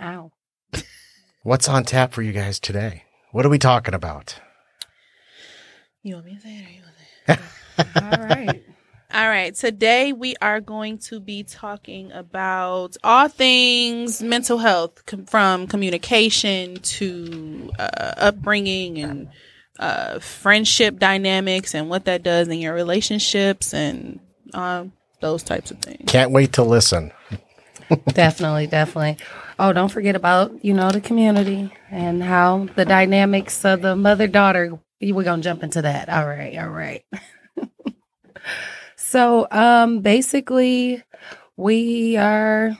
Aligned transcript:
Ow. 0.00 0.30
What's 1.42 1.68
on 1.68 1.82
tap 1.82 2.12
for 2.12 2.22
you 2.22 2.30
guys 2.30 2.60
today? 2.60 3.02
What 3.32 3.44
are 3.44 3.48
we 3.48 3.58
talking 3.58 3.92
about? 3.92 4.38
You 6.04 6.14
want 6.14 6.26
me 6.26 6.36
to 6.36 6.40
say 6.42 6.58
it 6.58 6.64
or 6.64 6.70
you 6.70 6.80
want 6.80 7.40
to 7.40 7.44
say 7.88 8.18
All 8.20 8.24
right. 8.24 8.64
All 9.12 9.28
right, 9.28 9.52
today 9.52 10.12
we 10.12 10.36
are 10.40 10.60
going 10.60 10.98
to 10.98 11.18
be 11.18 11.42
talking 11.42 12.12
about 12.12 12.96
all 13.02 13.26
things 13.26 14.22
mental 14.22 14.58
health, 14.58 15.04
com- 15.06 15.26
from 15.26 15.66
communication 15.66 16.76
to 16.76 17.72
uh, 17.80 18.12
upbringing 18.16 18.98
and 18.98 19.28
uh, 19.80 20.18
friendship 20.18 20.98
dynamics 20.98 21.74
and 21.74 21.88
what 21.88 22.04
that 22.04 22.22
does 22.22 22.46
in 22.48 22.58
your 22.58 22.74
relationships 22.74 23.72
and 23.74 24.20
um, 24.52 24.92
those 25.20 25.42
types 25.42 25.70
of 25.70 25.78
things. 25.78 26.10
Can't 26.10 26.30
wait 26.30 26.52
to 26.52 26.62
listen. 26.62 27.12
definitely, 28.08 28.66
definitely. 28.66 29.16
Oh, 29.58 29.72
don't 29.72 29.88
forget 29.88 30.14
about, 30.14 30.64
you 30.64 30.74
know, 30.74 30.90
the 30.90 31.00
community 31.00 31.72
and 31.90 32.22
how 32.22 32.68
the 32.76 32.84
dynamics 32.84 33.64
of 33.64 33.82
the 33.82 33.96
mother 33.96 34.26
daughter. 34.26 34.78
We're 35.00 35.24
going 35.24 35.40
to 35.40 35.44
jump 35.44 35.62
into 35.62 35.82
that. 35.82 36.10
All 36.10 36.26
right. 36.26 36.58
All 36.58 36.68
right. 36.68 37.04
so, 38.96 39.48
um, 39.50 40.00
basically, 40.00 41.02
we 41.56 42.18
are. 42.18 42.76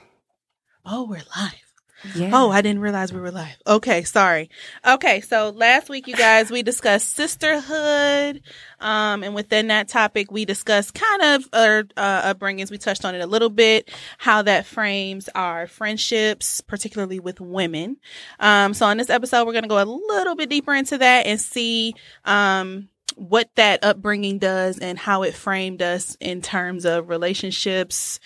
Oh, 0.84 1.06
we're 1.08 1.22
live. 1.36 1.69
Yeah. 2.14 2.30
Oh, 2.32 2.50
I 2.50 2.62
didn't 2.62 2.80
realize 2.80 3.12
we 3.12 3.20
were 3.20 3.30
live. 3.30 3.56
Okay, 3.66 4.04
sorry. 4.04 4.50
Okay, 4.86 5.20
so 5.20 5.50
last 5.50 5.88
week, 5.88 6.06
you 6.06 6.16
guys, 6.16 6.50
we 6.50 6.62
discussed 6.62 7.10
sisterhood. 7.10 8.42
Um, 8.80 9.22
and 9.22 9.34
within 9.34 9.68
that 9.68 9.88
topic, 9.88 10.30
we 10.30 10.44
discussed 10.44 10.94
kind 10.94 11.22
of 11.22 11.48
our 11.52 11.84
uh, 11.96 12.34
upbringings. 12.34 12.70
We 12.70 12.78
touched 12.78 13.04
on 13.04 13.14
it 13.14 13.20
a 13.20 13.26
little 13.26 13.50
bit, 13.50 13.90
how 14.18 14.42
that 14.42 14.66
frames 14.66 15.28
our 15.34 15.66
friendships, 15.66 16.60
particularly 16.60 17.20
with 17.20 17.40
women. 17.40 17.98
Um, 18.38 18.72
so 18.74 18.86
on 18.86 18.96
this 18.96 19.10
episode, 19.10 19.46
we're 19.46 19.52
going 19.52 19.64
to 19.64 19.68
go 19.68 19.82
a 19.82 19.84
little 19.84 20.36
bit 20.36 20.48
deeper 20.48 20.74
into 20.74 20.98
that 20.98 21.26
and 21.26 21.40
see, 21.40 21.94
um, 22.24 22.88
what 23.16 23.50
that 23.56 23.84
upbringing 23.84 24.38
does 24.38 24.78
and 24.78 24.98
how 24.98 25.24
it 25.24 25.34
framed 25.34 25.82
us 25.82 26.16
in 26.20 26.40
terms 26.40 26.86
of 26.86 27.08
relationships, 27.10 28.20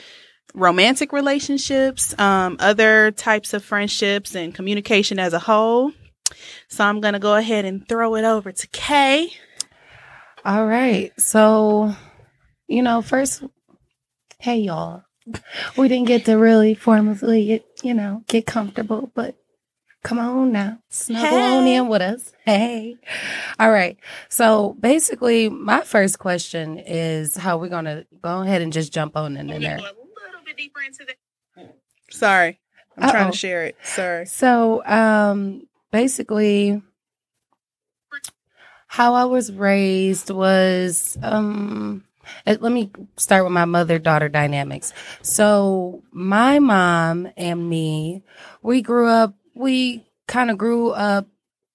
romantic 0.54 1.12
relationships, 1.12 2.18
um, 2.18 2.56
other 2.60 3.10
types 3.10 3.52
of 3.52 3.64
friendships, 3.64 4.34
and 4.34 4.54
communication 4.54 5.18
as 5.18 5.32
a 5.32 5.38
whole. 5.38 5.92
So 6.68 6.84
I'm 6.84 7.00
going 7.00 7.14
to 7.14 7.20
go 7.20 7.34
ahead 7.34 7.64
and 7.64 7.86
throw 7.88 8.14
it 8.14 8.24
over 8.24 8.52
to 8.52 8.66
Kay. 8.68 9.30
All 10.44 10.66
right. 10.66 11.12
So, 11.18 11.94
you 12.68 12.82
know, 12.82 13.02
first, 13.02 13.42
hey, 14.38 14.58
y'all. 14.58 15.02
We 15.76 15.88
didn't 15.88 16.06
get 16.06 16.26
to 16.26 16.34
really 16.34 16.74
formally, 16.74 17.46
get, 17.46 17.64
you 17.82 17.94
know, 17.94 18.22
get 18.28 18.44
comfortable, 18.44 19.10
but 19.14 19.36
come 20.02 20.18
on 20.18 20.52
now. 20.52 20.80
Snuggle 20.90 21.38
on 21.38 21.66
in 21.66 21.88
with 21.88 22.02
us. 22.02 22.32
Hey. 22.44 22.96
All 23.58 23.70
right. 23.70 23.96
So 24.28 24.76
basically, 24.78 25.48
my 25.48 25.80
first 25.80 26.18
question 26.18 26.78
is 26.78 27.36
how 27.36 27.56
we're 27.56 27.70
going 27.70 27.86
to 27.86 28.06
go 28.20 28.42
ahead 28.42 28.60
and 28.60 28.70
just 28.70 28.92
jump 28.92 29.16
on 29.16 29.38
in 29.38 29.48
We're 29.48 29.60
there. 29.60 29.80
Gonna 30.44 30.56
go 30.56 30.56
a 30.56 30.56
little 30.56 30.56
bit 30.56 30.56
deeper 30.56 30.80
into 30.82 31.04
that. 31.06 31.74
Sorry. 32.10 32.60
I'm 32.96 33.10
trying 33.10 33.24
Uh-oh. 33.24 33.30
to 33.32 33.36
share 33.36 33.64
it. 33.64 33.76
Sorry. 33.82 34.26
So, 34.26 34.84
um, 34.86 35.66
basically, 35.90 36.80
how 38.86 39.14
I 39.14 39.24
was 39.24 39.52
raised 39.52 40.30
was, 40.30 41.18
um, 41.22 42.04
let 42.46 42.62
me 42.62 42.90
start 43.16 43.42
with 43.44 43.52
my 43.52 43.64
mother 43.64 43.98
daughter 43.98 44.28
dynamics. 44.28 44.92
So, 45.22 46.02
my 46.12 46.60
mom 46.60 47.28
and 47.36 47.68
me, 47.68 48.22
we 48.62 48.82
grew 48.82 49.08
up, 49.08 49.34
we 49.54 50.04
kind 50.28 50.50
of 50.50 50.58
grew 50.58 50.90
up, 50.90 51.26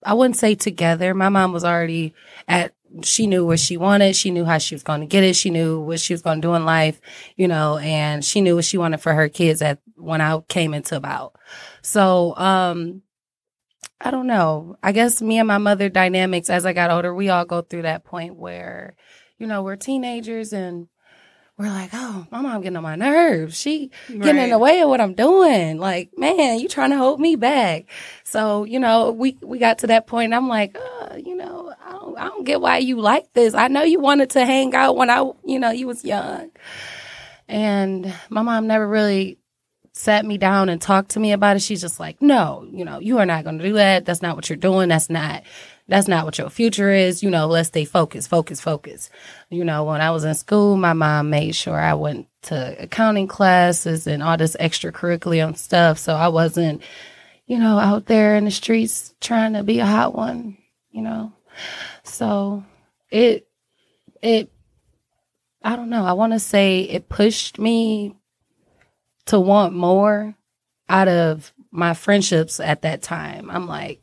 I 0.03 0.13
wouldn't 0.13 0.37
say 0.37 0.55
together. 0.55 1.13
My 1.13 1.27
mom 1.29 1.51
was 1.51 1.65
already 1.65 2.13
at, 2.47 2.73
she 3.03 3.27
knew 3.27 3.45
what 3.45 3.59
she 3.59 3.77
wanted. 3.77 4.15
She 4.15 4.31
knew 4.31 4.45
how 4.45 4.57
she 4.57 4.75
was 4.75 4.83
going 4.83 5.01
to 5.01 5.05
get 5.05 5.23
it. 5.23 5.35
She 5.35 5.49
knew 5.49 5.79
what 5.79 5.99
she 5.99 6.13
was 6.13 6.21
going 6.21 6.41
to 6.41 6.47
do 6.47 6.53
in 6.55 6.65
life, 6.65 6.99
you 7.35 7.47
know, 7.47 7.77
and 7.77 8.23
she 8.23 8.41
knew 8.41 8.55
what 8.55 8.65
she 8.65 8.77
wanted 8.77 9.01
for 9.01 9.13
her 9.13 9.29
kids 9.29 9.61
at 9.61 9.79
when 9.95 10.21
I 10.21 10.39
came 10.47 10.73
into 10.73 10.95
about. 10.95 11.35
So, 11.81 12.35
um, 12.37 13.01
I 14.01 14.11
don't 14.11 14.27
know. 14.27 14.77
I 14.81 14.91
guess 14.91 15.21
me 15.21 15.39
and 15.39 15.47
my 15.47 15.57
mother 15.57 15.89
dynamics 15.89 16.49
as 16.49 16.65
I 16.65 16.73
got 16.73 16.89
older, 16.89 17.13
we 17.13 17.29
all 17.29 17.45
go 17.45 17.61
through 17.61 17.81
that 17.81 18.05
point 18.05 18.35
where, 18.35 18.95
you 19.37 19.45
know, 19.45 19.61
we're 19.61 19.75
teenagers 19.75 20.53
and 20.53 20.87
we're 21.57 21.67
like, 21.67 21.89
oh, 21.91 22.25
my 22.31 22.39
mom 22.39 22.61
getting 22.61 22.77
on 22.77 22.83
my 22.83 22.95
nerves. 22.95 23.59
She 23.59 23.91
getting 24.07 24.41
in 24.41 24.49
the 24.51 24.57
way 24.57 24.79
of 24.79 24.87
what 24.87 25.01
I'm 25.01 25.13
doing. 25.13 25.77
Like, 25.77 26.11
man, 26.17 26.59
you 26.59 26.69
trying 26.69 26.91
to 26.91 26.97
hold 26.97 27.19
me 27.19 27.35
back. 27.35 27.87
So, 28.23 28.63
you 28.63 28.79
know, 28.79 29.11
we, 29.11 29.37
we 29.41 29.59
got 29.59 29.79
to 29.79 29.87
that 29.87 30.07
point 30.07 30.25
and 30.25 30.35
I'm 30.35 30.47
like, 30.47 30.77
uh, 30.77 31.17
you 31.17 31.35
know, 31.35 31.68
I 32.19 32.25
don't, 32.25 32.43
get 32.43 32.61
why 32.61 32.77
you 32.77 32.99
like 32.99 33.31
this. 33.33 33.53
I 33.53 33.67
know 33.67 33.83
you 33.83 33.99
wanted 33.99 34.31
to 34.31 34.45
hang 34.45 34.75
out 34.75 34.95
when 34.95 35.09
I, 35.09 35.19
you 35.45 35.59
know, 35.59 35.71
you 35.71 35.87
was 35.87 36.03
young. 36.03 36.51
And 37.47 38.13
my 38.29 38.41
mom 38.41 38.67
never 38.67 38.87
really 38.87 39.39
sat 39.93 40.25
me 40.25 40.37
down 40.37 40.69
and 40.69 40.81
talked 40.81 41.11
to 41.11 41.19
me 41.19 41.31
about 41.31 41.57
it. 41.57 41.61
She's 41.61 41.81
just 41.81 41.99
like, 41.99 42.21
no, 42.21 42.67
you 42.71 42.85
know, 42.85 42.99
you 42.99 43.17
are 43.17 43.25
not 43.25 43.43
going 43.43 43.57
to 43.57 43.63
do 43.63 43.73
that. 43.73 44.05
That's 44.05 44.21
not 44.21 44.35
what 44.35 44.49
you're 44.49 44.57
doing. 44.57 44.89
That's 44.89 45.09
not, 45.09 45.43
that's 45.87 46.07
not 46.07 46.25
what 46.25 46.37
your 46.37 46.49
future 46.49 46.91
is. 46.91 47.23
You 47.23 47.29
know, 47.29 47.47
let's 47.47 47.69
stay 47.69 47.85
focused, 47.85 48.29
focus, 48.29 48.61
focus. 48.61 49.09
You 49.49 49.65
know, 49.65 49.83
when 49.83 49.99
I 49.99 50.11
was 50.11 50.23
in 50.23 50.35
school, 50.35 50.77
my 50.77 50.93
mom 50.93 51.29
made 51.29 51.55
sure 51.55 51.77
I 51.77 51.95
went 51.95 52.27
to 52.43 52.81
accounting 52.81 53.27
classes 53.27 54.07
and 54.07 54.23
all 54.23 54.37
this 54.37 54.55
extracurricular 54.57 55.57
stuff. 55.57 55.97
So 55.97 56.15
I 56.15 56.29
wasn't, 56.29 56.81
you 57.45 57.57
know, 57.57 57.79
out 57.79 58.05
there 58.05 58.35
in 58.35 58.45
the 58.45 58.51
streets 58.51 59.13
trying 59.19 59.53
to 59.53 59.63
be 59.63 59.79
a 59.79 59.85
hot 59.85 60.15
one, 60.15 60.57
you 60.91 61.01
know. 61.01 61.33
So 62.09 62.63
it, 63.09 63.47
it, 64.21 64.51
I 65.63 65.75
don't 65.75 65.89
know. 65.89 66.05
I 66.05 66.13
want 66.13 66.33
to 66.33 66.39
say 66.39 66.81
it 66.81 67.09
pushed 67.09 67.59
me 67.59 68.15
to 69.27 69.39
want 69.39 69.73
more 69.73 70.35
out 70.87 71.07
of 71.07 71.53
my 71.71 71.93
friendships 71.93 72.59
at 72.59 72.81
that 72.81 73.01
time. 73.01 73.49
I'm 73.51 73.67
like, 73.67 74.01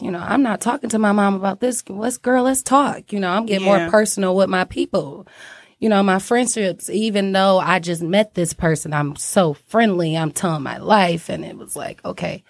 you 0.00 0.10
know, 0.10 0.20
I'm 0.20 0.42
not 0.42 0.60
talking 0.60 0.90
to 0.90 0.98
my 0.98 1.12
mom 1.12 1.34
about 1.34 1.60
this. 1.60 1.82
Let's 1.88 2.18
girl, 2.18 2.44
let's 2.44 2.62
talk. 2.62 3.12
You 3.12 3.18
know, 3.18 3.30
I'm 3.30 3.46
getting 3.46 3.66
Yeah. 3.66 3.78
more 3.86 3.90
personal 3.90 4.36
with 4.36 4.48
my 4.48 4.64
people. 4.64 5.26
You 5.80 5.88
know, 5.88 6.02
my 6.02 6.18
friendships, 6.18 6.90
even 6.90 7.32
though 7.32 7.58
I 7.58 7.78
just 7.78 8.02
met 8.02 8.34
this 8.34 8.52
person, 8.52 8.92
I'm 8.92 9.16
so 9.16 9.54
friendly. 9.54 10.16
I'm 10.16 10.30
telling 10.32 10.62
my 10.62 10.78
life. 10.78 11.28
And 11.28 11.44
it 11.44 11.56
was 11.56 11.74
like, 11.76 12.04
okay, 12.04 12.44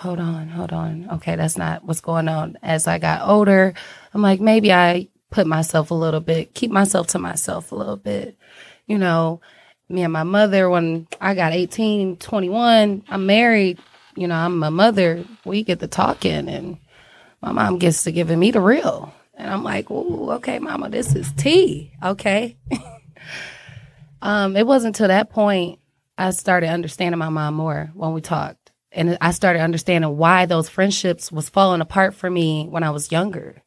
hold 0.00 0.18
on, 0.18 0.48
hold 0.48 0.72
on. 0.72 1.06
Okay, 1.12 1.36
that's 1.36 1.58
not 1.58 1.84
what's 1.84 2.00
going 2.00 2.26
on. 2.26 2.56
As 2.62 2.86
I 2.86 2.98
got 2.98 3.28
older, 3.28 3.74
I'm 4.14 4.22
like, 4.22 4.40
maybe 4.40 4.72
I 4.72 5.08
put 5.30 5.46
myself 5.46 5.90
a 5.90 5.94
little 5.94 6.20
bit, 6.20 6.54
keep 6.54 6.70
myself 6.70 7.08
to 7.08 7.18
myself 7.18 7.70
a 7.70 7.74
little 7.74 7.98
bit. 7.98 8.38
You 8.86 8.96
know, 8.96 9.42
me 9.90 10.02
and 10.02 10.12
my 10.12 10.22
mother, 10.22 10.70
when 10.70 11.06
I 11.20 11.34
got 11.34 11.52
18, 11.52 12.16
21, 12.16 13.04
I'm 13.10 13.26
married. 13.26 13.78
You 14.16 14.26
know, 14.26 14.36
I'm 14.36 14.62
a 14.62 14.70
mother. 14.70 15.22
We 15.44 15.62
get 15.62 15.80
to 15.80 15.86
talking 15.86 16.48
and 16.48 16.78
my 17.42 17.52
mom 17.52 17.78
gets 17.78 18.04
to 18.04 18.12
giving 18.12 18.38
me 18.38 18.52
the 18.52 18.60
real. 18.60 19.12
And 19.34 19.50
I'm 19.50 19.62
like, 19.62 19.90
ooh, 19.90 20.30
okay, 20.32 20.58
mama, 20.58 20.88
this 20.88 21.14
is 21.14 21.30
tea. 21.34 21.92
Okay. 22.02 22.56
um, 24.22 24.56
it 24.56 24.66
wasn't 24.66 24.96
till 24.96 25.08
that 25.08 25.28
point 25.28 25.78
I 26.16 26.30
started 26.30 26.68
understanding 26.68 27.18
my 27.18 27.28
mom 27.28 27.54
more 27.54 27.90
when 27.94 28.14
we 28.14 28.22
talked. 28.22 28.59
And 28.92 29.16
I 29.20 29.30
started 29.30 29.60
understanding 29.60 30.16
why 30.16 30.46
those 30.46 30.68
friendships 30.68 31.30
was 31.30 31.48
falling 31.48 31.80
apart 31.80 32.14
for 32.14 32.28
me 32.28 32.66
when 32.68 32.82
I 32.82 32.90
was 32.90 33.12
younger. 33.12 33.62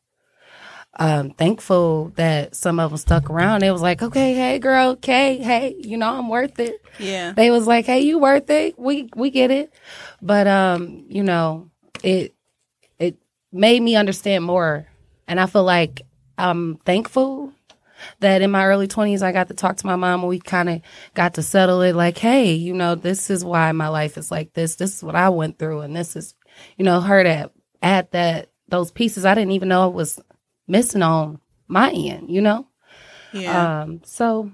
Um, 0.95 1.31
thankful 1.31 2.09
that 2.17 2.55
some 2.55 2.79
of 2.79 2.91
them 2.91 2.97
stuck 2.97 3.29
around. 3.29 3.63
It 3.63 3.71
was 3.71 3.81
like, 3.81 4.03
okay, 4.03 4.35
hey 4.35 4.59
girl, 4.59 4.91
okay, 4.91 5.37
hey, 5.37 5.75
you 5.79 5.97
know, 5.97 6.13
I'm 6.13 6.29
worth 6.29 6.59
it. 6.59 6.83
Yeah. 6.99 7.31
They 7.31 7.49
was 7.49 7.65
like, 7.65 7.85
hey, 7.85 8.01
you 8.01 8.19
worth 8.19 8.49
it. 8.49 8.77
We 8.77 9.09
we 9.15 9.31
get 9.31 9.49
it. 9.49 9.73
But 10.21 10.45
um, 10.45 11.05
you 11.07 11.23
know, 11.23 11.71
it 12.03 12.35
it 12.99 13.17
made 13.51 13.81
me 13.81 13.95
understand 13.95 14.43
more. 14.43 14.87
And 15.27 15.39
I 15.39 15.47
feel 15.47 15.63
like 15.63 16.03
I'm 16.37 16.75
thankful 16.77 17.53
that 18.19 18.41
in 18.41 18.51
my 18.51 18.65
early 18.65 18.87
20s, 18.87 19.21
I 19.21 19.31
got 19.31 19.47
to 19.47 19.53
talk 19.53 19.77
to 19.77 19.85
my 19.85 19.95
mom 19.95 20.21
and 20.21 20.29
we 20.29 20.39
kind 20.39 20.69
of 20.69 20.81
got 21.13 21.35
to 21.35 21.43
settle 21.43 21.81
it 21.81 21.95
like, 21.95 22.17
hey, 22.17 22.53
you 22.53 22.73
know, 22.73 22.95
this 22.95 23.29
is 23.29 23.43
why 23.43 23.71
my 23.71 23.87
life 23.87 24.17
is 24.17 24.31
like 24.31 24.53
this. 24.53 24.75
This 24.75 24.97
is 24.97 25.03
what 25.03 25.15
I 25.15 25.29
went 25.29 25.59
through. 25.59 25.81
And 25.81 25.95
this 25.95 26.15
is, 26.15 26.35
you 26.77 26.85
know, 26.85 27.01
her 27.01 27.23
to 27.23 27.51
add 27.81 28.11
that, 28.11 28.49
those 28.69 28.91
pieces 28.91 29.25
I 29.25 29.35
didn't 29.35 29.51
even 29.51 29.69
know 29.69 29.83
I 29.83 29.87
was 29.87 30.19
missing 30.67 31.01
on 31.01 31.39
my 31.67 31.91
end, 31.91 32.29
you 32.29 32.41
know? 32.41 32.67
Yeah. 33.31 33.81
Um, 33.81 34.01
so 34.03 34.51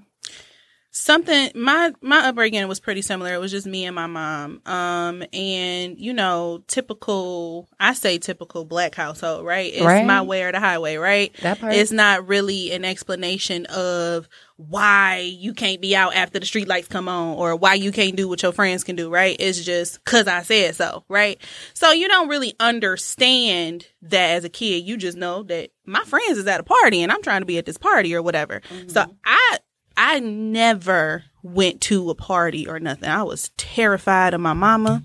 something 0.99 1.51
my 1.55 1.93
my 2.01 2.27
upbringing 2.27 2.67
was 2.67 2.79
pretty 2.79 3.01
similar. 3.01 3.33
It 3.33 3.39
was 3.39 3.51
just 3.51 3.65
me 3.65 3.85
and 3.85 3.95
my 3.95 4.07
mom. 4.07 4.61
Um 4.65 5.23
and 5.33 5.97
you 5.99 6.13
know 6.13 6.61
typical 6.67 7.67
i 7.79 7.93
say 7.93 8.17
typical 8.17 8.65
black 8.65 8.95
household 8.95 9.45
right? 9.45 9.71
It's 9.73 9.81
Right. 9.83 10.05
my 10.05 10.21
way 10.21 10.43
or 10.43 10.51
the 10.51 10.59
highway 10.59 10.97
right? 10.97 11.33
That 11.41 11.59
part. 11.59 11.73
it's 11.73 11.91
not 11.91 12.27
really 12.27 12.71
an 12.71 12.83
explanation 12.85 13.65
of 13.67 14.27
why 14.57 15.19
you 15.19 15.53
can't 15.53 15.79
be 15.81 15.95
out 15.95 16.13
after 16.15 16.37
the 16.37 16.45
street 16.45 16.67
lights 16.67 16.89
come 16.89 17.07
on 17.07 17.37
or 17.37 17.55
why 17.55 17.75
you 17.75 17.93
can't 17.93 18.17
do 18.17 18.27
what 18.27 18.43
your 18.43 18.51
friends 18.51 18.83
can 18.83 18.97
do 18.97 19.09
right? 19.09 19.37
It's 19.39 19.63
just 19.63 20.03
cuz 20.03 20.27
i 20.27 20.41
said 20.43 20.75
so 20.75 21.05
right? 21.07 21.39
So 21.73 21.91
you 21.91 22.07
don't 22.09 22.27
really 22.27 22.55
understand 22.59 23.87
that 24.01 24.31
as 24.31 24.43
a 24.43 24.49
kid. 24.49 24.83
You 24.85 24.97
just 24.97 25.17
know 25.17 25.43
that 25.43 25.71
my 25.85 26.03
friends 26.03 26.37
is 26.37 26.47
at 26.47 26.59
a 26.59 26.63
party 26.63 27.01
and 27.01 27.11
i'm 27.11 27.21
trying 27.21 27.41
to 27.41 27.45
be 27.45 27.57
at 27.57 27.65
this 27.65 27.77
party 27.77 28.13
or 28.13 28.21
whatever. 28.21 28.61
So 28.87 29.05
i 29.25 29.57
I 30.01 30.21
never 30.21 31.25
went 31.43 31.81
to 31.81 32.09
a 32.09 32.15
party 32.15 32.65
or 32.65 32.79
nothing. 32.79 33.09
I 33.09 33.23
was 33.23 33.49
terrified 33.57 34.33
of 34.33 34.39
my 34.39 34.53
mama. 34.53 35.03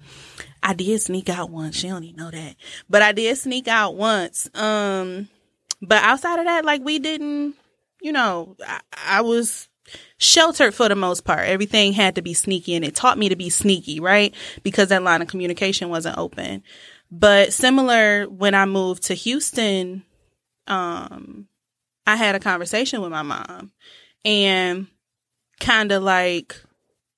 I 0.62 0.72
did 0.72 1.00
sneak 1.02 1.28
out 1.28 1.50
once. 1.50 1.76
She 1.76 1.88
don't 1.88 2.04
even 2.04 2.16
know 2.16 2.30
that. 2.30 2.54
But 2.88 3.02
I 3.02 3.10
did 3.10 3.36
sneak 3.36 3.66
out 3.66 3.96
once. 3.96 4.48
Um 4.54 5.28
but 5.82 6.00
outside 6.04 6.38
of 6.38 6.44
that, 6.44 6.64
like 6.64 6.82
we 6.84 7.00
didn't, 7.00 7.56
you 8.00 8.12
know, 8.12 8.56
I, 8.64 8.80
I 9.04 9.20
was 9.22 9.68
sheltered 10.18 10.72
for 10.72 10.88
the 10.88 10.94
most 10.94 11.24
part. 11.24 11.48
Everything 11.48 11.92
had 11.92 12.14
to 12.14 12.22
be 12.22 12.32
sneaky 12.32 12.76
and 12.76 12.84
it 12.84 12.94
taught 12.94 13.18
me 13.18 13.28
to 13.28 13.36
be 13.36 13.50
sneaky, 13.50 13.98
right? 13.98 14.32
Because 14.62 14.88
that 14.90 15.02
line 15.02 15.22
of 15.22 15.28
communication 15.28 15.88
wasn't 15.88 16.18
open. 16.18 16.62
But 17.10 17.52
similar 17.52 18.26
when 18.26 18.54
I 18.54 18.64
moved 18.64 19.02
to 19.04 19.14
Houston, 19.14 20.04
um, 20.68 21.48
I 22.06 22.14
had 22.14 22.36
a 22.36 22.40
conversation 22.40 23.02
with 23.02 23.10
my 23.10 23.22
mom 23.22 23.72
and 24.24 24.86
kind 25.60 25.92
of 25.92 26.02
like 26.02 26.56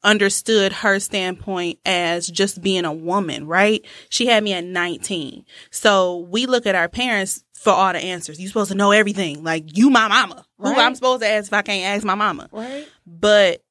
understood 0.02 0.72
her 0.72 1.00
standpoint 1.00 1.78
as 1.84 2.28
just 2.28 2.62
being 2.62 2.84
a 2.84 2.92
woman, 2.92 3.46
right? 3.46 3.84
She 4.08 4.26
had 4.26 4.44
me 4.44 4.52
at 4.52 4.64
19. 4.64 5.44
So 5.70 6.18
we 6.30 6.46
look 6.46 6.66
at 6.66 6.74
our 6.74 6.88
parents 6.88 7.44
for 7.54 7.72
all 7.72 7.92
the 7.92 7.98
answers. 7.98 8.38
You're 8.40 8.48
supposed 8.48 8.70
to 8.70 8.76
know 8.76 8.92
everything. 8.92 9.42
Like 9.42 9.76
you 9.76 9.90
my 9.90 10.08
mama. 10.08 10.44
Who 10.58 10.74
I'm 10.74 10.94
supposed 10.94 11.22
to 11.22 11.28
ask 11.28 11.48
if 11.48 11.52
I 11.52 11.62
can't 11.62 11.96
ask 11.96 12.04
my 12.04 12.14
mama. 12.14 12.48
right. 12.52 12.88
But 13.06 13.62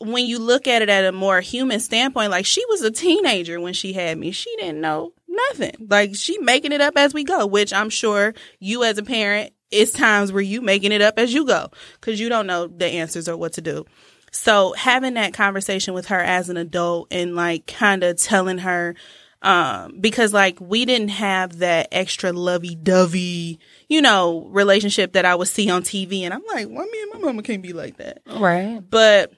when 0.00 0.26
you 0.26 0.38
look 0.38 0.68
at 0.68 0.82
it 0.82 0.88
at 0.88 1.04
a 1.04 1.12
more 1.12 1.40
human 1.40 1.80
standpoint, 1.80 2.30
like 2.30 2.46
she 2.46 2.64
was 2.66 2.82
a 2.82 2.90
teenager 2.90 3.60
when 3.60 3.72
she 3.72 3.92
had 3.92 4.18
me. 4.18 4.30
She 4.30 4.54
didn't 4.56 4.80
know 4.80 5.12
nothing. 5.26 5.86
Like 5.88 6.14
she 6.14 6.38
making 6.38 6.72
it 6.72 6.80
up 6.80 6.96
as 6.96 7.14
we 7.14 7.24
go, 7.24 7.46
which 7.46 7.72
I'm 7.72 7.90
sure 7.90 8.34
you 8.60 8.84
as 8.84 8.98
a 8.98 9.02
parent, 9.02 9.52
it's 9.70 9.92
times 9.92 10.32
where 10.32 10.42
you 10.42 10.60
making 10.60 10.92
it 10.92 11.02
up 11.02 11.18
as 11.18 11.32
you 11.32 11.46
go 11.46 11.70
because 12.00 12.18
you 12.20 12.28
don't 12.28 12.46
know 12.46 12.66
the 12.66 12.86
answers 12.86 13.28
or 13.28 13.36
what 13.36 13.54
to 13.54 13.60
do. 13.60 13.84
So 14.30 14.72
having 14.74 15.14
that 15.14 15.32
conversation 15.34 15.94
with 15.94 16.06
her 16.06 16.20
as 16.20 16.48
an 16.50 16.56
adult 16.56 17.08
and 17.10 17.34
like 17.34 17.66
kind 17.66 18.04
of 18.04 18.16
telling 18.20 18.58
her, 18.58 18.94
um, 19.40 20.00
because 20.00 20.32
like 20.32 20.60
we 20.60 20.84
didn't 20.84 21.08
have 21.08 21.58
that 21.58 21.88
extra 21.92 22.32
lovey 22.32 22.74
dovey, 22.74 23.58
you 23.88 24.02
know, 24.02 24.46
relationship 24.50 25.12
that 25.12 25.24
I 25.24 25.34
would 25.34 25.48
see 25.48 25.70
on 25.70 25.82
TV. 25.82 26.22
And 26.22 26.34
I'm 26.34 26.44
like, 26.46 26.66
why 26.68 26.84
me 26.84 27.02
and 27.02 27.12
my 27.14 27.26
mama 27.26 27.42
can't 27.42 27.62
be 27.62 27.72
like 27.72 27.96
that? 27.98 28.20
Right. 28.26 28.80
but 28.88 29.32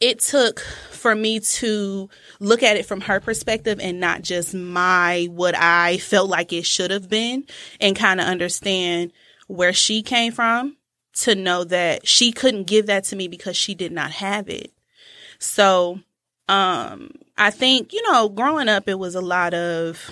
it 0.00 0.18
took 0.18 0.60
for 0.90 1.14
me 1.14 1.38
to 1.40 2.10
look 2.40 2.62
at 2.62 2.76
it 2.76 2.84
from 2.84 3.00
her 3.02 3.20
perspective 3.20 3.78
and 3.80 4.00
not 4.00 4.22
just 4.22 4.52
my 4.52 5.28
what 5.30 5.54
I 5.56 5.98
felt 5.98 6.28
like 6.28 6.52
it 6.52 6.66
should 6.66 6.90
have 6.90 7.08
been 7.08 7.44
and 7.80 7.96
kind 7.96 8.20
of 8.20 8.26
understand 8.26 9.12
where 9.46 9.72
she 9.72 10.02
came 10.02 10.32
from 10.32 10.76
to 11.14 11.34
know 11.34 11.64
that 11.64 12.06
she 12.06 12.32
couldn't 12.32 12.64
give 12.64 12.86
that 12.86 13.04
to 13.04 13.16
me 13.16 13.28
because 13.28 13.56
she 13.56 13.74
did 13.74 13.92
not 13.92 14.10
have 14.10 14.48
it. 14.48 14.72
So 15.38 16.00
um 16.48 17.10
I 17.36 17.50
think, 17.50 17.92
you 17.92 18.02
know, 18.10 18.28
growing 18.28 18.68
up 18.68 18.88
it 18.88 18.98
was 18.98 19.14
a 19.14 19.20
lot 19.20 19.54
of 19.54 20.10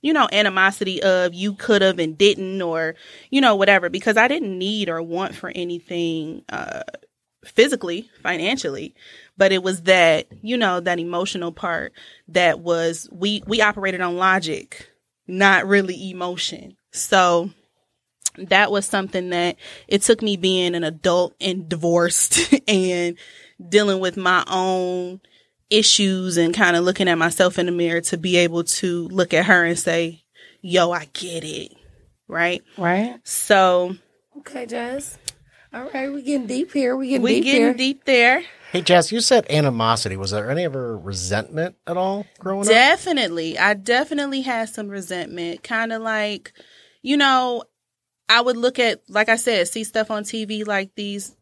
you 0.00 0.12
know, 0.12 0.28
animosity 0.30 1.02
of 1.02 1.34
you 1.34 1.54
could 1.54 1.82
have 1.82 1.98
and 1.98 2.16
didn't 2.16 2.62
or, 2.62 2.94
you 3.30 3.40
know, 3.40 3.56
whatever, 3.56 3.90
because 3.90 4.16
I 4.16 4.28
didn't 4.28 4.56
need 4.56 4.88
or 4.88 5.02
want 5.02 5.34
for 5.34 5.50
anything 5.54 6.44
uh 6.48 6.82
physically, 7.44 8.10
financially, 8.22 8.94
but 9.36 9.52
it 9.52 9.62
was 9.62 9.82
that, 9.82 10.26
you 10.42 10.56
know, 10.56 10.80
that 10.80 10.98
emotional 10.98 11.52
part 11.52 11.92
that 12.28 12.60
was 12.60 13.08
we 13.10 13.42
we 13.46 13.60
operated 13.60 14.00
on 14.00 14.16
logic, 14.16 14.90
not 15.26 15.66
really 15.66 16.10
emotion. 16.10 16.76
So 16.92 17.50
that 18.46 18.70
was 18.70 18.86
something 18.86 19.30
that 19.30 19.56
it 19.88 20.02
took 20.02 20.22
me 20.22 20.36
being 20.36 20.74
an 20.74 20.84
adult 20.84 21.34
and 21.40 21.68
divorced 21.68 22.54
and 22.68 23.16
dealing 23.68 24.00
with 24.00 24.16
my 24.16 24.44
own 24.48 25.20
issues 25.70 26.36
and 26.36 26.54
kind 26.54 26.76
of 26.76 26.84
looking 26.84 27.08
at 27.08 27.18
myself 27.18 27.58
in 27.58 27.66
the 27.66 27.72
mirror 27.72 28.00
to 28.00 28.16
be 28.16 28.36
able 28.36 28.64
to 28.64 29.08
look 29.08 29.34
at 29.34 29.46
her 29.46 29.64
and 29.64 29.78
say, 29.78 30.22
"Yo, 30.62 30.90
I 30.92 31.06
get 31.12 31.44
it." 31.44 31.72
Right? 32.26 32.62
Right. 32.76 33.18
So, 33.24 33.96
Okay, 34.38 34.66
Jazz. 34.66 35.18
All 35.72 35.88
right, 35.92 36.10
we 36.12 36.22
getting 36.22 36.46
deep 36.46 36.72
here. 36.72 36.96
We 36.96 37.08
getting 37.08 37.22
we 37.22 37.34
deep 37.36 37.44
getting 37.44 37.60
here. 37.62 37.74
deep 37.74 38.04
there. 38.04 38.42
Hey, 38.72 38.82
Jess, 38.82 39.10
you 39.12 39.20
said 39.20 39.46
animosity. 39.50 40.16
Was 40.16 40.30
there 40.30 40.50
any 40.50 40.64
ever 40.64 40.96
resentment 40.98 41.76
at 41.86 41.96
all 41.96 42.26
growing 42.38 42.60
up? 42.60 42.66
Definitely. 42.66 43.58
I 43.58 43.74
definitely 43.74 44.42
had 44.42 44.68
some 44.68 44.88
resentment. 44.88 45.62
Kind 45.62 45.92
of 45.92 46.02
like, 46.02 46.52
you 47.02 47.16
know, 47.16 47.64
I 48.28 48.40
would 48.40 48.56
look 48.56 48.78
at, 48.78 49.02
like 49.08 49.28
I 49.28 49.36
said, 49.36 49.68
see 49.68 49.84
stuff 49.84 50.10
on 50.10 50.24
TV 50.24 50.66
like 50.66 50.94
these 50.94 51.34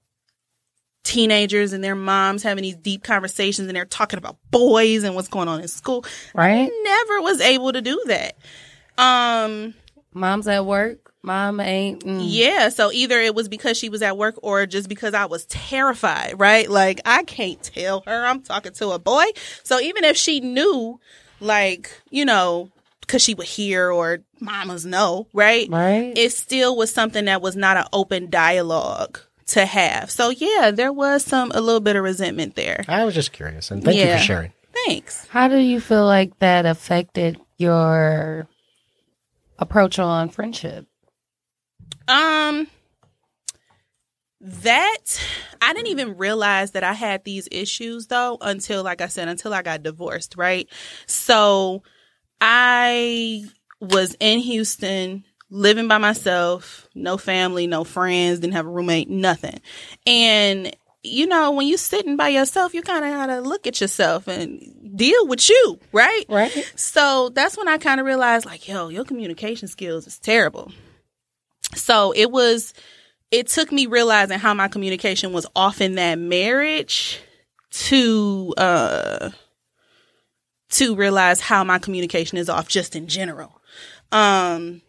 teenagers 1.07 1.73
and 1.73 1.83
their 1.83 1.95
moms 1.95 2.43
having 2.43 2.63
these 2.63 2.77
deep 2.77 3.05
conversations 3.05 3.69
and 3.69 3.77
they're 3.77 3.85
talking 3.85 4.19
about 4.19 4.37
boys 4.51 5.05
and 5.05 5.15
what's 5.15 5.29
going 5.29 5.49
on 5.49 5.61
in 5.61 5.69
school. 5.69 6.05
Right. 6.35 6.71
Never 6.83 7.21
was 7.23 7.41
able 7.41 7.73
to 7.73 7.81
do 7.81 8.03
that. 8.07 8.37
Um, 8.99 9.75
Mom's 10.13 10.49
at 10.49 10.67
work. 10.67 11.13
Mom 11.23 11.59
ain't. 11.59 12.05
mm. 12.05 12.21
yeah, 12.23 12.69
so 12.69 12.93
either 12.93 13.19
it 13.19 13.35
was 13.35 13.49
because 13.49 13.77
she 13.77 13.89
was 13.89 14.01
at 14.01 14.17
work 14.17 14.37
or 14.43 14.65
just 14.65 14.89
because 14.89 15.13
I 15.13 15.27
was 15.27 15.45
terrified, 15.47 16.39
right? 16.39 16.71
Like 16.71 17.01
I 17.05 17.25
can't 17.25 17.61
tell 17.61 18.03
her 18.07 18.27
I'm 18.27 18.43
talking 18.43 18.73
to 18.75 18.91
a 18.91 18.99
boy. 19.01 19.25
So 19.65 19.81
even 19.81 20.05
if 20.05 20.17
she 20.17 20.39
knew, 20.39 21.01
like, 21.41 21.91
you 22.11 22.25
know, 22.25 22.71
because 23.07 23.23
she 23.23 23.35
would 23.35 23.47
hear 23.47 23.91
or 23.91 24.19
mamas 24.41 24.85
know, 24.85 25.29
right? 25.33 25.69
Right. 25.71 26.13
It 26.17 26.33
still 26.33 26.77
was 26.77 26.93
something 26.93 27.27
that 27.27 27.41
was 27.43 27.55
not 27.57 27.77
an 27.77 27.85
open 27.93 28.31
dialogue 28.31 29.21
to 29.49 29.65
have. 29.65 30.11
So 30.11 30.31
yeah, 30.31 30.73
there 30.73 30.93
was 30.93 31.25
some 31.25 31.53
a 31.55 31.61
little 31.61 31.81
bit 31.81 31.95
of 31.97 32.03
resentment 32.03 32.57
there. 32.57 32.85
I 32.89 33.05
was 33.05 33.15
just 33.15 33.33
curious, 33.33 33.71
and 33.71 33.83
thank 33.85 33.97
you 33.97 34.03
Yeah. 34.05 34.19
for 34.19 34.23
sharing. 34.25 34.53
Thanks. 34.87 35.27
How 35.29 35.49
do 35.49 35.57
you 35.59 35.81
feel 35.81 36.05
like 36.05 36.39
that 36.41 36.67
affected 36.67 37.39
your 37.57 38.49
approach 39.59 39.99
on 39.99 40.29
friendship? 40.29 40.87
Um 42.09 42.67
that 44.41 45.21
I 45.63 45.73
didn't 45.73 45.89
even 45.91 46.17
realize 46.19 46.73
that 46.73 46.85
I 46.85 46.93
had 46.93 47.25
these 47.25 47.49
issues 47.51 48.09
though 48.09 48.37
until 48.41 48.83
like 48.83 49.01
I 49.01 49.07
said 49.09 49.29
until 49.29 49.55
I 49.55 49.63
got 49.63 49.83
divorced, 49.83 50.37
right? 50.37 50.69
So 51.07 51.83
I 52.41 53.45
was 53.81 54.17
in 54.21 54.41
Houston 54.41 55.25
living 55.51 55.89
by 55.89 55.99
myself, 55.99 56.89
no 56.95 57.17
family, 57.17 57.67
no 57.67 57.85
friends, 57.85 58.41
didn't 58.41 58.55
have 58.55 58.67
a 58.67 58.71
roommate, 58.71 59.09
nothing. 59.09 59.61
And 60.07 60.75
you 61.07 61.27
know, 61.27 61.53
when 61.53 61.69
you're 61.69 61.79
sitting 61.79 62.17
by 62.17 62.29
yourself, 62.29 62.75
you 62.75 62.83
kind 62.83 63.05
of 63.05 63.13
got 63.13 63.27
to 63.27 63.41
look 63.41 63.67
at 63.67 63.81
yourself 63.81 64.27
and 64.27 64.97
deal 64.97 65.27
with 65.27 65.49
you, 65.49 65.79
right? 65.93 66.25
Right. 66.29 66.73
So 66.75 67.31
that's 67.31 67.57
when 67.57 67.69
I 67.69 67.79
kind 67.79 68.01
of 68.01 68.07
realized, 68.07 68.45
like, 68.45 68.67
yo, 68.67 68.89
your 68.89 69.05
communication 69.05 69.69
skills 69.69 70.07
is 70.07 70.19
terrible. 70.19 70.73
So 71.75 72.13
it 72.13 72.31
was, 72.31 72.75
it 73.31 73.49
took 73.49 73.71
me 73.71 73.87
realizing 73.87 74.39
how 74.39 74.55
my 74.55 74.69
communication 74.69 75.33
was 75.33 75.47
off 75.55 75.81
in 75.81 75.95
that 75.95 76.19
marriage 76.19 77.21
to, 77.71 78.55
uh, 78.57 79.31
to 80.77 80.95
realize 80.97 81.41
how 81.41 81.65
my 81.65 81.79
communication 81.79 82.39
is 82.39 82.49
off 82.49 82.69
just 82.69 82.97
in 82.97 83.07
general. 83.07 83.61
Um, 84.13 84.83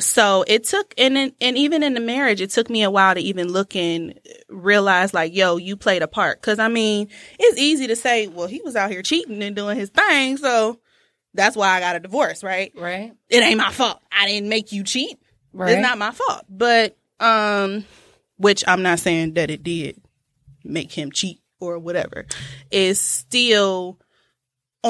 so 0.00 0.44
it 0.46 0.64
took, 0.64 0.94
and 0.96 1.16
in, 1.16 1.32
and 1.40 1.56
even 1.56 1.82
in 1.82 1.94
the 1.94 2.00
marriage, 2.00 2.40
it 2.40 2.50
took 2.50 2.70
me 2.70 2.82
a 2.82 2.90
while 2.90 3.14
to 3.14 3.20
even 3.20 3.52
look 3.52 3.74
and 3.74 4.18
realize, 4.48 5.12
like, 5.12 5.34
yo, 5.34 5.56
you 5.56 5.76
played 5.76 6.02
a 6.02 6.08
part. 6.08 6.40
Cause 6.42 6.58
I 6.58 6.68
mean, 6.68 7.08
it's 7.38 7.58
easy 7.58 7.86
to 7.88 7.96
say, 7.96 8.28
well, 8.28 8.46
he 8.46 8.60
was 8.62 8.76
out 8.76 8.90
here 8.90 9.02
cheating 9.02 9.42
and 9.42 9.56
doing 9.56 9.76
his 9.76 9.90
thing, 9.90 10.36
so 10.36 10.78
that's 11.34 11.56
why 11.56 11.68
I 11.76 11.80
got 11.80 11.96
a 11.96 12.00
divorce, 12.00 12.42
right? 12.42 12.72
Right. 12.76 13.12
It 13.28 13.42
ain't 13.42 13.58
my 13.58 13.70
fault. 13.70 14.00
I 14.10 14.26
didn't 14.26 14.48
make 14.48 14.72
you 14.72 14.82
cheat. 14.82 15.18
Right. 15.52 15.72
It's 15.72 15.82
not 15.82 15.98
my 15.98 16.12
fault. 16.12 16.44
But 16.48 16.96
um 17.20 17.84
which 18.36 18.62
I'm 18.66 18.82
not 18.82 19.00
saying 19.00 19.34
that 19.34 19.50
it 19.50 19.62
did 19.62 20.00
make 20.64 20.92
him 20.92 21.10
cheat 21.10 21.40
or 21.60 21.78
whatever, 21.78 22.24
is 22.70 23.00
still 23.00 23.98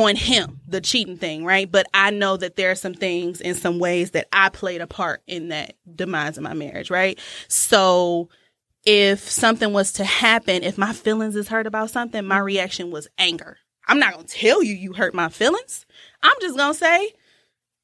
on 0.04 0.16
him, 0.16 0.60
the 0.66 0.80
cheating 0.80 1.16
thing, 1.16 1.44
right? 1.44 1.70
But 1.70 1.86
I 1.94 2.10
know 2.10 2.36
that 2.36 2.56
there 2.56 2.70
are 2.70 2.76
some 2.76 2.94
things 2.94 3.40
in 3.40 3.54
some 3.54 3.78
ways 3.78 4.12
that 4.12 4.28
I 4.32 4.48
played 4.48 4.80
a 4.80 4.86
part 4.86 5.22
in 5.26 5.48
that 5.48 5.74
demise 5.94 6.36
of 6.36 6.44
my 6.44 6.54
marriage, 6.54 6.90
right? 6.90 7.18
So 7.48 8.28
if 8.84 9.28
something 9.30 9.72
was 9.72 9.92
to 9.94 10.04
happen, 10.04 10.62
if 10.62 10.78
my 10.78 10.92
feelings 10.92 11.36
is 11.36 11.48
hurt 11.48 11.66
about 11.66 11.90
something, 11.90 12.24
my 12.24 12.38
reaction 12.38 12.90
was 12.90 13.08
anger. 13.18 13.58
I'm 13.86 13.98
not 13.98 14.18
to 14.18 14.24
tell 14.24 14.62
you 14.62 14.74
you 14.74 14.92
hurt 14.92 15.14
my 15.14 15.28
feelings. 15.28 15.86
I'm 16.22 16.36
just 16.40 16.56
to 16.56 16.74
say, 16.74 17.12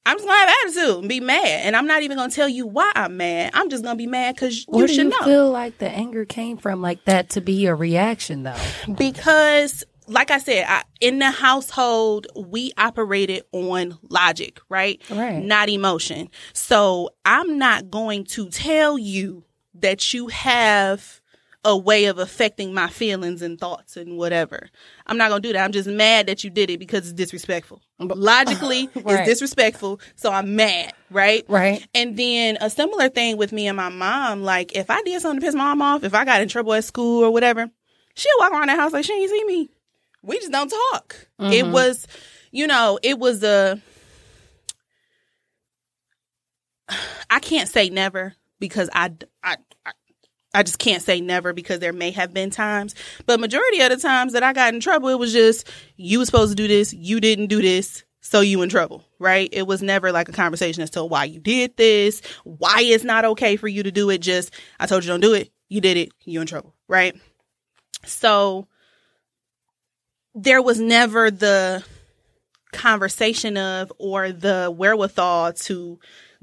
I'm 0.06 0.18
just 0.18 0.28
gonna 0.28 0.38
have 0.38 0.54
attitude 0.64 0.99
and 0.99 1.09
be 1.09 1.21
mad, 1.21 1.62
and 1.64 1.75
I'm 1.75 1.87
not 1.87 2.02
even 2.02 2.18
gonna 2.18 2.30
tell 2.30 2.49
you 2.49 2.66
why 2.66 2.92
I'm 2.94 3.16
mad. 3.16 3.52
I'm 3.54 3.71
just 3.71 3.83
gonna 3.83 3.97
be 3.97 4.06
mad 4.06 4.35
because 4.35 4.66
you 4.71 4.87
should 4.87 4.97
you 4.99 5.09
know. 5.09 5.25
feel 5.25 5.50
like 5.50 5.78
the 5.78 5.88
anger 5.88 6.26
came 6.26 6.59
from, 6.59 6.83
like 6.83 7.04
that, 7.06 7.30
to 7.30 7.40
be 7.40 7.64
a 7.66 7.75
reaction 7.75 8.42
though? 8.42 8.56
because 8.99 9.83
like 10.07 10.31
I 10.31 10.39
said, 10.39 10.67
I, 10.69 10.83
in 11.01 11.19
the 11.19 11.31
household, 11.31 12.27
we 12.37 12.73
operated 12.77 13.43
on 13.53 13.99
logic, 14.11 14.61
right? 14.69 15.01
Right. 15.11 15.43
Not 15.43 15.69
emotion. 15.69 16.29
So 16.53 17.11
I'm 17.25 17.59
not 17.59 17.91
going 17.91 18.25
to 18.27 18.49
tell 18.51 18.99
you 18.99 19.45
that 19.75 20.13
you 20.15 20.29
have 20.29 21.21
a 21.67 21.75
way 21.77 22.05
of 22.05 22.19
affecting 22.19 22.75
my 22.75 22.89
feelings 22.89 23.41
and 23.41 23.59
thoughts 23.59 23.97
and 23.97 24.19
whatever. 24.19 24.69
I'm 25.07 25.17
not 25.17 25.31
going 25.31 25.41
to 25.41 25.49
do 25.49 25.53
that. 25.55 25.65
I'm 25.65 25.73
just 25.73 25.89
mad 25.89 26.27
that 26.27 26.45
you 26.45 26.51
did 26.51 26.69
it 26.69 26.79
because 26.79 27.05
it's 27.05 27.15
disrespectful. 27.15 27.81
Logically, 27.99 28.91
Right. 28.95 29.21
it's 29.21 29.29
disrespectful. 29.29 30.01
So 30.15 30.31
I'm 30.31 30.57
mad, 30.57 30.93
right? 31.11 31.45
Right. 31.49 31.87
And 31.95 32.19
then 32.19 32.59
a 32.61 32.69
similar 32.69 33.09
thing 33.09 33.39
with 33.39 33.51
me 33.53 33.67
and 33.67 33.77
my 33.79 33.89
mom, 33.89 34.43
like 34.43 34.77
if 34.77 34.91
I 34.91 35.01
did 35.03 35.23
something 35.23 35.41
to 35.41 35.47
piss 35.47 35.55
my 35.55 35.65
mom 35.65 35.81
off, 35.83 36.05
if 36.05 36.13
I 36.15 36.27
got 36.27 36.43
in 36.43 36.49
trouble 36.49 36.75
at 36.75 36.85
school 36.85 37.25
or 37.25 37.31
whatever, 37.31 37.71
she'll 38.15 38.33
walk 38.41 38.53
around 38.53 38.67
the 38.69 38.77
house 38.77 38.93
like 38.93 39.07
she 39.07 39.15
ain't 39.15 39.31
see 39.31 39.45
me. 39.45 39.71
We 40.25 40.38
just 40.38 40.52
don't 40.52 40.73
talk. 40.93 41.28
It 41.38 41.64
mm-hmm. 41.64 41.73
was, 41.73 42.07
you 42.50 42.66
know, 42.66 42.99
it 43.02 43.19
was 43.19 43.43
a. 43.43 43.81
I 47.31 47.40
can't 47.40 47.69
say 47.69 47.88
never 47.88 48.35
because 48.61 48.90
I, 48.93 49.12
I, 49.43 49.57
I, 49.85 49.93
I 50.54 50.62
just 50.62 50.78
can't 50.78 51.02
say 51.02 51.21
never 51.21 51.52
because 51.52 51.81
there 51.81 51.93
may 51.93 52.11
have 52.12 52.33
been 52.33 52.50
times, 52.50 52.95
but 53.26 53.40
majority 53.40 53.81
of 53.81 53.90
the 53.90 53.97
times 53.97 54.35
that 54.35 54.43
I 54.43 54.52
got 54.52 54.73
in 54.73 54.81
trouble, 54.81 55.09
it 55.09 55.19
was 55.19 55.33
just 55.33 55.69
you 55.97 56.19
was 56.19 56.28
supposed 56.28 56.52
to 56.52 56.57
do 56.57 56.69
this, 56.69 56.93
you 56.93 57.21
didn't 57.21 57.49
do 57.49 57.61
this, 57.61 58.04
so 58.21 58.40
you 58.40 58.62
in 58.62 58.69
trouble, 58.69 59.04
right? 59.19 59.49
It 59.52 59.66
was 59.66 59.83
never 59.83 60.12
like 60.12 60.28
a 60.28 60.33
conversation 60.33 60.83
as 60.83 60.90
to 60.90 61.04
why 61.04 61.25
you 61.25 61.40
did 61.40 61.76
this, 61.76 62.23
why 62.45 62.83
it's 62.83 63.04
not 63.04 63.25
okay 63.25 63.57
for 63.57 63.69
you 63.69 63.83
to 63.83 63.93
do 63.93 64.11
it. 64.11 64.19
Just 64.19 64.54
I 64.78 64.87
told 64.87 65.04
you 65.04 65.09
don't 65.09 65.21
do 65.21 65.35
it, 65.35 65.50
you 65.69 65.81
did 65.81 65.97
it, 65.97 66.12
you 66.25 66.40
in 66.40 66.47
trouble, 66.47 66.75
right? 66.88 67.19
So 68.04 68.69
there 70.35 70.62
was 70.62 70.81
never 70.81 71.31
the 71.31 71.85
conversation 72.73 73.57
of 73.57 73.93
or 73.99 74.33
the 74.33 74.73
wherewithal 74.76 75.53
to 75.53 75.99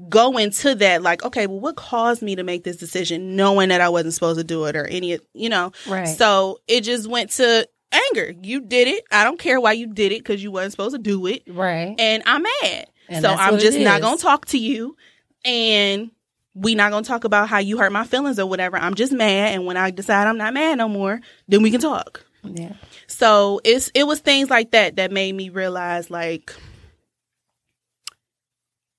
go 0.08 0.38
into 0.38 0.74
that 0.74 1.02
like 1.02 1.22
okay 1.24 1.46
well 1.46 1.60
what 1.60 1.76
caused 1.76 2.22
me 2.22 2.34
to 2.34 2.42
make 2.42 2.64
this 2.64 2.78
decision 2.78 3.36
knowing 3.36 3.68
that 3.68 3.80
i 3.82 3.88
wasn't 3.88 4.12
supposed 4.12 4.38
to 4.38 4.42
do 4.42 4.64
it 4.64 4.74
or 4.74 4.86
any 4.86 5.18
you 5.34 5.48
know? 5.48 5.72
Right. 5.86 6.06
so 6.06 6.58
it 6.66 6.80
just 6.80 7.06
went 7.06 7.30
to 7.32 7.68
anger. 8.10 8.32
You 8.42 8.62
did 8.62 8.88
it. 8.88 9.04
I 9.10 9.22
don't 9.22 9.38
care 9.38 9.60
why 9.60 9.72
you 9.72 9.86
did 9.86 10.12
it 10.12 10.20
because 10.20 10.42
you 10.42 10.50
wasn't 10.50 10.72
supposed 10.72 10.94
to 10.94 11.02
do 11.02 11.26
it. 11.26 11.42
Right. 11.46 11.94
and 11.98 12.22
i'm 12.26 12.42
mad. 12.42 12.86
And 13.08 13.22
so 13.22 13.30
i'm 13.30 13.58
just 13.58 13.78
not 13.78 14.00
gonna 14.00 14.16
talk 14.16 14.46
to 14.46 14.58
you. 14.58 14.96
And 15.44 16.10
we 16.54 16.74
not 16.74 16.90
gonna 16.90 17.04
talk 17.04 17.24
about 17.24 17.48
how 17.48 17.58
you 17.58 17.78
hurt 17.78 17.92
my 17.92 18.04
feelings 18.04 18.38
or 18.38 18.46
whatever. 18.46 18.76
I'm 18.78 18.94
just 18.94 19.12
mad. 19.12 19.54
And 19.54 19.66
when 19.66 19.76
i 19.76 19.90
decide 19.90 20.26
i'm 20.26 20.38
not 20.38 20.54
mad 20.54 20.78
no 20.78 20.88
more 20.88 21.20
then 21.48 21.62
we 21.62 21.70
can 21.70 21.80
talk 21.80 22.24
Yeah. 22.44 22.72
so 23.06 23.60
it's 23.64 23.90
it 23.94 24.04
was 24.04 24.20
things 24.20 24.50
like 24.50 24.72
that 24.72 24.96
that 24.96 25.12
made 25.12 25.32
me 25.34 25.48
realize 25.48 26.10
like 26.10 26.52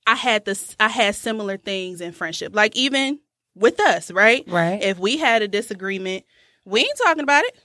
I 0.06 0.16
had 0.16 0.46
this 0.46 0.76
I 0.80 0.90
had 0.90 1.16
similar 1.16 1.58
things 1.58 2.02
in 2.02 2.12
friendship. 2.12 2.56
Like 2.56 2.76
even 2.76 3.20
with 3.56 3.80
us, 3.80 4.12
right? 4.12 4.44
Right. 4.48 4.82
If 4.82 5.00
we 5.00 5.18
had 5.18 5.42
a 5.42 5.48
disagreement, 5.48 6.26
we 6.66 6.82
ain't 6.82 6.98
talking 7.04 7.24
about 7.24 7.44
it. 7.46 7.58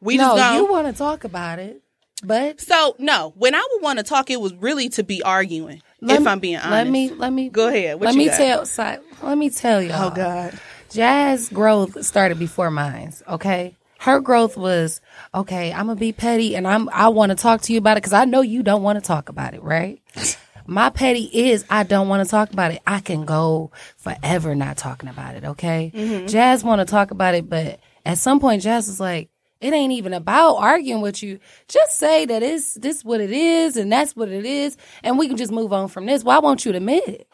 We 0.00 0.16
no, 0.16 0.24
just 0.24 0.36
gonna 0.36 0.56
you 0.58 0.70
want 0.70 0.86
to 0.86 0.92
talk 0.92 1.24
about 1.24 1.58
it, 1.58 1.80
but 2.22 2.60
So 2.60 2.94
no, 2.98 3.32
when 3.36 3.54
I 3.54 3.66
would 3.72 3.82
want 3.82 3.98
to 3.98 4.04
talk, 4.04 4.30
it 4.30 4.40
was 4.40 4.52
really 4.54 4.88
to 4.90 5.02
be 5.02 5.22
arguing. 5.22 5.82
let 6.00 6.16
if 6.18 6.24
me- 6.24 6.30
I'm 6.30 6.40
being 6.40 6.56
honest. 6.56 6.70
let 6.70 6.86
me 6.88 7.10
let 7.10 7.32
me 7.32 7.48
go 7.48 7.68
ahead. 7.68 7.96
What 7.96 8.06
let 8.06 8.14
me 8.14 8.26
got? 8.26 8.36
tell. 8.36 8.66
Si- 8.66 8.98
let 9.22 9.38
me 9.38 9.50
tell 9.50 9.80
you. 9.82 9.90
Oh 9.92 10.10
God. 10.10 10.58
Jazz 10.90 11.48
growth 11.48 12.04
started 12.04 12.38
before 12.38 12.70
mine's. 12.70 13.22
Okay, 13.26 13.74
her 14.04 14.20
growth 14.20 14.54
was 14.58 15.00
okay. 15.34 15.72
I'm 15.72 15.86
gonna 15.86 15.96
be 15.96 16.12
petty, 16.12 16.54
and 16.56 16.68
I'm 16.68 16.90
I 16.90 17.08
want 17.08 17.30
to 17.30 17.36
talk 17.36 17.62
to 17.62 17.72
you 17.72 17.78
about 17.78 17.96
it 17.96 18.02
because 18.02 18.12
I 18.12 18.26
know 18.26 18.42
you 18.42 18.62
don't 18.62 18.82
want 18.82 18.98
to 18.98 19.06
talk 19.06 19.30
about 19.30 19.54
it, 19.54 19.62
right? 19.62 20.02
My 20.66 20.90
petty 20.90 21.24
is 21.24 21.64
I 21.70 21.84
don't 21.84 22.08
want 22.08 22.22
to 22.22 22.30
talk 22.30 22.52
about 22.52 22.72
it. 22.72 22.82
I 22.86 23.00
can 23.00 23.24
go 23.24 23.70
forever 23.96 24.54
not 24.54 24.76
talking 24.76 25.08
about 25.08 25.36
it. 25.36 25.44
Okay, 25.44 25.90
mm-hmm. 25.94 26.26
Jazz 26.26 26.62
want 26.62 26.80
to 26.80 26.84
talk 26.84 27.12
about 27.12 27.34
it, 27.34 27.48
but 27.48 27.80
at 28.04 28.18
some 28.18 28.40
point, 28.40 28.60
Jazz 28.60 28.88
was 28.88 29.00
like, 29.00 29.30
"It 29.62 29.72
ain't 29.72 29.92
even 29.92 30.12
about 30.12 30.56
arguing 30.56 31.00
with 31.00 31.22
you. 31.22 31.38
Just 31.68 31.96
say 31.96 32.26
that 32.26 32.42
it's 32.42 32.74
this 32.74 33.06
what 33.06 33.22
it 33.22 33.32
is, 33.32 33.78
and 33.78 33.90
that's 33.90 34.14
what 34.14 34.28
it 34.28 34.44
is, 34.44 34.76
and 35.02 35.18
we 35.18 35.28
can 35.28 35.38
just 35.38 35.52
move 35.52 35.72
on 35.72 35.88
from 35.88 36.04
this. 36.04 36.22
Why 36.22 36.40
won't 36.40 36.66
you 36.66 36.74
admit 36.74 37.08
it?" 37.08 37.28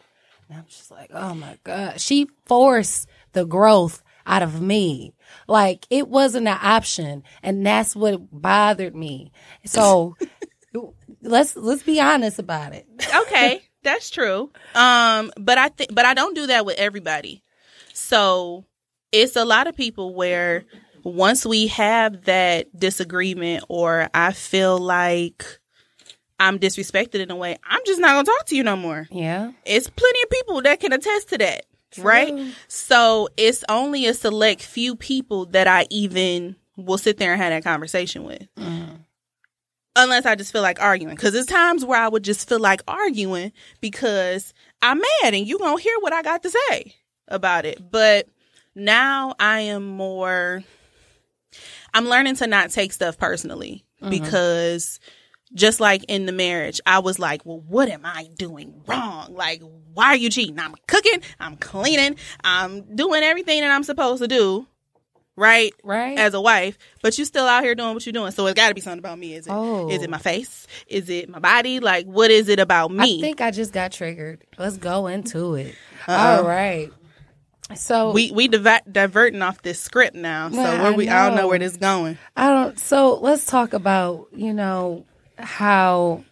And 0.51 0.59
I'm 0.59 0.65
just 0.67 0.91
like, 0.91 1.11
oh 1.13 1.33
my 1.33 1.57
God. 1.63 2.01
She 2.01 2.27
forced 2.45 3.07
the 3.31 3.45
growth 3.45 4.03
out 4.25 4.41
of 4.41 4.61
me. 4.61 5.13
Like 5.51 5.85
it 5.89 6.07
wasn't 6.07 6.47
an 6.47 6.57
option. 6.61 7.23
And 7.43 7.65
that's 7.65 7.95
what 7.95 8.21
bothered 8.31 8.95
me. 8.95 9.33
So 9.65 10.15
let's 11.21 11.55
let's 11.55 11.83
be 11.83 11.99
honest 11.99 12.39
about 12.39 12.73
it. 12.73 12.87
okay, 13.15 13.61
that's 13.83 14.09
true. 14.09 14.51
Um, 14.75 15.31
but 15.37 15.57
I 15.57 15.67
think, 15.67 15.93
but 15.93 16.05
I 16.05 16.13
don't 16.13 16.35
do 16.35 16.47
that 16.47 16.65
with 16.65 16.77
everybody. 16.77 17.43
So 17.93 18.65
it's 19.11 19.35
a 19.35 19.43
lot 19.43 19.67
of 19.67 19.75
people 19.75 20.15
where 20.15 20.63
once 21.03 21.45
we 21.45 21.67
have 21.67 22.25
that 22.25 22.77
disagreement, 22.77 23.65
or 23.67 24.09
I 24.13 24.31
feel 24.31 24.77
like 24.77 25.59
I'm 26.39 26.59
disrespected 26.59 27.19
in 27.19 27.29
a 27.29 27.35
way, 27.35 27.57
I'm 27.69 27.81
just 27.85 27.99
not 27.99 28.11
gonna 28.13 28.23
talk 28.23 28.45
to 28.47 28.55
you 28.55 28.63
no 28.63 28.77
more. 28.77 29.07
Yeah. 29.11 29.51
It's 29.65 29.89
plenty 29.89 30.23
of 30.23 30.29
people 30.29 30.61
that 30.61 30.79
can 30.79 30.93
attest 30.93 31.29
to 31.29 31.37
that, 31.39 31.65
right? 31.97 32.53
So 32.67 33.29
it's 33.37 33.63
only 33.69 34.05
a 34.05 34.13
select 34.13 34.61
few 34.61 34.95
people 34.95 35.45
that 35.47 35.67
I 35.67 35.85
even 35.89 36.55
will 36.77 36.97
sit 36.97 37.17
there 37.17 37.33
and 37.33 37.41
have 37.41 37.51
that 37.51 37.63
conversation 37.63 38.23
with 38.23 38.47
mm-hmm. 38.57 38.95
unless 39.95 40.25
I 40.25 40.35
just 40.35 40.51
feel 40.51 40.61
like 40.61 40.81
arguing. 40.81 41.15
Because 41.15 41.33
there's 41.33 41.45
times 41.45 41.85
where 41.85 41.99
I 41.99 42.07
would 42.07 42.23
just 42.23 42.47
feel 42.47 42.59
like 42.59 42.81
arguing 42.87 43.51
because 43.79 44.53
I'm 44.81 44.99
mad 44.99 45.33
and 45.33 45.47
you 45.47 45.59
gonna 45.59 45.81
hear 45.81 45.97
what 45.99 46.13
I 46.13 46.21
got 46.21 46.43
to 46.43 46.49
say 46.49 46.95
about 47.27 47.65
it. 47.65 47.91
But 47.91 48.27
now 48.75 49.35
I 49.39 49.61
am 49.61 49.85
more. 49.85 50.63
I'm 51.93 52.07
learning 52.07 52.37
to 52.37 52.47
not 52.47 52.71
take 52.71 52.93
stuff 52.93 53.17
personally 53.17 53.83
mm-hmm. 54.01 54.09
because 54.09 54.99
just 55.53 55.79
like 55.79 56.03
in 56.07 56.25
the 56.25 56.31
marriage, 56.31 56.79
I 56.85 56.99
was 56.99 57.19
like, 57.19 57.45
well, 57.45 57.59
what 57.59 57.89
am 57.89 58.01
I 58.05 58.29
doing 58.37 58.81
wrong? 58.87 59.33
Like, 59.33 59.61
why 59.93 60.07
are 60.07 60.15
you 60.15 60.29
cheating? 60.29 60.59
I'm 60.59 60.75
cooking, 60.87 61.21
I'm 61.39 61.57
cleaning, 61.57 62.15
I'm 62.43 62.95
doing 62.95 63.23
everything 63.23 63.61
that 63.61 63.71
I'm 63.71 63.83
supposed 63.83 64.21
to 64.21 64.27
do, 64.27 64.67
right? 65.35 65.73
Right. 65.83 66.17
As 66.17 66.33
a 66.33 66.41
wife, 66.41 66.77
but 67.01 67.17
you 67.17 67.25
still 67.25 67.45
out 67.45 67.63
here 67.63 67.75
doing 67.75 67.93
what 67.93 68.05
you're 68.05 68.13
doing. 68.13 68.31
So 68.31 68.45
it's 68.47 68.55
got 68.55 68.69
to 68.69 68.75
be 68.75 68.81
something 68.81 68.99
about 68.99 69.19
me. 69.19 69.35
Is 69.35 69.47
it? 69.47 69.51
Oh. 69.51 69.89
Is 69.89 70.01
it 70.01 70.07
oh. 70.07 70.11
my 70.11 70.17
face? 70.17 70.67
Is 70.87 71.09
it 71.09 71.29
my 71.29 71.39
body? 71.39 71.79
Like, 71.79 72.05
what 72.05 72.31
is 72.31 72.47
it 72.49 72.59
about 72.59 72.91
me? 72.91 73.19
I 73.19 73.21
think 73.21 73.41
I 73.41 73.51
just 73.51 73.73
got 73.73 73.91
triggered. 73.91 74.43
Let's 74.57 74.77
go 74.77 75.07
into 75.07 75.55
it. 75.55 75.75
Uh-uh. 76.07 76.37
All 76.37 76.47
right. 76.47 76.91
So 77.75 78.11
we 78.11 78.31
we 78.31 78.47
divi- 78.47 78.81
diverting 78.91 79.41
off 79.41 79.61
this 79.61 79.79
script 79.79 80.15
now. 80.15 80.49
So 80.49 80.57
where 80.57 80.81
I 80.87 80.91
we, 80.91 81.07
I 81.07 81.27
don't 81.27 81.35
know 81.35 81.43
know. 81.43 81.47
where 81.47 81.59
this 81.59 81.77
going. 81.77 82.17
I 82.35 82.49
don't. 82.49 82.79
So 82.79 83.15
let's 83.19 83.45
talk 83.45 83.73
about 83.73 84.27
you 84.33 84.53
know 84.53 85.05
how 85.41 86.23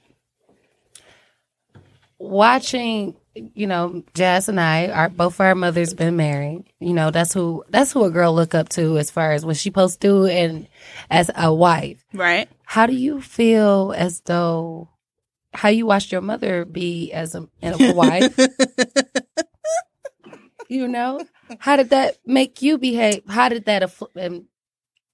watching. 2.17 3.15
You 3.35 3.67
know, 3.67 4.03
Jazz 4.15 4.49
and 4.49 4.59
I 4.59 4.87
are 4.87 5.07
both 5.07 5.39
our 5.39 5.55
mothers 5.55 5.93
been 5.93 6.17
married. 6.17 6.65
You 6.79 6.93
know, 6.93 7.09
that's 7.09 7.33
who 7.33 7.63
that's 7.69 7.91
who 7.91 8.03
a 8.03 8.11
girl 8.11 8.33
look 8.33 8.53
up 8.53 8.69
to 8.69 8.97
as 8.97 9.11
far 9.11 9.31
as 9.31 9.45
what 9.45 9.55
she 9.55 9.69
supposed 9.69 10.01
to 10.01 10.07
do 10.07 10.25
and 10.25 10.67
as 11.09 11.31
a 11.35 11.53
wife. 11.53 12.03
Right. 12.13 12.49
How 12.65 12.85
do 12.85 12.93
you 12.93 13.21
feel 13.21 13.93
as 13.95 14.21
though 14.21 14.89
how 15.53 15.69
you 15.69 15.85
watched 15.85 16.11
your 16.11 16.21
mother 16.21 16.65
be 16.65 17.13
as 17.13 17.33
a, 17.33 17.47
a 17.61 17.93
wife? 17.93 18.37
you 20.67 20.87
know, 20.87 21.21
how 21.59 21.75
did 21.75 21.91
that 21.91 22.17
make 22.25 22.61
you 22.61 22.77
behave? 22.77 23.23
How 23.27 23.49
did 23.49 23.65
that 23.65 23.83
aff- 23.83 24.03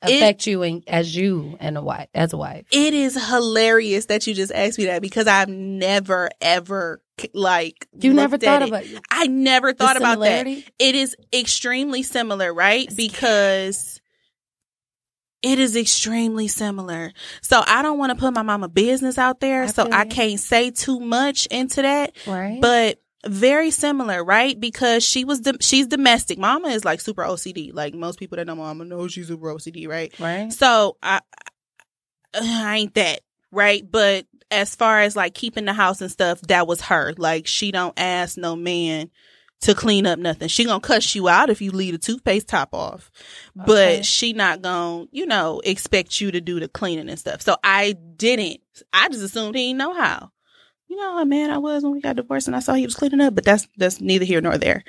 affect 0.05 0.47
you 0.47 0.63
in, 0.63 0.83
as 0.87 1.15
you 1.15 1.57
and 1.59 1.77
a 1.77 1.81
wife 1.81 2.07
as 2.13 2.33
a 2.33 2.37
wife? 2.37 2.65
It 2.71 2.93
is 2.93 3.15
hilarious 3.29 4.05
that 4.07 4.25
you 4.27 4.33
just 4.33 4.51
asked 4.51 4.77
me 4.77 4.85
that 4.85 5.01
because 5.01 5.27
I've 5.27 5.49
never 5.49 6.29
ever 6.41 7.01
like 7.33 7.87
You 7.97 8.13
never 8.13 8.37
thought 8.37 8.63
about 8.63 8.83
it. 8.83 8.99
I 9.09 9.27
never 9.27 9.73
thought 9.73 9.97
about 9.97 10.19
that. 10.19 10.47
It 10.47 10.95
is 10.95 11.15
extremely 11.33 12.03
similar, 12.03 12.53
right? 12.53 12.89
Because 12.95 14.01
it 15.41 15.59
is 15.59 15.75
extremely 15.75 16.47
similar. 16.47 17.13
So 17.41 17.61
I 17.65 17.83
don't 17.83 17.99
want 17.99 18.11
to 18.11 18.15
put 18.15 18.33
my 18.33 18.41
mama 18.41 18.67
business 18.67 19.17
out 19.17 19.39
there, 19.39 19.63
I 19.63 19.67
so 19.67 19.87
I 19.91 20.05
can't 20.05 20.39
say 20.39 20.71
too 20.71 20.99
much 20.99 21.45
into 21.47 21.83
that. 21.83 22.15
Right. 22.25 22.59
But 22.59 22.99
very 23.27 23.71
similar, 23.71 24.23
right? 24.23 24.59
Because 24.59 25.03
she 25.03 25.25
was 25.25 25.39
dom- 25.41 25.59
she's 25.61 25.87
domestic. 25.87 26.37
Mama 26.37 26.69
is 26.69 26.85
like 26.85 27.01
super 27.01 27.23
OCD. 27.23 27.71
Like 27.73 27.93
most 27.93 28.19
people 28.19 28.35
that 28.37 28.45
know 28.47 28.55
mama 28.55 28.85
know 28.85 29.07
she's 29.07 29.27
super 29.27 29.47
OCD, 29.53 29.87
right? 29.87 30.13
right. 30.19 30.51
So 30.51 30.97
I, 31.01 31.21
I 32.33 32.77
ain't 32.77 32.93
that 32.95 33.21
right, 33.51 33.83
but 33.89 34.25
as 34.51 34.75
far 34.75 35.01
as 35.01 35.15
like 35.15 35.33
keeping 35.33 35.65
the 35.65 35.73
house 35.73 36.01
and 36.01 36.11
stuff, 36.11 36.41
that 36.41 36.67
was 36.67 36.81
her. 36.81 37.13
Like 37.17 37.47
she 37.47 37.71
don't 37.71 37.97
ask 37.97 38.37
no 38.37 38.55
man 38.55 39.09
to 39.61 39.73
clean 39.73 40.05
up 40.05 40.19
nothing. 40.19 40.47
She 40.47 40.65
gonna 40.65 40.79
cuss 40.81 41.15
you 41.15 41.27
out 41.29 41.49
if 41.49 41.61
you 41.61 41.71
leave 41.71 41.93
the 41.93 41.97
toothpaste 41.97 42.47
top 42.47 42.73
off, 42.73 43.09
Okay. 43.57 43.65
but 43.65 44.05
she 44.05 44.33
not 44.33 44.61
gonna 44.61 45.05
you 45.11 45.25
know 45.25 45.61
expect 45.63 46.19
you 46.21 46.31
to 46.31 46.41
do 46.41 46.59
the 46.59 46.67
cleaning 46.67 47.09
and 47.09 47.17
stuff. 47.17 47.41
So 47.41 47.55
I 47.63 47.93
didn't. 47.93 48.59
I 48.93 49.07
just 49.09 49.23
assumed 49.23 49.55
he 49.55 49.67
didn't 49.69 49.77
know 49.79 49.93
how. 49.93 50.31
You 50.87 50.97
know 50.97 51.17
how 51.17 51.25
mad 51.25 51.49
I 51.49 51.57
was 51.57 51.83
when 51.83 51.93
we 51.93 52.01
got 52.01 52.15
divorced 52.15 52.47
and 52.47 52.55
I 52.55 52.59
saw 52.59 52.73
he 52.73 52.85
was 52.85 52.95
cleaning 52.95 53.21
up, 53.21 53.35
but 53.35 53.43
that's 53.43 53.67
that's 53.77 53.99
neither 53.99 54.25
here 54.25 54.41
nor 54.41 54.57
there. 54.57 54.83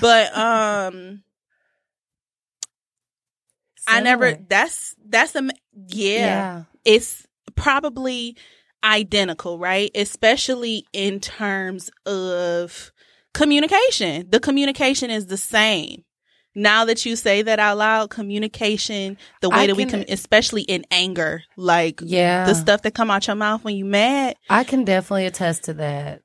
But 0.00 0.36
um. 0.36 1.22
I 3.88 4.00
never. 4.00 4.34
That's 4.48 4.94
that's 5.04 5.34
a 5.34 5.48
yeah, 5.88 6.18
yeah. 6.18 6.64
It's 6.84 7.26
probably 7.56 8.36
identical, 8.84 9.58
right? 9.58 9.90
Especially 9.94 10.86
in 10.92 11.20
terms 11.20 11.90
of 12.06 12.92
communication. 13.34 14.28
The 14.30 14.40
communication 14.40 15.10
is 15.10 15.26
the 15.26 15.36
same. 15.36 16.04
Now 16.54 16.84
that 16.84 17.06
you 17.06 17.16
say 17.16 17.42
that 17.42 17.58
out 17.58 17.78
loud, 17.78 18.10
communication, 18.10 19.16
the 19.40 19.48
way 19.48 19.60
I 19.60 19.66
that 19.68 19.76
we 19.76 19.84
can- 19.86 20.04
can, 20.04 20.12
especially 20.12 20.62
in 20.62 20.84
anger, 20.90 21.42
like 21.56 22.00
Yeah. 22.04 22.44
the 22.44 22.54
stuff 22.54 22.82
that 22.82 22.94
come 22.94 23.10
out 23.10 23.26
your 23.26 23.36
mouth 23.36 23.64
when 23.64 23.74
you 23.76 23.84
mad. 23.86 24.36
I 24.50 24.64
can 24.64 24.84
definitely 24.84 25.26
attest 25.26 25.64
to 25.64 25.74
that. 25.74 26.20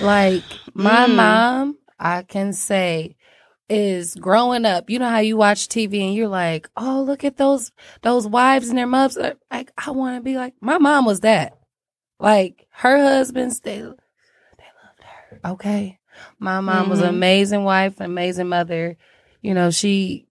Like 0.00 0.42
my 0.74 1.06
Mm. 1.06 1.14
mom, 1.16 1.76
I 1.98 2.22
can 2.22 2.52
say 2.52 3.16
is 3.68 4.16
growing 4.16 4.64
up. 4.64 4.90
You 4.90 4.98
know 4.98 5.08
how 5.08 5.18
you 5.20 5.36
watch 5.36 5.68
TV 5.68 6.02
and 6.04 6.14
you're 6.14 6.26
like, 6.26 6.68
"Oh, 6.76 7.02
look 7.06 7.22
at 7.22 7.36
those 7.36 7.70
those 8.02 8.26
wives 8.26 8.68
and 8.68 8.76
their 8.76 8.86
mothers." 8.88 9.16
Like 9.52 9.70
I 9.78 9.92
want 9.92 10.16
to 10.16 10.20
be 10.22 10.36
like 10.36 10.54
my 10.60 10.78
mom 10.78 11.04
was 11.04 11.20
that. 11.20 11.56
Like 12.18 12.66
her 12.72 12.98
husbands, 12.98 13.60
they 13.60 13.76
they 13.78 13.84
loved 13.84 15.02
her. 15.04 15.40
Okay, 15.52 16.00
my 16.40 16.58
mom 16.60 16.88
was 16.90 16.98
an 17.00 17.06
Mhm. 17.06 17.16
amazing 17.16 17.64
wife, 17.64 18.00
amazing 18.00 18.48
mother. 18.48 18.96
You 19.42 19.54
know, 19.54 19.70
she 19.70 20.26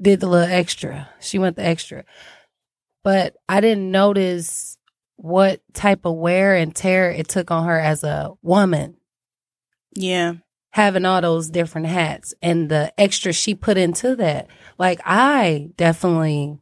did 0.00 0.20
the 0.20 0.28
little 0.28 0.50
extra. 0.52 1.08
She 1.20 1.38
went 1.38 1.56
the 1.56 1.64
extra, 1.64 2.04
but 3.04 3.36
I 3.48 3.60
didn't 3.60 3.90
notice 3.90 4.76
what 5.16 5.60
type 5.74 6.04
of 6.04 6.14
wear 6.16 6.56
and 6.56 6.74
tear 6.74 7.10
it 7.10 7.28
took 7.28 7.50
on 7.50 7.64
her 7.66 7.78
as 7.78 8.02
a 8.02 8.32
woman 8.42 8.96
Yeah. 9.94 10.34
having 10.70 11.04
all 11.04 11.20
those 11.20 11.50
different 11.50 11.86
hats 11.86 12.34
and 12.42 12.68
the 12.68 12.92
extra 12.98 13.32
she 13.32 13.54
put 13.54 13.76
into 13.76 14.16
that. 14.16 14.48
Like 14.78 15.00
I 15.04 15.68
definitely 15.76 16.58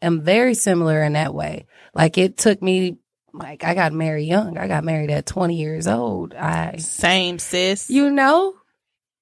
am 0.00 0.22
very 0.22 0.54
similar 0.54 1.02
in 1.02 1.12
that 1.14 1.34
way. 1.34 1.66
Like 1.92 2.16
it 2.16 2.38
took 2.38 2.62
me 2.62 2.96
like 3.34 3.62
I 3.64 3.74
got 3.74 3.92
married 3.92 4.26
young. 4.28 4.56
I 4.56 4.68
got 4.68 4.84
married 4.84 5.10
at 5.10 5.26
20 5.26 5.56
years 5.56 5.86
old. 5.86 6.32
I 6.34 6.76
Same 6.78 7.38
sis. 7.38 7.90
you 7.90 8.10
know, 8.10 8.54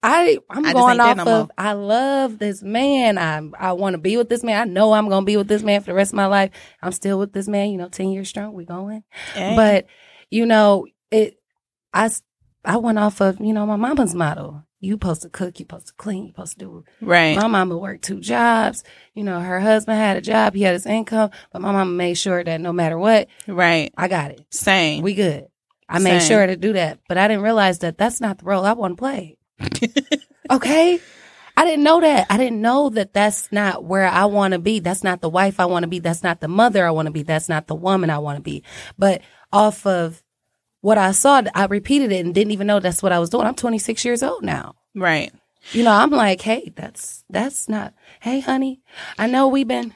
I 0.04 0.38
I'm 0.50 0.66
I 0.66 0.73
going 0.75 1.00
off 1.00 1.16
no 1.16 1.40
of 1.40 1.50
I 1.56 1.73
love 1.73 2.38
this 2.38 2.62
man. 2.62 3.16
I 3.16 3.40
I 3.58 3.73
want 3.73 3.94
to 3.94 3.99
be 3.99 4.18
with 4.18 4.28
this 4.28 4.44
man. 4.44 4.61
I 4.61 4.70
know 4.70 4.92
I'm 4.92 5.08
going 5.08 5.23
to 5.23 5.26
be 5.26 5.38
with 5.38 5.49
this 5.49 5.62
man 5.62 5.80
for 5.80 5.87
the 5.87 5.94
rest 5.94 6.12
of 6.12 6.16
my 6.16 6.26
life. 6.26 6.50
I'm 6.82 6.92
still 6.92 7.18
with 7.18 7.32
this 7.32 7.49
man, 7.49 7.70
you 7.70 7.78
know, 7.78 7.88
10 7.88 8.11
years 8.11 8.28
strong. 8.28 8.52
We 8.52 8.66
going. 8.66 9.02
Hey. 9.32 9.56
But 9.56 9.87
you 10.30 10.44
know, 10.44 10.87
it 11.11 11.38
I 11.94 12.11
I 12.66 12.76
went 12.76 12.98
off 12.98 13.22
of, 13.22 13.40
you 13.40 13.55
know, 13.55 13.64
my 13.64 13.76
mama's 13.76 14.14
model. 14.14 14.64
You 14.79 14.94
supposed 14.94 15.22
to 15.22 15.31
cook, 15.31 15.59
you 15.59 15.64
supposed 15.64 15.87
to 15.87 15.94
clean, 15.94 16.24
you 16.26 16.33
supposed 16.33 16.59
to 16.59 16.64
do 16.66 16.85
right. 17.00 17.35
my 17.38 17.46
mama 17.46 17.79
worked 17.79 18.05
two 18.05 18.20
jobs. 18.20 18.85
You 19.14 19.24
know, 19.24 19.40
her 19.40 19.59
husband 19.59 19.96
had 19.96 20.18
a 20.18 20.20
job, 20.20 20.55
he 20.55 20.61
had 20.61 20.74
his 20.74 20.85
income, 20.85 21.31
but 21.50 21.62
my 21.62 21.72
mama 21.72 21.90
made 21.90 22.14
sure 22.14 22.44
that 22.44 22.61
no 22.61 22.74
matter 22.74 22.98
what, 22.98 23.29
right. 23.48 23.90
I 23.96 24.09
got 24.09 24.33
it. 24.33 24.44
Same. 24.50 25.02
We 25.02 25.14
good. 25.14 25.46
I 25.88 25.98
made 25.98 26.20
sure 26.20 26.46
to 26.46 26.57
do 26.57 26.74
that, 26.74 26.98
but 27.09 27.16
I 27.16 27.29
didn't 27.29 27.42
realize 27.42 27.79
that 27.79 27.96
that's 27.96 28.20
not 28.20 28.38
the 28.38 28.44
role 28.44 28.66
I 28.66 28.72
want 28.72 28.98
to 28.98 29.00
play. 29.00 29.38
okay? 30.51 31.01
I 31.57 31.64
didn't 31.64 31.85
know 31.85 32.01
that. 32.01 32.27
I 32.31 32.37
didn't 32.37 32.61
know 32.61 32.88
that 32.90 33.12
that's 33.12 33.51
not 33.53 33.85
where 33.85 34.07
I 34.09 34.25
want 34.25 34.53
to 34.53 34.59
be. 34.59 34.81
That's 34.81 35.05
not 35.05 35.21
the 35.21 35.29
wife 35.29 35.61
I 35.61 35.67
want 35.67 35.85
to 35.85 35.88
be. 35.88 36.01
That's 36.01 36.23
not 36.25 36.40
the 36.40 36.49
mother 36.49 36.85
I 36.87 36.90
want 36.90 37.07
to 37.07 37.12
be. 37.12 37.23
That's 37.23 37.49
not 37.49 37.69
the 37.69 37.77
woman 37.77 38.11
I 38.11 38.19
want 38.19 38.37
to 38.38 38.43
be. 38.43 38.64
But 38.99 39.23
off 39.53 39.87
of 39.87 40.23
what 40.81 40.99
I 40.99 41.12
saw, 41.12 41.43
I 41.55 41.67
repeated 41.67 42.11
it 42.11 42.25
and 42.25 42.35
didn't 42.35 42.51
even 42.51 42.67
know 42.67 42.81
that's 42.81 43.03
what 43.03 43.12
I 43.12 43.21
was 43.21 43.31
doing. 43.31 43.47
I'm 43.47 43.55
26 43.55 44.05
years 44.05 44.23
old 44.23 44.43
now. 44.43 44.75
right. 44.95 45.33
You 45.73 45.83
know, 45.83 45.93
I'm 45.93 46.11
like, 46.11 46.43
hey, 46.43 46.73
that's 46.77 47.25
that's 47.31 47.71
not. 47.71 47.95
Hey, 48.21 48.40
honey, 48.40 48.83
I 49.19 49.27
know 49.29 49.49
we've 49.49 49.67
been, 49.67 49.95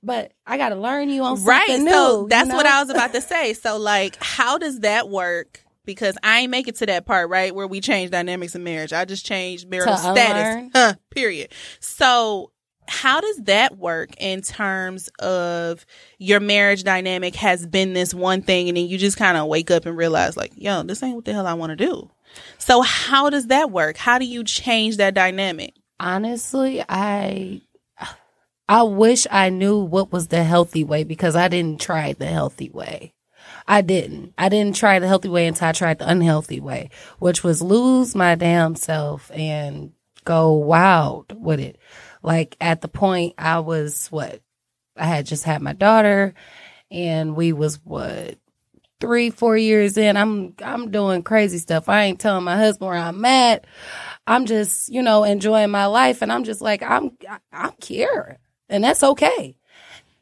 but 0.00 0.30
I 0.46 0.56
got 0.58 0.68
to 0.68 0.76
learn 0.76 1.08
you 1.10 1.22
on 1.24 1.38
something 1.38 1.48
Right. 1.48 1.80
new. 1.80 1.90
so 1.90 2.20
you 2.22 2.28
that's 2.28 2.52
what? 2.52 2.66
I 2.66 2.80
was 2.80 2.88
about 2.90 3.12
to 3.14 3.20
say. 3.20 3.52
So 3.54 3.78
like, 3.78 4.16
how 4.22 4.58
does 4.58 4.80
that 4.80 5.08
work? 5.08 5.64
Because 5.88 6.16
I 6.22 6.40
ain't 6.40 6.50
make 6.50 6.68
it 6.68 6.76
to 6.76 6.86
that 6.86 7.06
part, 7.06 7.28
right? 7.30 7.54
Where 7.54 7.66
we 7.66 7.80
change 7.80 8.10
dynamics 8.10 8.54
in 8.54 8.62
marriage. 8.62 8.92
I 8.92 9.04
just 9.04 9.24
changed 9.24 9.68
marital 9.68 9.94
To 9.94 10.00
status. 10.00 10.70
Huh, 10.74 10.94
period. 11.10 11.50
So 11.80 12.52
how 12.86 13.20
does 13.20 13.36
that 13.44 13.76
work 13.76 14.10
in 14.18 14.42
terms 14.42 15.08
of 15.18 15.84
your 16.18 16.40
marriage 16.40 16.84
dynamic 16.84 17.34
has 17.36 17.66
been 17.66 17.92
this 17.94 18.14
one 18.14 18.42
thing 18.42 18.68
and 18.68 18.76
then 18.76 18.86
you 18.86 18.98
just 18.98 19.16
kind 19.16 19.36
of 19.36 19.46
wake 19.46 19.70
up 19.70 19.86
and 19.86 19.96
realize 19.96 20.36
like, 20.36 20.52
yo, 20.54 20.82
this 20.82 21.02
ain't 21.02 21.16
what 21.16 21.24
the 21.24 21.32
hell 21.32 21.46
I 21.46 21.54
want 21.54 21.70
to 21.70 21.76
do. 21.76 22.10
So 22.58 22.82
how 22.82 23.30
does 23.30 23.46
that 23.46 23.70
work? 23.70 23.96
How 23.96 24.18
do 24.18 24.26
you 24.26 24.44
change 24.44 24.98
that 24.98 25.14
dynamic? 25.14 25.74
honestly 26.00 26.82
i 26.88 27.60
i 28.68 28.82
wish 28.82 29.26
i 29.30 29.48
knew 29.48 29.78
what 29.78 30.12
was 30.12 30.28
the 30.28 30.44
healthy 30.44 30.84
way 30.84 31.04
because 31.04 31.34
i 31.34 31.48
didn't 31.48 31.80
try 31.80 32.12
the 32.12 32.26
healthy 32.26 32.70
way 32.70 33.12
i 33.68 33.80
didn't. 33.82 34.32
I 34.36 34.48
didn't 34.48 34.76
try 34.76 34.98
the 34.98 35.06
healthy 35.06 35.28
way 35.28 35.46
until 35.46 35.68
i 35.68 35.72
tried 35.72 35.98
the 35.98 36.08
unhealthy 36.08 36.60
way 36.60 36.90
which 37.18 37.44
was 37.44 37.62
lose 37.62 38.14
my 38.14 38.34
damn 38.34 38.74
self 38.74 39.30
and 39.32 39.92
go 40.24 40.52
wild 40.52 41.32
with 41.38 41.60
it. 41.60 41.78
Like 42.22 42.56
at 42.60 42.80
the 42.80 42.88
point 42.88 43.34
i 43.38 43.60
was 43.60 44.08
what 44.08 44.40
i 44.96 45.06
had 45.06 45.26
just 45.26 45.44
had 45.44 45.62
my 45.62 45.72
daughter 45.72 46.34
and 46.90 47.36
we 47.36 47.52
was 47.52 47.76
what 47.84 48.38
three 49.00 49.30
four 49.30 49.56
years 49.56 49.96
in. 49.96 50.16
I'm 50.16 50.54
i'm 50.62 50.90
doing 50.90 51.22
crazy 51.22 51.58
stuff. 51.58 51.88
I 51.88 52.04
ain't 52.04 52.20
telling 52.20 52.44
my 52.44 52.56
husband 52.56 52.88
where 52.88 52.98
i'm 52.98 53.24
at. 53.24 53.66
I'm 54.26 54.46
just 54.46 54.88
you 54.88 55.02
know 55.02 55.24
enjoying 55.24 55.70
my 55.70 55.86
life 55.86 56.22
and 56.22 56.32
i'm 56.32 56.44
just 56.44 56.60
like 56.60 56.82
i'm 56.82 57.16
i'm 57.52 57.72
here 57.82 58.38
and 58.68 58.82
that's 58.84 59.02
okay. 59.02 59.56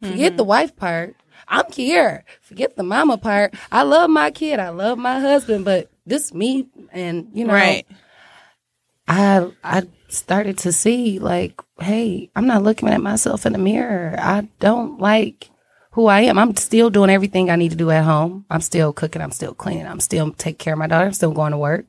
Forget 0.02 0.18
mm-hmm. 0.18 0.36
the 0.36 0.44
wife 0.44 0.76
part 0.76 1.16
i'm 1.48 1.70
here 1.72 2.24
forget 2.40 2.76
the 2.76 2.82
mama 2.82 3.16
part 3.18 3.54
i 3.72 3.82
love 3.82 4.10
my 4.10 4.30
kid 4.30 4.58
i 4.58 4.68
love 4.70 4.98
my 4.98 5.20
husband 5.20 5.64
but 5.64 5.90
this 6.06 6.32
me 6.34 6.66
and 6.92 7.28
you 7.32 7.44
know 7.44 7.52
Right. 7.54 7.86
I 9.08 9.48
I 9.62 9.82
started 10.08 10.58
to 10.58 10.72
see 10.72 11.18
like, 11.18 11.60
hey, 11.78 12.30
I'm 12.34 12.46
not 12.46 12.62
looking 12.62 12.88
at 12.88 13.00
myself 13.00 13.46
in 13.46 13.52
the 13.52 13.58
mirror. 13.58 14.16
I 14.18 14.48
don't 14.60 15.00
like 15.00 15.50
who 15.92 16.06
I 16.06 16.22
am. 16.22 16.38
I'm 16.38 16.56
still 16.56 16.90
doing 16.90 17.10
everything 17.10 17.50
I 17.50 17.56
need 17.56 17.70
to 17.70 17.76
do 17.76 17.90
at 17.90 18.04
home. 18.04 18.44
I'm 18.50 18.60
still 18.60 18.92
cooking. 18.92 19.22
I'm 19.22 19.30
still 19.32 19.54
cleaning. 19.54 19.86
I'm 19.86 20.00
still 20.00 20.32
taking 20.32 20.58
care 20.58 20.72
of 20.74 20.78
my 20.78 20.86
daughter. 20.86 21.06
I'm 21.06 21.12
still 21.12 21.32
going 21.32 21.52
to 21.52 21.58
work. 21.58 21.86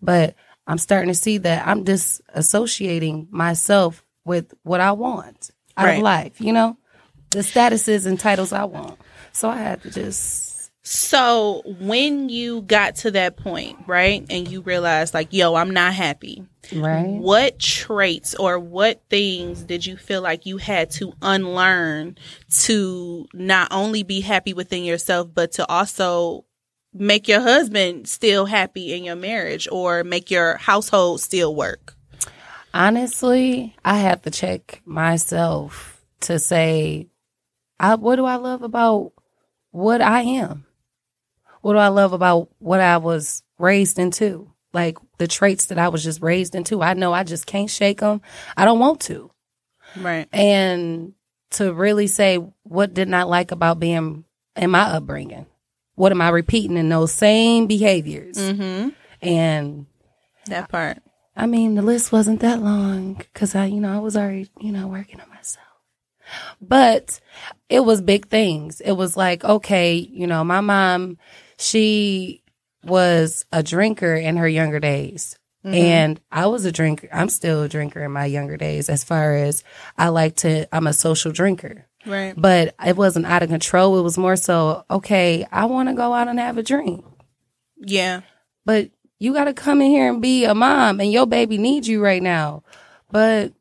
But 0.00 0.34
I'm 0.66 0.78
starting 0.78 1.08
to 1.08 1.14
see 1.14 1.38
that 1.38 1.66
I'm 1.66 1.84
just 1.84 2.20
associating 2.34 3.28
myself 3.30 4.04
with 4.24 4.54
what 4.62 4.80
I 4.80 4.92
want 4.92 5.50
out 5.76 5.86
Right. 5.86 5.96
of 5.98 6.02
life, 6.02 6.40
you 6.40 6.52
know? 6.52 6.76
The 7.30 7.40
statuses 7.40 8.06
and 8.06 8.18
titles 8.18 8.52
I 8.52 8.64
want. 8.64 8.98
So 9.32 9.48
I 9.48 9.56
had 9.56 9.82
to 9.82 9.90
just 9.90 10.70
So 10.82 11.62
when 11.78 12.28
you 12.28 12.62
got 12.62 12.96
to 12.96 13.10
that 13.12 13.36
point, 13.36 13.78
right, 13.86 14.24
and 14.28 14.48
you 14.48 14.62
realized 14.62 15.14
like, 15.14 15.32
yo, 15.32 15.54
I'm 15.54 15.70
not 15.70 15.94
happy. 15.94 16.44
right. 16.74 17.20
What 17.20 17.58
traits 17.58 18.34
or 18.34 18.58
what 18.58 19.02
things 19.10 19.62
did 19.62 19.86
you 19.86 19.96
feel 19.96 20.22
like 20.22 20.46
you 20.46 20.56
had 20.56 20.90
to 20.92 21.12
unlearn 21.22 22.16
to 22.62 23.26
not 23.32 23.68
only 23.70 24.02
be 24.02 24.20
happy 24.20 24.52
within 24.54 24.82
yourself, 24.82 25.28
but 25.32 25.52
to 25.52 25.66
also 25.70 26.44
make 26.92 27.28
your 27.28 27.40
husband 27.40 28.08
still 28.08 28.46
happy 28.46 28.92
in 28.92 29.04
your 29.04 29.16
marriage 29.16 29.68
or 29.70 30.02
make 30.02 30.30
your 30.30 30.56
household 30.56 31.20
still 31.20 31.54
work? 31.54 31.94
Honestly, 32.74 33.76
I 33.84 33.98
have 33.98 34.22
to 34.22 34.30
check 34.30 34.80
myself 34.84 36.02
to 36.20 36.38
say, 36.38 37.08
I, 37.80 37.96
what 37.96 38.16
do 38.16 38.26
I 38.26 38.36
love 38.36 38.62
about 38.62 39.12
what 39.72 40.00
I 40.00 40.22
am? 40.22 40.66
What 41.62 41.72
do 41.72 41.78
I 41.78 41.88
love 41.88 42.12
about 42.12 42.50
what 42.58 42.80
I 42.80 42.98
was 42.98 43.42
raised 43.60 43.98
into. 43.98 44.50
Like 44.72 44.98
the 45.18 45.26
traits 45.26 45.66
that 45.66 45.78
I 45.78 45.88
was 45.88 46.02
just 46.02 46.22
raised 46.22 46.54
into. 46.54 46.82
I 46.82 46.94
know 46.94 47.12
I 47.12 47.24
just 47.24 47.46
can't 47.46 47.70
shake 47.70 48.00
them. 48.00 48.20
I 48.56 48.64
don't 48.64 48.78
want 48.78 49.00
to. 49.02 49.30
Right. 49.96 50.28
And 50.32 51.14
to 51.52 51.72
really 51.72 52.06
say 52.06 52.38
what 52.62 52.94
did 52.94 53.08
not 53.08 53.28
like 53.28 53.50
about 53.50 53.80
being 53.80 54.24
in 54.56 54.70
my 54.70 54.82
upbringing. 54.82 55.46
What 55.96 56.12
am 56.12 56.20
I 56.20 56.28
repeating 56.28 56.76
in 56.76 56.88
those 56.88 57.12
same 57.12 57.66
behaviors? 57.66 58.36
Mm-hmm. 58.36 58.90
And 59.22 59.86
That 60.46 60.68
part. 60.68 60.98
I 61.36 61.46
mean, 61.46 61.74
the 61.74 61.82
list 61.82 62.12
wasn't 62.12 62.40
that 62.40 62.62
long 62.62 63.14
because 63.14 63.54
I, 63.54 63.66
you 63.66 63.80
know, 63.80 63.92
I 63.92 63.98
was 63.98 64.16
already, 64.16 64.48
you 64.60 64.72
know, 64.72 64.86
working 64.86 65.20
on. 65.20 65.29
But 66.60 67.20
it 67.68 67.80
was 67.80 68.00
big 68.02 68.28
things. 68.28 68.80
It 68.80 68.92
was 68.92 69.16
like, 69.16 69.44
okay, 69.44 69.94
you 69.94 70.26
know, 70.26 70.44
my 70.44 70.60
mom, 70.60 71.18
she 71.58 72.42
was 72.84 73.44
a 73.52 73.62
drinker 73.62 74.14
in 74.14 74.36
her 74.36 74.48
younger 74.48 74.80
days. 74.80 75.36
Mm-hmm. 75.64 75.74
And 75.74 76.20
I 76.32 76.46
was 76.46 76.64
a 76.64 76.72
drinker. 76.72 77.08
I'm 77.12 77.28
still 77.28 77.62
a 77.62 77.68
drinker 77.68 78.02
in 78.02 78.12
my 78.12 78.24
younger 78.24 78.56
days 78.56 78.88
as 78.88 79.04
far 79.04 79.34
as 79.36 79.62
I 79.98 80.08
like 80.08 80.36
to, 80.36 80.66
I'm 80.74 80.86
a 80.86 80.92
social 80.94 81.32
drinker. 81.32 81.86
Right. 82.06 82.32
But 82.34 82.74
it 82.84 82.96
wasn't 82.96 83.26
out 83.26 83.42
of 83.42 83.50
control. 83.50 83.98
It 83.98 84.02
was 84.02 84.16
more 84.16 84.36
so, 84.36 84.86
okay, 84.90 85.46
I 85.52 85.66
want 85.66 85.90
to 85.90 85.94
go 85.94 86.14
out 86.14 86.28
and 86.28 86.38
have 86.38 86.56
a 86.56 86.62
drink 86.62 87.04
Yeah. 87.76 88.22
but 88.64 88.90
you 89.18 89.34
got 89.34 89.44
to 89.44 89.52
come 89.52 89.82
in 89.82 89.90
here 89.90 90.08
and 90.10 90.22
be 90.22 90.46
a 90.46 90.54
mom 90.54 90.98
and 90.98 91.12
your 91.12 91.26
baby 91.26 91.58
needs 91.58 91.86
you 91.86 92.02
right 92.02 92.22
now 92.22 92.62
but 93.10 93.52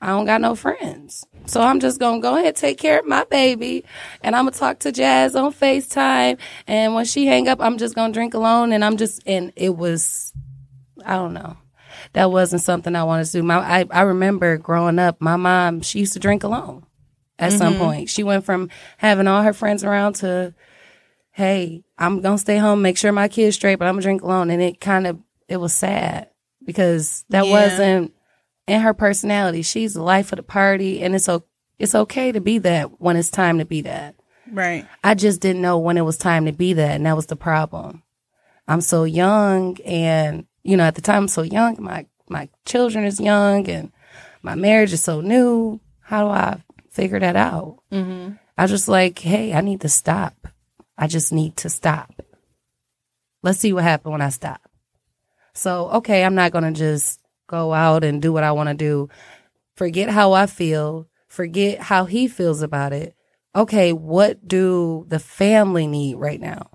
i 0.00 0.06
don't 0.08 0.24
got 0.26 0.40
no 0.40 0.54
friends 0.54 1.26
so 1.50 1.60
i'm 1.60 1.80
just 1.80 1.98
gonna 1.98 2.20
go 2.20 2.34
ahead 2.34 2.48
and 2.48 2.56
take 2.56 2.78
care 2.78 2.98
of 2.98 3.06
my 3.06 3.24
baby 3.24 3.84
and 4.22 4.34
i'm 4.34 4.44
gonna 4.44 4.56
talk 4.56 4.78
to 4.78 4.92
jazz 4.92 5.34
on 5.34 5.52
facetime 5.52 6.38
and 6.66 6.94
when 6.94 7.04
she 7.04 7.26
hang 7.26 7.48
up 7.48 7.60
i'm 7.60 7.78
just 7.78 7.94
gonna 7.94 8.12
drink 8.12 8.34
alone 8.34 8.72
and 8.72 8.84
i'm 8.84 8.96
just 8.96 9.22
and 9.26 9.52
it 9.56 9.76
was 9.76 10.32
i 11.04 11.14
don't 11.14 11.34
know 11.34 11.56
that 12.12 12.30
wasn't 12.30 12.62
something 12.62 12.94
i 12.96 13.04
wanted 13.04 13.24
to 13.24 13.32
do 13.32 13.42
my 13.42 13.58
i, 13.58 13.84
I 13.90 14.02
remember 14.02 14.56
growing 14.56 14.98
up 14.98 15.20
my 15.20 15.36
mom 15.36 15.80
she 15.80 16.00
used 16.00 16.12
to 16.14 16.18
drink 16.18 16.44
alone 16.44 16.86
at 17.38 17.52
some 17.52 17.74
mm-hmm. 17.74 17.82
point 17.82 18.10
she 18.10 18.22
went 18.22 18.44
from 18.44 18.68
having 18.98 19.26
all 19.26 19.42
her 19.42 19.52
friends 19.52 19.82
around 19.84 20.14
to 20.16 20.54
hey, 21.32 21.82
I'm 21.96 22.20
gonna 22.20 22.38
stay 22.38 22.58
home, 22.58 22.82
make 22.82 22.98
sure 22.98 23.12
my 23.12 23.28
kids 23.28 23.56
straight, 23.56 23.76
but 23.76 23.88
I'm 23.88 23.94
gonna 23.94 24.02
drink 24.02 24.22
alone. 24.22 24.50
And 24.50 24.60
it 24.62 24.80
kind 24.80 25.06
of 25.06 25.18
it 25.48 25.56
was 25.56 25.74
sad 25.74 26.28
because 26.64 27.24
that 27.30 27.46
Yeah. 27.46 27.52
wasn't 27.52 28.14
in 28.70 28.82
her 28.82 28.94
personality. 28.94 29.62
She's 29.62 29.94
the 29.94 30.02
life 30.02 30.30
of 30.32 30.36
the 30.36 30.44
party, 30.44 31.02
and 31.02 31.14
it's 31.14 31.28
o- 31.28 31.44
it's 31.78 31.94
okay 31.94 32.30
to 32.30 32.40
be 32.40 32.58
that 32.58 33.00
when 33.00 33.16
it's 33.16 33.30
time 33.30 33.58
to 33.58 33.64
be 33.64 33.80
that. 33.82 34.14
Right. 34.50 34.86
I 35.02 35.14
just 35.14 35.40
didn't 35.40 35.62
know 35.62 35.78
when 35.78 35.96
it 35.96 36.02
was 36.04 36.16
time 36.16 36.46
to 36.46 36.52
be 36.52 36.74
that, 36.74 36.92
and 36.92 37.04
that 37.04 37.16
was 37.16 37.26
the 37.26 37.36
problem. 37.36 38.04
I'm 38.68 38.80
so 38.80 39.02
young, 39.02 39.76
and 39.84 40.46
you 40.62 40.76
know, 40.76 40.84
at 40.84 40.94
the 40.94 41.00
time 41.00 41.24
I'm 41.24 41.28
so 41.28 41.42
young, 41.42 41.82
my 41.82 42.06
my 42.28 42.48
children 42.64 43.04
is 43.04 43.18
young, 43.18 43.68
and 43.68 43.90
my 44.42 44.54
marriage 44.54 44.92
is 44.92 45.02
so 45.02 45.20
new. 45.20 45.80
How 46.00 46.24
do 46.24 46.30
I 46.30 46.62
figure 46.90 47.18
that 47.18 47.34
out? 47.34 47.82
Mm-hmm. 47.90 48.34
I 48.56 48.66
just 48.68 48.86
like, 48.86 49.18
hey, 49.18 49.52
I 49.52 49.62
need 49.62 49.80
to 49.80 49.88
stop. 49.88 50.46
I 50.96 51.08
just 51.08 51.32
need 51.32 51.56
to 51.58 51.70
stop. 51.70 52.22
Let's 53.42 53.58
see 53.58 53.72
what 53.72 53.82
happens 53.82 54.12
when 54.12 54.20
I 54.20 54.28
stop. 54.28 54.60
So, 55.54 55.88
okay, 55.90 56.24
I'm 56.24 56.34
not 56.34 56.52
going 56.52 56.72
to 56.72 56.78
just 56.78 57.19
go 57.50 57.74
out 57.74 58.04
and 58.04 58.22
do 58.22 58.32
what 58.32 58.44
I 58.44 58.52
want 58.52 58.68
to 58.68 58.74
do. 58.74 59.08
Forget 59.74 60.08
how 60.08 60.32
I 60.32 60.46
feel. 60.46 61.08
Forget 61.26 61.80
how 61.80 62.04
he 62.04 62.28
feels 62.28 62.62
about 62.62 62.92
it. 62.92 63.14
Okay, 63.54 63.92
what 63.92 64.46
do 64.46 65.04
the 65.08 65.18
family 65.18 65.86
need 65.88 66.14
right 66.14 66.40
now? 66.40 66.70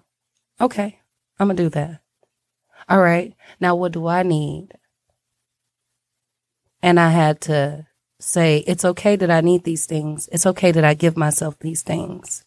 Okay, 0.60 1.00
I'm 1.40 1.48
going 1.48 1.58
to 1.58 1.64
do 1.64 1.70
that. 1.70 2.02
All 2.90 3.00
right, 3.00 3.34
now 3.60 3.76
what 3.76 3.94
do 3.94 4.06
I 4.08 4.24
need? 4.24 4.74
And 6.82 7.00
I 7.00 7.10
had 7.10 7.40
to 7.42 7.88
say, 8.20 8.58
it's 8.68 8.86
okay 8.86 9.16
that 9.16 9.32
I 9.32 9.42
need 9.42 9.64
these 9.64 9.86
things. 9.86 10.28
It's 10.32 10.46
okay 10.46 10.72
that 10.72 10.84
I 10.84 10.94
give 10.94 11.16
myself 11.16 11.58
these 11.60 11.82
things. 11.82 12.44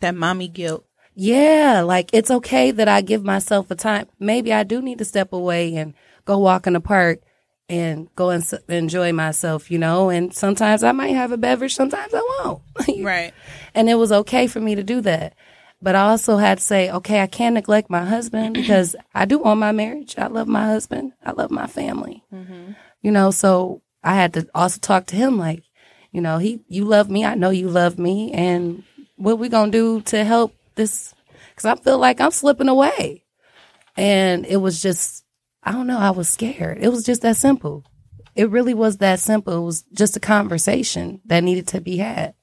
That 0.00 0.16
mommy 0.16 0.48
guilt. 0.48 0.84
Yeah, 1.14 1.82
like 1.82 2.10
it's 2.12 2.30
okay 2.30 2.70
that 2.70 2.88
I 2.88 3.02
give 3.02 3.22
myself 3.22 3.70
a 3.70 3.76
time. 3.76 4.08
Maybe 4.18 4.52
I 4.52 4.62
do 4.64 4.82
need 4.82 4.98
to 4.98 5.04
step 5.04 5.32
away 5.32 5.76
and 5.76 5.94
go 6.24 6.38
walk 6.38 6.66
in 6.66 6.72
the 6.74 6.80
park 6.80 7.20
and 7.68 8.08
go 8.16 8.30
and 8.30 8.44
enjoy 8.68 9.12
myself, 9.12 9.70
you 9.70 9.78
know. 9.78 10.10
And 10.10 10.34
sometimes 10.34 10.82
I 10.82 10.92
might 10.92 11.14
have 11.14 11.32
a 11.32 11.36
beverage, 11.36 11.74
sometimes 11.74 12.12
I 12.14 12.20
won't. 12.44 12.62
Right. 13.02 13.32
and 13.74 13.88
it 13.88 13.94
was 13.94 14.12
okay 14.12 14.46
for 14.46 14.60
me 14.60 14.74
to 14.74 14.82
do 14.82 15.00
that. 15.02 15.34
But 15.80 15.96
I 15.96 16.02
also 16.10 16.36
had 16.36 16.58
to 16.58 16.64
say, 16.64 16.90
okay, 16.90 17.20
I 17.20 17.26
can't 17.26 17.54
neglect 17.54 17.90
my 17.90 18.04
husband 18.04 18.54
because 18.60 18.94
I 19.14 19.24
do 19.24 19.38
want 19.38 19.58
my 19.60 19.72
marriage. 19.72 20.16
I 20.16 20.28
love 20.28 20.46
my 20.48 20.64
husband. 20.66 21.12
I 21.24 21.32
love 21.32 21.50
my 21.50 21.66
family. 21.66 22.22
Mm-hmm. 22.32 22.72
You 23.02 23.10
know, 23.10 23.30
so 23.30 23.82
I 24.04 24.14
had 24.14 24.34
to 24.34 24.48
also 24.54 24.78
talk 24.78 25.06
to 25.06 25.16
him 25.16 25.38
like, 25.38 25.64
you 26.12 26.20
know, 26.20 26.38
he, 26.38 26.60
you 26.68 26.84
love 26.84 27.10
me. 27.10 27.24
I 27.24 27.34
know 27.34 27.50
you 27.50 27.68
love 27.68 27.98
me. 27.98 28.32
And 28.32 28.84
what 29.16 29.38
we 29.38 29.48
gonna 29.48 29.72
do 29.72 30.02
to 30.02 30.24
help 30.24 30.54
this? 30.74 31.14
Cause 31.56 31.64
I 31.64 31.74
feel 31.74 31.98
like 31.98 32.20
I'm 32.20 32.30
slipping 32.30 32.68
away. 32.68 33.24
And 33.96 34.46
it 34.46 34.56
was 34.58 34.80
just, 34.80 35.21
I 35.62 35.72
don't 35.72 35.86
know. 35.86 35.98
I 35.98 36.10
was 36.10 36.28
scared. 36.28 36.78
It 36.80 36.88
was 36.88 37.04
just 37.04 37.22
that 37.22 37.36
simple. 37.36 37.84
It 38.34 38.50
really 38.50 38.74
was 38.74 38.98
that 38.98 39.20
simple. 39.20 39.56
It 39.56 39.64
was 39.64 39.82
just 39.92 40.16
a 40.16 40.20
conversation 40.20 41.20
that 41.26 41.44
needed 41.44 41.68
to 41.68 41.80
be 41.80 41.98
had. 41.98 42.34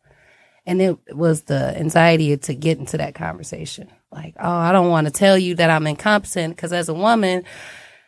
And 0.65 0.82
it 0.82 0.97
was 1.15 1.43
the 1.43 1.75
anxiety 1.77 2.36
to 2.38 2.53
get 2.53 2.77
into 2.77 2.97
that 2.97 3.15
conversation. 3.15 3.91
Like, 4.12 4.36
oh, 4.39 4.49
I 4.49 4.71
don't 4.71 4.89
want 4.89 5.08
to 5.08 5.12
tell 5.12 5.38
you 5.38 5.55
that 5.55 5.69
I'm 5.69 5.88
incompetent 5.88 6.55
because 6.55 6.73
as 6.73 6.89
a 6.89 6.93
woman, 6.93 7.43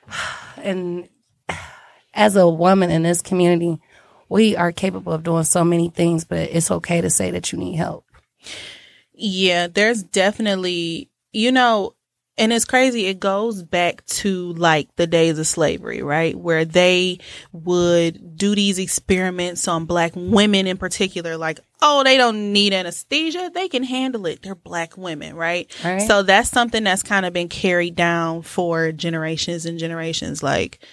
and 0.57 1.09
as 2.13 2.35
a 2.35 2.47
woman 2.47 2.91
in 2.91 3.03
this 3.03 3.21
community, 3.21 3.79
we 4.29 4.55
are 4.55 4.71
capable 4.71 5.11
of 5.11 5.23
doing 5.23 5.43
so 5.43 5.63
many 5.63 5.89
things, 5.89 6.23
but 6.23 6.37
it's 6.51 6.71
okay 6.71 7.01
to 7.01 7.09
say 7.09 7.31
that 7.31 7.51
you 7.51 7.57
need 7.57 7.75
help. 7.75 8.05
Yeah, 9.13 9.67
there's 9.67 10.03
definitely, 10.03 11.11
you 11.33 11.51
know, 11.51 11.95
and 12.41 12.51
it's 12.51 12.65
crazy. 12.65 13.05
It 13.05 13.19
goes 13.19 13.61
back 13.61 14.03
to 14.07 14.53
like 14.53 14.95
the 14.95 15.05
days 15.05 15.37
of 15.37 15.45
slavery, 15.45 16.01
right? 16.01 16.35
Where 16.35 16.65
they 16.65 17.19
would 17.51 18.35
do 18.35 18.55
these 18.55 18.79
experiments 18.79 19.67
on 19.67 19.85
black 19.85 20.13
women 20.15 20.65
in 20.65 20.77
particular, 20.77 21.37
like, 21.37 21.59
oh, 21.83 22.03
they 22.03 22.17
don't 22.17 22.51
need 22.51 22.73
anesthesia. 22.73 23.51
They 23.53 23.69
can 23.69 23.83
handle 23.83 24.25
it. 24.25 24.41
They're 24.41 24.55
black 24.55 24.97
women, 24.97 25.35
right? 25.35 25.71
Right. 25.85 26.01
So 26.01 26.23
that's 26.23 26.49
something 26.49 26.83
that's 26.83 27.03
kind 27.03 27.27
of 27.27 27.33
been 27.33 27.47
carried 27.47 27.95
down 27.95 28.41
for 28.41 28.91
generations 28.91 29.67
and 29.67 29.77
generations. 29.77 30.41
Like, 30.41 30.83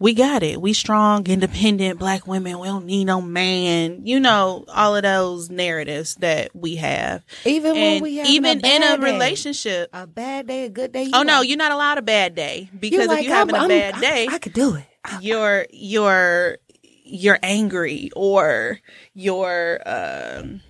we 0.00 0.14
got 0.14 0.42
it. 0.42 0.60
We 0.60 0.72
strong, 0.72 1.26
independent 1.26 1.98
black 1.98 2.26
women. 2.26 2.58
We 2.60 2.68
don't 2.68 2.86
need 2.86 3.04
no 3.06 3.20
man. 3.20 4.06
You 4.06 4.20
know, 4.20 4.64
all 4.68 4.94
of 4.96 5.02
those 5.02 5.50
narratives 5.50 6.14
that 6.16 6.54
we 6.54 6.76
have. 6.76 7.24
Even 7.44 7.72
when 7.74 8.02
we 8.02 8.16
have 8.18 8.26
even 8.28 8.60
in 8.64 8.82
a 8.82 8.96
day, 8.96 9.02
relationship. 9.02 9.90
a 9.92 10.06
bad 10.06 10.46
day, 10.46 10.64
a 10.64 10.68
good 10.70 10.92
day. 10.92 11.04
you 11.04 11.10
Oh 11.14 11.22
no, 11.22 11.40
you're 11.40 11.56
not 11.58 11.72
allowed 11.72 11.98
a 11.98 12.02
bad 12.02 12.34
day 12.34 12.70
because 12.78 13.08
like, 13.08 13.20
if 13.20 13.24
you're 13.26 13.34
having 13.34 13.54
I'm- 13.56 13.70
a 13.70 13.74
I'm- 13.74 13.92
bad 13.92 14.00
day, 14.00 14.26
I, 14.30 14.34
I 14.34 14.38
could 14.38 14.52
do 14.52 14.74
it. 14.76 14.84
you're 15.20 15.66
you're 15.70 16.58
you're 17.04 17.38
angry 17.42 18.10
or 18.14 18.78
you're 19.14 19.80
um 19.86 20.60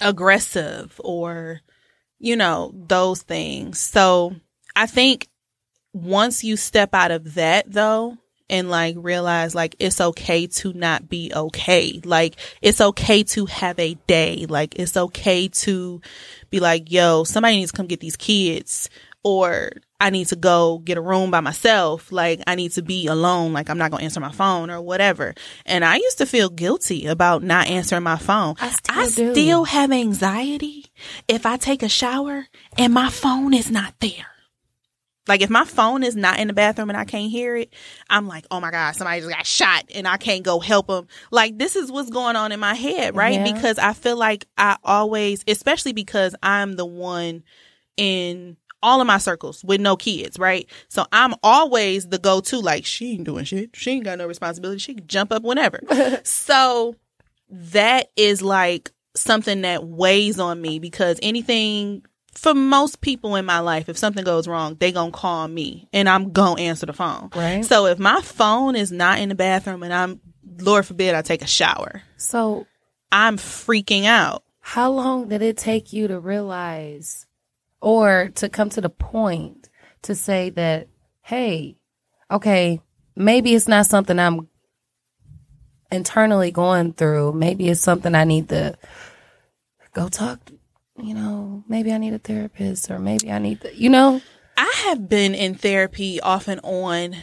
aggressive 0.00 1.00
or 1.04 1.60
you 2.18 2.34
know 2.36 2.72
those 2.88 3.22
things 3.22 3.78
so 3.78 4.34
i 4.74 4.86
think 4.86 5.28
once 5.92 6.42
you 6.42 6.56
step 6.56 6.92
out 6.94 7.12
of 7.12 7.34
that 7.34 7.70
though 7.70 8.16
and 8.50 8.70
like 8.70 8.94
realize 8.98 9.54
like 9.54 9.74
it's 9.78 10.00
okay 10.00 10.46
to 10.46 10.72
not 10.72 11.08
be 11.08 11.32
okay 11.34 12.00
like 12.04 12.36
it's 12.60 12.80
okay 12.80 13.22
to 13.22 13.46
have 13.46 13.78
a 13.78 13.94
day 14.06 14.46
like 14.48 14.78
it's 14.78 14.96
okay 14.96 15.48
to 15.48 16.00
be 16.50 16.60
like 16.60 16.90
yo 16.90 17.24
somebody 17.24 17.56
needs 17.56 17.72
to 17.72 17.76
come 17.76 17.86
get 17.86 18.00
these 18.00 18.16
kids 18.16 18.90
or 19.24 19.70
I 19.98 20.10
need 20.10 20.26
to 20.28 20.36
go 20.36 20.78
get 20.84 20.98
a 20.98 21.00
room 21.00 21.30
by 21.30 21.40
myself. 21.40 22.12
Like 22.12 22.42
I 22.46 22.56
need 22.56 22.72
to 22.72 22.82
be 22.82 23.06
alone. 23.06 23.54
Like 23.54 23.70
I'm 23.70 23.78
not 23.78 23.90
going 23.90 24.00
to 24.00 24.04
answer 24.04 24.20
my 24.20 24.30
phone 24.30 24.70
or 24.70 24.82
whatever. 24.82 25.34
And 25.64 25.82
I 25.82 25.96
used 25.96 26.18
to 26.18 26.26
feel 26.26 26.50
guilty 26.50 27.06
about 27.06 27.42
not 27.42 27.68
answering 27.68 28.02
my 28.02 28.18
phone. 28.18 28.56
I 28.60 28.68
still 28.68 29.04
do. 29.06 29.32
still 29.32 29.64
have 29.64 29.90
anxiety 29.90 30.84
if 31.26 31.46
I 31.46 31.56
take 31.56 31.82
a 31.82 31.88
shower 31.88 32.48
and 32.76 32.92
my 32.92 33.08
phone 33.08 33.54
is 33.54 33.70
not 33.70 33.94
there. 34.00 34.26
Like 35.26 35.40
if 35.40 35.50
my 35.50 35.64
phone 35.64 36.02
is 36.02 36.16
not 36.16 36.38
in 36.38 36.48
the 36.48 36.52
bathroom 36.52 36.90
and 36.90 36.98
I 36.98 37.04
can't 37.04 37.30
hear 37.30 37.56
it, 37.56 37.72
I'm 38.10 38.26
like, 38.28 38.46
oh 38.50 38.60
my 38.60 38.70
God, 38.70 38.94
somebody 38.94 39.20
just 39.20 39.32
got 39.32 39.46
shot 39.46 39.84
and 39.94 40.06
I 40.06 40.16
can't 40.16 40.42
go 40.42 40.60
help 40.60 40.88
them. 40.88 41.06
Like 41.30 41.58
this 41.58 41.76
is 41.76 41.90
what's 41.90 42.10
going 42.10 42.36
on 42.36 42.52
in 42.52 42.60
my 42.60 42.74
head, 42.74 43.16
right? 43.16 43.34
Yeah. 43.34 43.44
Because 43.52 43.78
I 43.78 43.94
feel 43.94 44.16
like 44.16 44.46
I 44.58 44.76
always, 44.84 45.42
especially 45.48 45.92
because 45.92 46.34
I'm 46.42 46.74
the 46.74 46.86
one 46.86 47.42
in 47.96 48.56
all 48.82 49.00
of 49.00 49.06
my 49.06 49.16
circles 49.18 49.64
with 49.64 49.80
no 49.80 49.96
kids, 49.96 50.38
right? 50.38 50.68
So 50.88 51.06
I'm 51.10 51.34
always 51.42 52.06
the 52.06 52.18
go 52.18 52.40
to, 52.42 52.60
like, 52.60 52.84
she 52.84 53.12
ain't 53.12 53.24
doing 53.24 53.46
shit. 53.46 53.70
She 53.74 53.92
ain't 53.92 54.04
got 54.04 54.18
no 54.18 54.26
responsibility. 54.26 54.78
She 54.78 54.94
can 54.94 55.06
jump 55.06 55.32
up 55.32 55.42
whenever. 55.42 55.80
so 56.22 56.94
that 57.48 58.10
is 58.14 58.42
like 58.42 58.92
something 59.14 59.62
that 59.62 59.84
weighs 59.84 60.38
on 60.38 60.60
me 60.60 60.78
because 60.78 61.18
anything 61.22 62.04
for 62.34 62.54
most 62.54 63.00
people 63.00 63.36
in 63.36 63.44
my 63.44 63.60
life, 63.60 63.88
if 63.88 63.96
something 63.98 64.24
goes 64.24 64.46
wrong, 64.48 64.76
they 64.78 64.92
gonna 64.92 65.10
call 65.10 65.46
me 65.48 65.88
and 65.92 66.08
I'm 66.08 66.32
gonna 66.32 66.60
answer 66.60 66.86
the 66.86 66.92
phone. 66.92 67.30
Right. 67.34 67.64
So 67.64 67.86
if 67.86 67.98
my 67.98 68.20
phone 68.22 68.76
is 68.76 68.90
not 68.92 69.18
in 69.18 69.28
the 69.28 69.34
bathroom 69.34 69.82
and 69.82 69.92
I'm, 69.92 70.20
Lord 70.58 70.86
forbid, 70.86 71.14
I 71.14 71.22
take 71.22 71.42
a 71.42 71.46
shower, 71.46 72.02
So, 72.16 72.66
I'm 73.12 73.36
freaking 73.36 74.04
out. 74.04 74.42
how 74.60 74.90
long 74.90 75.28
did 75.28 75.42
it 75.42 75.56
take 75.56 75.92
you 75.92 76.08
to 76.08 76.18
realize 76.18 77.26
or 77.80 78.30
to 78.36 78.48
come 78.48 78.70
to 78.70 78.80
the 78.80 78.88
point 78.88 79.68
to 80.02 80.14
say 80.14 80.50
that, 80.50 80.88
hey, 81.22 81.76
okay, 82.30 82.80
maybe 83.14 83.54
it's 83.54 83.68
not 83.68 83.86
something 83.86 84.18
I'm 84.18 84.48
internally 85.92 86.50
going 86.50 86.92
through. 86.92 87.32
Maybe 87.32 87.68
it's 87.68 87.80
something 87.80 88.14
I 88.14 88.24
need 88.24 88.48
to 88.48 88.76
go 89.92 90.08
talk, 90.08 90.40
you 90.98 91.14
know, 91.14 91.64
maybe 91.68 91.92
I 91.92 91.98
need 91.98 92.14
a 92.14 92.18
therapist 92.18 92.90
or 92.90 92.98
maybe 92.98 93.30
I 93.30 93.38
need 93.38 93.60
to, 93.62 93.74
you 93.74 93.90
know? 93.90 94.20
I 94.56 94.72
have 94.86 95.08
been 95.08 95.34
in 95.34 95.54
therapy 95.54 96.20
off 96.20 96.46
and 96.48 96.60
on 96.62 97.16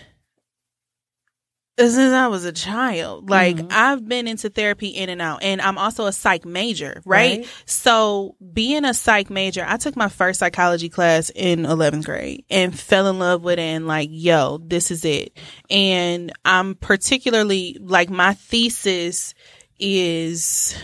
since 1.80 2.14
I 2.14 2.28
was 2.28 2.46
a 2.46 2.52
child. 2.52 3.30
Like 3.30 3.56
Mhm. 3.56 3.72
I've 3.72 4.08
been 4.08 4.28
into 4.28 4.50
therapy 4.50 4.90
in 4.90 5.10
and 5.10 5.22
out, 5.22 5.42
and 5.42 5.62
I'm 5.62 5.78
also 5.78 6.06
a 6.06 6.12
psych 6.12 6.46
major, 6.46 7.02
right? 7.06 7.40
Right. 7.40 7.48
So 7.66 8.36
being 8.54 8.86
a 8.86 8.94
psych 8.94 9.30
major, 9.30 9.66
I 9.68 9.78
took 9.78 9.96
my 9.96 10.10
first 10.10 10.40
psychology 10.40 10.90
class 10.90 11.32
in 11.34 11.66
11th 11.66 12.06
grade 12.06 12.44
and 12.50 12.78
fell 12.78 13.08
in 13.08 13.18
love 13.18 13.42
with 13.44 13.58
it 13.58 13.62
and 13.62 13.88
like, 13.88 14.10
yo, 14.12 14.60
this 14.64 14.92
is 14.92 15.06
it. 15.06 15.36
And 15.70 16.32
I'm 16.46 16.76
particularly 16.76 17.78
like 17.82 18.10
my 18.10 18.34
thesis 18.36 19.34
is 19.80 20.76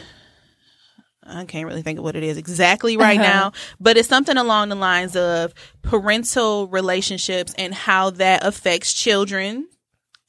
I 1.27 1.45
can't 1.45 1.67
really 1.67 1.81
think 1.81 1.99
of 1.99 2.03
what 2.05 2.15
it 2.15 2.23
is 2.23 2.37
exactly 2.37 2.97
right 2.97 3.19
Uh-huh. 3.19 3.29
now, 3.29 3.51
but 3.79 3.97
it's 3.97 4.07
something 4.07 4.37
along 4.37 4.69
the 4.69 4.75
lines 4.75 5.15
of 5.15 5.53
parental 5.81 6.67
relationships 6.67 7.53
and 7.57 7.73
how 7.73 8.11
that 8.11 8.45
affects 8.45 8.93
children 8.93 9.67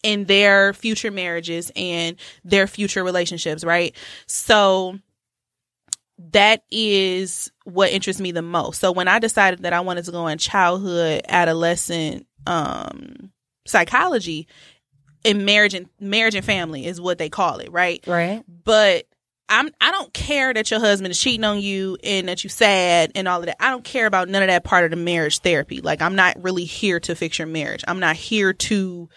in 0.03 0.25
their 0.27 0.73
future 0.75 1.11
marriages 1.11 1.73
and 1.75 2.17
their 2.45 2.67
future 2.67 3.03
relationships, 3.03 3.65
right? 3.65 3.97
So 4.27 4.99
that 6.33 6.63
is 6.71 7.51
what 7.65 7.91
interests 7.91 8.21
me 8.21 8.33
the 8.33 8.43
most. 8.43 8.81
So 8.81 8.93
when 8.93 9.09
I 9.09 9.19
decided 9.19 9.63
that 9.63 9.73
I 9.73 9.81
wanted 9.81 10.05
to 10.05 10.13
go 10.13 10.27
in 10.27 10.39
childhood, 10.39 11.23
adolescent, 11.29 12.27
um, 12.47 13.31
psychology, 13.67 14.47
in 15.25 15.45
marriage 15.45 15.75
and 15.75 15.89
marriage 16.01 16.37
and 16.37 16.45
family 16.45 16.87
is 16.87 17.01
what 17.01 17.19
they 17.19 17.29
call 17.29 17.59
it, 17.59 17.73
right? 17.73 18.03
Right. 18.07 18.45
but 18.65 19.07
I'm 19.49 19.71
I 19.81 19.91
don't 19.91 20.13
care 20.13 20.53
that 20.53 20.71
your 20.71 20.81
husband 20.81 21.11
is 21.11 21.19
cheating 21.21 21.45
on 21.45 21.61
you 21.61 21.97
and 22.05 22.29
that 22.29 22.45
you 22.45 22.51
sad 22.51 23.13
and 23.15 23.27
all 23.27 23.41
of 23.41 23.47
that. 23.47 23.57
I 23.63 23.71
don't 23.71 23.85
care 23.85 24.07
about 24.07 24.29
none 24.29 24.43
of 24.43 24.49
that 24.49 24.65
part 24.65 24.85
of 24.85 24.91
the 24.91 24.97
marriage 24.97 25.39
therapy. 25.39 25.81
Like 25.81 26.03
I'm 26.03 26.15
not 26.15 26.43
really 26.43 26.65
here 26.65 27.01
to 27.01 27.15
fix 27.15 27.39
your 27.39 27.49
marriage. 27.49 27.85
I'm 27.89 28.01
not 28.01 28.17
here 28.17 28.53
to 28.53 29.09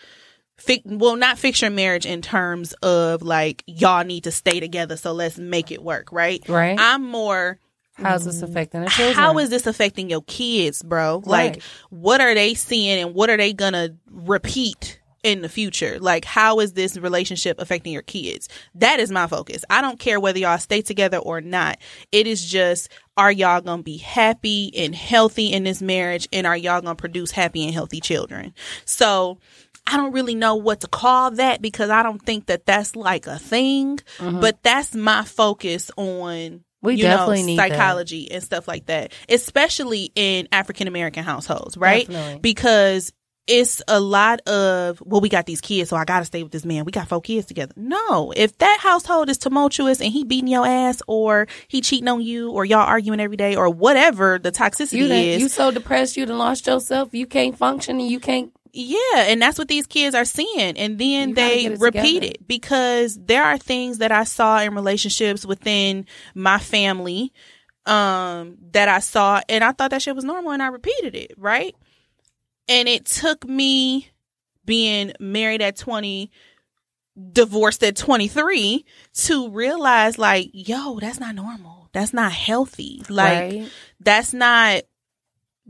fix 0.57 0.83
well 0.85 1.15
not 1.15 1.37
fix 1.39 1.61
your 1.61 1.71
marriage 1.71 2.05
in 2.05 2.21
terms 2.21 2.73
of 2.83 3.23
like 3.23 3.63
y'all 3.65 4.03
need 4.03 4.25
to 4.25 4.31
stay 4.31 4.59
together 4.59 4.95
so 4.95 5.11
let's 5.11 5.37
make 5.37 5.71
it 5.71 5.83
work, 5.83 6.11
right? 6.11 6.41
Right. 6.47 6.77
I'm 6.79 7.03
more 7.03 7.59
How's 7.95 8.25
this 8.25 8.41
affecting 8.41 8.81
the 8.81 8.89
children? 8.89 9.15
how 9.15 9.37
is 9.37 9.49
this 9.49 9.67
affecting 9.67 10.09
your 10.09 10.21
kids, 10.23 10.81
bro? 10.81 11.21
Like, 11.25 11.61
what 11.89 12.21
are 12.21 12.33
they 12.33 12.53
seeing 12.53 13.01
and 13.01 13.13
what 13.13 13.29
are 13.29 13.37
they 13.37 13.53
gonna 13.53 13.89
repeat 14.09 14.99
in 15.23 15.41
the 15.41 15.49
future? 15.49 15.99
Like, 15.99 16.25
how 16.25 16.59
is 16.59 16.73
this 16.73 16.97
relationship 16.97 17.59
affecting 17.59 17.93
your 17.93 18.01
kids? 18.01 18.49
That 18.75 18.99
is 18.99 19.11
my 19.11 19.27
focus. 19.27 19.63
I 19.69 19.81
don't 19.81 19.99
care 19.99 20.19
whether 20.19 20.39
y'all 20.39 20.57
stay 20.57 20.81
together 20.81 21.17
or 21.17 21.41
not. 21.41 21.77
It 22.11 22.27
is 22.27 22.43
just, 22.45 22.89
are 23.17 23.31
y'all 23.31 23.61
gonna 23.61 23.83
be 23.83 23.97
happy 23.97 24.71
and 24.75 24.95
healthy 24.95 25.47
in 25.47 25.63
this 25.63 25.81
marriage 25.81 26.27
and 26.31 26.47
are 26.47 26.57
y'all 26.57 26.81
gonna 26.81 26.95
produce 26.95 27.31
happy 27.31 27.63
and 27.65 27.73
healthy 27.73 27.99
children? 27.99 28.53
So, 28.85 29.37
I 29.87 29.97
don't 29.97 30.13
really 30.13 30.35
know 30.35 30.55
what 30.55 30.81
to 30.81 30.87
call 30.87 31.31
that 31.31 31.59
because 31.59 31.89
I 31.89 32.03
don't 32.03 32.21
think 32.21 32.45
that 32.45 32.67
that's 32.67 32.95
like 32.95 33.25
a 33.25 33.39
thing, 33.39 33.99
but 34.19 34.61
that's 34.61 34.93
my 34.95 35.23
focus 35.23 35.89
on 35.97 36.63
Mm-hmm. 36.81 36.87
We 36.87 36.95
you 36.95 37.03
definitely 37.03 37.41
know, 37.41 37.45
need 37.45 37.59
that. 37.59 37.69
psychology 37.69 38.31
and 38.31 38.43
stuff 38.43 38.67
like 38.67 38.87
that, 38.87 39.13
especially 39.29 40.11
in 40.15 40.47
African 40.51 40.87
American 40.87 41.23
households, 41.23 41.77
right? 41.77 42.07
Definitely. 42.07 42.39
Because 42.39 43.13
it's 43.51 43.81
a 43.87 43.99
lot 43.99 44.39
of, 44.47 45.01
well, 45.05 45.19
we 45.19 45.27
got 45.27 45.45
these 45.45 45.59
kids, 45.59 45.89
so 45.89 45.97
I 45.97 46.05
got 46.05 46.19
to 46.19 46.25
stay 46.25 46.41
with 46.41 46.51
this 46.53 46.63
man. 46.63 46.85
We 46.85 46.91
got 46.93 47.07
four 47.09 47.19
kids 47.21 47.45
together. 47.47 47.73
No, 47.75 48.31
if 48.35 48.57
that 48.59 48.79
household 48.79 49.29
is 49.29 49.37
tumultuous 49.37 49.99
and 49.99 50.11
he 50.11 50.23
beating 50.23 50.47
your 50.47 50.65
ass 50.65 51.01
or 51.07 51.47
he 51.67 51.81
cheating 51.81 52.07
on 52.07 52.21
you 52.21 52.49
or 52.51 52.63
y'all 52.63 52.79
arguing 52.87 53.19
every 53.19 53.37
day 53.37 53.55
or 53.55 53.69
whatever 53.69 54.39
the 54.39 54.51
toxicity 54.51 54.93
You, 54.99 55.07
done, 55.09 55.17
is, 55.17 55.41
you 55.41 55.49
so 55.49 55.69
depressed 55.71 56.15
you 56.15 56.25
done 56.25 56.37
lost 56.37 56.65
yourself. 56.65 57.13
You 57.13 57.27
can't 57.27 57.57
function 57.57 57.99
and 57.99 58.09
you 58.09 58.19
can't. 58.21 58.53
yeah, 58.73 58.97
and 59.27 59.41
that's 59.41 59.57
what 59.59 59.67
these 59.67 59.85
kids 59.85 60.15
are 60.15 60.23
seeing. 60.23 60.77
And 60.77 60.97
then 60.97 61.29
You 61.29 61.35
they 61.35 61.65
it 61.65 61.79
repeat 61.79 62.21
together. 62.21 62.25
it 62.35 62.47
because 62.47 63.19
there 63.19 63.43
are 63.43 63.57
things 63.57 63.97
that 63.97 64.13
I 64.13 64.23
saw 64.23 64.59
in 64.61 64.73
relationships 64.75 65.45
within 65.45 66.05
my 66.33 66.57
family 66.57 67.33
um 67.87 68.57
that 68.73 68.87
I 68.87 68.99
saw 68.99 69.41
and 69.49 69.63
I 69.63 69.71
thought 69.71 69.89
that 69.89 70.03
shit 70.03 70.15
was 70.15 70.23
normal 70.23 70.51
and 70.51 70.61
I 70.61 70.67
repeated 70.67 71.15
it, 71.15 71.33
right? 71.35 71.75
And 72.67 72.87
it 72.87 73.05
took 73.05 73.47
me 73.47 74.09
being 74.65 75.13
married 75.19 75.61
at 75.61 75.75
20 75.75 76.31
divorced 77.33 77.83
at 77.83 77.97
23 77.97 78.85
to 79.13 79.49
realize 79.49 80.17
like 80.17 80.49
yo 80.53 80.97
that's 81.01 81.19
not 81.19 81.35
normal 81.35 81.89
that's 81.91 82.13
not 82.13 82.31
healthy 82.31 83.03
like 83.09 83.51
right? 83.51 83.71
that's 83.99 84.33
not 84.33 84.83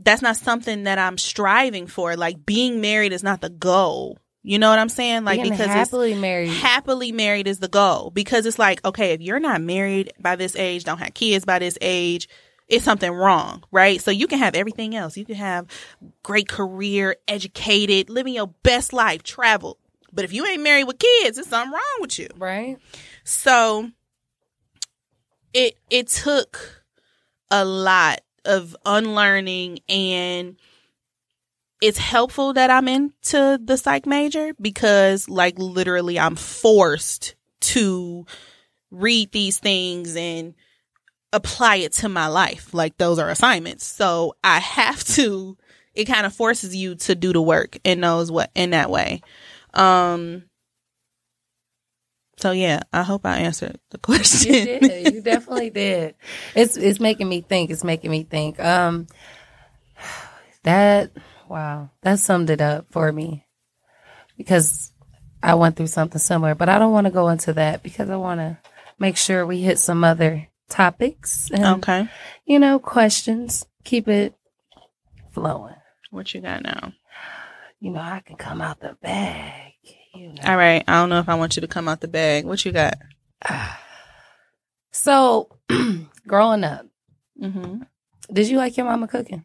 that's 0.04 0.22
not 0.22 0.36
something 0.36 0.84
that 0.84 0.98
I'm 0.98 1.18
striving 1.18 1.86
for. 1.86 2.16
Like 2.16 2.44
being 2.44 2.80
married 2.80 3.12
is 3.12 3.22
not 3.22 3.40
the 3.40 3.50
goal. 3.50 4.18
You 4.42 4.58
know 4.58 4.70
what 4.70 4.78
I'm 4.78 4.88
saying? 4.88 5.24
Like 5.24 5.40
Being 5.40 5.52
because 5.52 5.66
happily 5.66 6.14
married. 6.14 6.48
happily 6.48 7.12
married 7.12 7.46
is 7.46 7.60
the 7.60 7.68
goal. 7.68 8.10
Because 8.10 8.44
it's 8.46 8.58
like, 8.58 8.84
okay, 8.84 9.12
if 9.12 9.20
you're 9.20 9.40
not 9.40 9.60
married 9.60 10.12
by 10.18 10.36
this 10.36 10.56
age, 10.56 10.84
don't 10.84 10.98
have 10.98 11.14
kids 11.14 11.44
by 11.44 11.60
this 11.60 11.78
age, 11.80 12.28
it's 12.72 12.86
something 12.86 13.12
wrong, 13.12 13.62
right? 13.70 14.00
So 14.00 14.10
you 14.10 14.26
can 14.26 14.38
have 14.38 14.54
everything 14.54 14.96
else. 14.96 15.18
You 15.18 15.26
can 15.26 15.34
have 15.34 15.66
great 16.22 16.48
career, 16.48 17.16
educated, 17.28 18.08
living 18.08 18.32
your 18.32 18.46
best 18.62 18.94
life, 18.94 19.22
travel. 19.22 19.78
But 20.10 20.24
if 20.24 20.32
you 20.32 20.46
ain't 20.46 20.62
married 20.62 20.84
with 20.84 20.98
kids, 20.98 21.36
it's 21.36 21.50
something 21.50 21.70
wrong 21.70 21.98
with 22.00 22.18
you. 22.18 22.28
right? 22.38 22.78
So 23.24 23.90
it 25.52 25.76
it 25.90 26.08
took 26.08 26.82
a 27.50 27.64
lot 27.64 28.22
of 28.46 28.74
unlearning 28.86 29.80
and 29.90 30.56
it's 31.82 31.98
helpful 31.98 32.54
that 32.54 32.70
I'm 32.70 32.88
into 32.88 33.60
the 33.62 33.76
psych 33.76 34.06
major 34.06 34.52
because 34.58 35.28
like 35.28 35.58
literally 35.58 36.18
I'm 36.18 36.36
forced 36.36 37.34
to 37.60 38.24
read 38.90 39.30
these 39.32 39.58
things 39.58 40.16
and 40.16 40.54
apply 41.32 41.76
it 41.76 41.92
to 41.94 42.08
my 42.08 42.26
life. 42.26 42.72
Like 42.74 42.98
those 42.98 43.18
are 43.18 43.30
assignments. 43.30 43.84
So 43.84 44.34
I 44.42 44.60
have 44.60 45.02
to 45.14 45.56
it 45.94 46.06
kind 46.06 46.24
of 46.24 46.34
forces 46.34 46.74
you 46.74 46.94
to 46.94 47.14
do 47.14 47.32
the 47.32 47.42
work 47.42 47.76
in 47.84 48.00
those 48.00 48.30
what 48.30 48.50
in 48.54 48.70
that 48.70 48.90
way. 48.90 49.22
Um 49.74 50.44
so 52.42 52.50
yeah, 52.50 52.80
I 52.92 53.02
hope 53.02 53.24
I 53.24 53.38
answered 53.38 53.78
the 53.90 53.98
question. 53.98 54.52
You 54.52 54.80
did. 54.80 55.14
You 55.14 55.22
definitely 55.22 55.70
did. 55.70 56.16
It's 56.54 56.76
it's 56.76 56.98
making 56.98 57.28
me 57.28 57.40
think. 57.40 57.70
It's 57.70 57.84
making 57.84 58.10
me 58.10 58.24
think. 58.24 58.58
Um, 58.58 59.06
that 60.64 61.12
wow, 61.48 61.90
that 62.02 62.18
summed 62.18 62.50
it 62.50 62.60
up 62.60 62.86
for 62.90 63.12
me 63.12 63.46
because 64.36 64.90
I 65.42 65.54
went 65.54 65.76
through 65.76 65.88
something 65.88 66.18
similar, 66.18 66.54
but 66.54 66.68
I 66.68 66.78
don't 66.80 66.92
want 66.92 67.06
to 67.06 67.12
go 67.12 67.28
into 67.28 67.52
that 67.52 67.82
because 67.82 68.10
I 68.10 68.16
want 68.16 68.40
to 68.40 68.58
make 68.98 69.16
sure 69.16 69.46
we 69.46 69.60
hit 69.60 69.78
some 69.78 70.02
other 70.02 70.48
topics 70.68 71.50
and 71.50 71.64
okay. 71.82 72.08
you 72.46 72.58
know 72.58 72.78
questions. 72.78 73.66
Keep 73.84 74.08
it 74.08 74.34
flowing. 75.32 75.74
What 76.10 76.32
you 76.34 76.40
got 76.40 76.62
now? 76.62 76.92
You 77.80 77.90
know, 77.90 78.00
I 78.00 78.20
can 78.24 78.36
come 78.36 78.60
out 78.60 78.80
the 78.80 78.96
bag. 79.02 79.72
You 80.14 80.28
know. 80.34 80.42
All 80.44 80.56
right. 80.56 80.84
I 80.86 81.00
don't 81.00 81.08
know 81.08 81.18
if 81.18 81.28
I 81.28 81.34
want 81.34 81.56
you 81.56 81.62
to 81.62 81.66
come 81.68 81.88
out 81.88 82.00
the 82.00 82.08
bag. 82.08 82.44
What 82.44 82.64
you 82.64 82.70
got? 82.72 82.94
So, 84.92 85.48
growing 86.26 86.64
up, 86.64 86.86
Mm-hmm. 87.40 87.82
did 88.32 88.48
you 88.48 88.56
like 88.58 88.76
your 88.76 88.86
mama 88.86 89.08
cooking? 89.08 89.44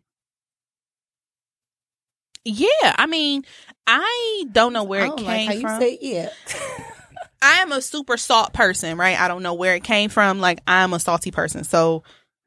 Yeah. 2.43 2.67
I 2.83 3.07
mean, 3.07 3.43
I 3.87 4.45
don't 4.51 4.73
know 4.73 4.83
where 4.83 5.03
I 5.05 5.07
it 5.07 5.17
came 5.17 5.25
like 5.25 5.61
from. 5.61 5.73
you 5.73 5.79
say 5.79 5.97
yeah. 6.01 6.29
I 7.41 7.59
am 7.61 7.71
a 7.71 7.81
super 7.81 8.17
salt 8.17 8.53
person, 8.53 8.97
right? 8.97 9.19
I 9.19 9.27
don't 9.27 9.43
know 9.43 9.53
where 9.53 9.75
it 9.75 9.83
came 9.83 10.09
from. 10.09 10.39
Like, 10.39 10.61
I'm 10.67 10.93
a 10.93 10.99
salty 10.99 11.31
person. 11.31 11.63
So, 11.63 12.03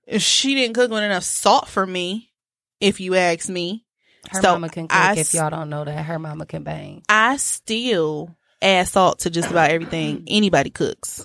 if 0.06 0.22
she 0.22 0.54
didn't 0.54 0.74
cook 0.74 0.90
with 0.90 1.02
enough 1.02 1.22
salt 1.22 1.68
for 1.68 1.86
me, 1.86 2.32
if 2.80 3.00
you 3.00 3.14
ask 3.14 3.48
me, 3.48 3.84
Her 4.30 4.42
So, 4.42 4.52
mama 4.52 4.68
can 4.68 4.88
cook. 4.88 4.98
I 4.98 5.14
if 5.16 5.34
y'all 5.34 5.50
don't 5.50 5.70
know 5.70 5.84
that, 5.84 6.04
her 6.04 6.18
mama 6.18 6.46
can 6.46 6.62
bang. 6.62 7.02
I 7.08 7.36
still 7.36 8.36
add 8.60 8.88
salt 8.88 9.20
to 9.20 9.30
just 9.30 9.50
about 9.50 9.70
everything 9.70 10.24
anybody 10.26 10.70
cooks. 10.70 11.24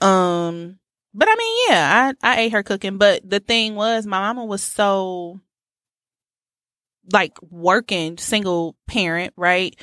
Um, 0.00 0.78
But 1.14 1.28
I 1.28 1.34
mean, 1.36 1.66
yeah, 1.68 2.12
I, 2.22 2.32
I 2.32 2.40
ate 2.40 2.52
her 2.52 2.62
cooking. 2.62 2.98
But 2.98 3.28
the 3.28 3.40
thing 3.40 3.74
was, 3.74 4.06
my 4.06 4.20
mama 4.20 4.44
was 4.44 4.62
so 4.62 5.40
like 7.12 7.40
working, 7.42 8.18
single 8.18 8.76
parent, 8.86 9.32
right? 9.36 9.74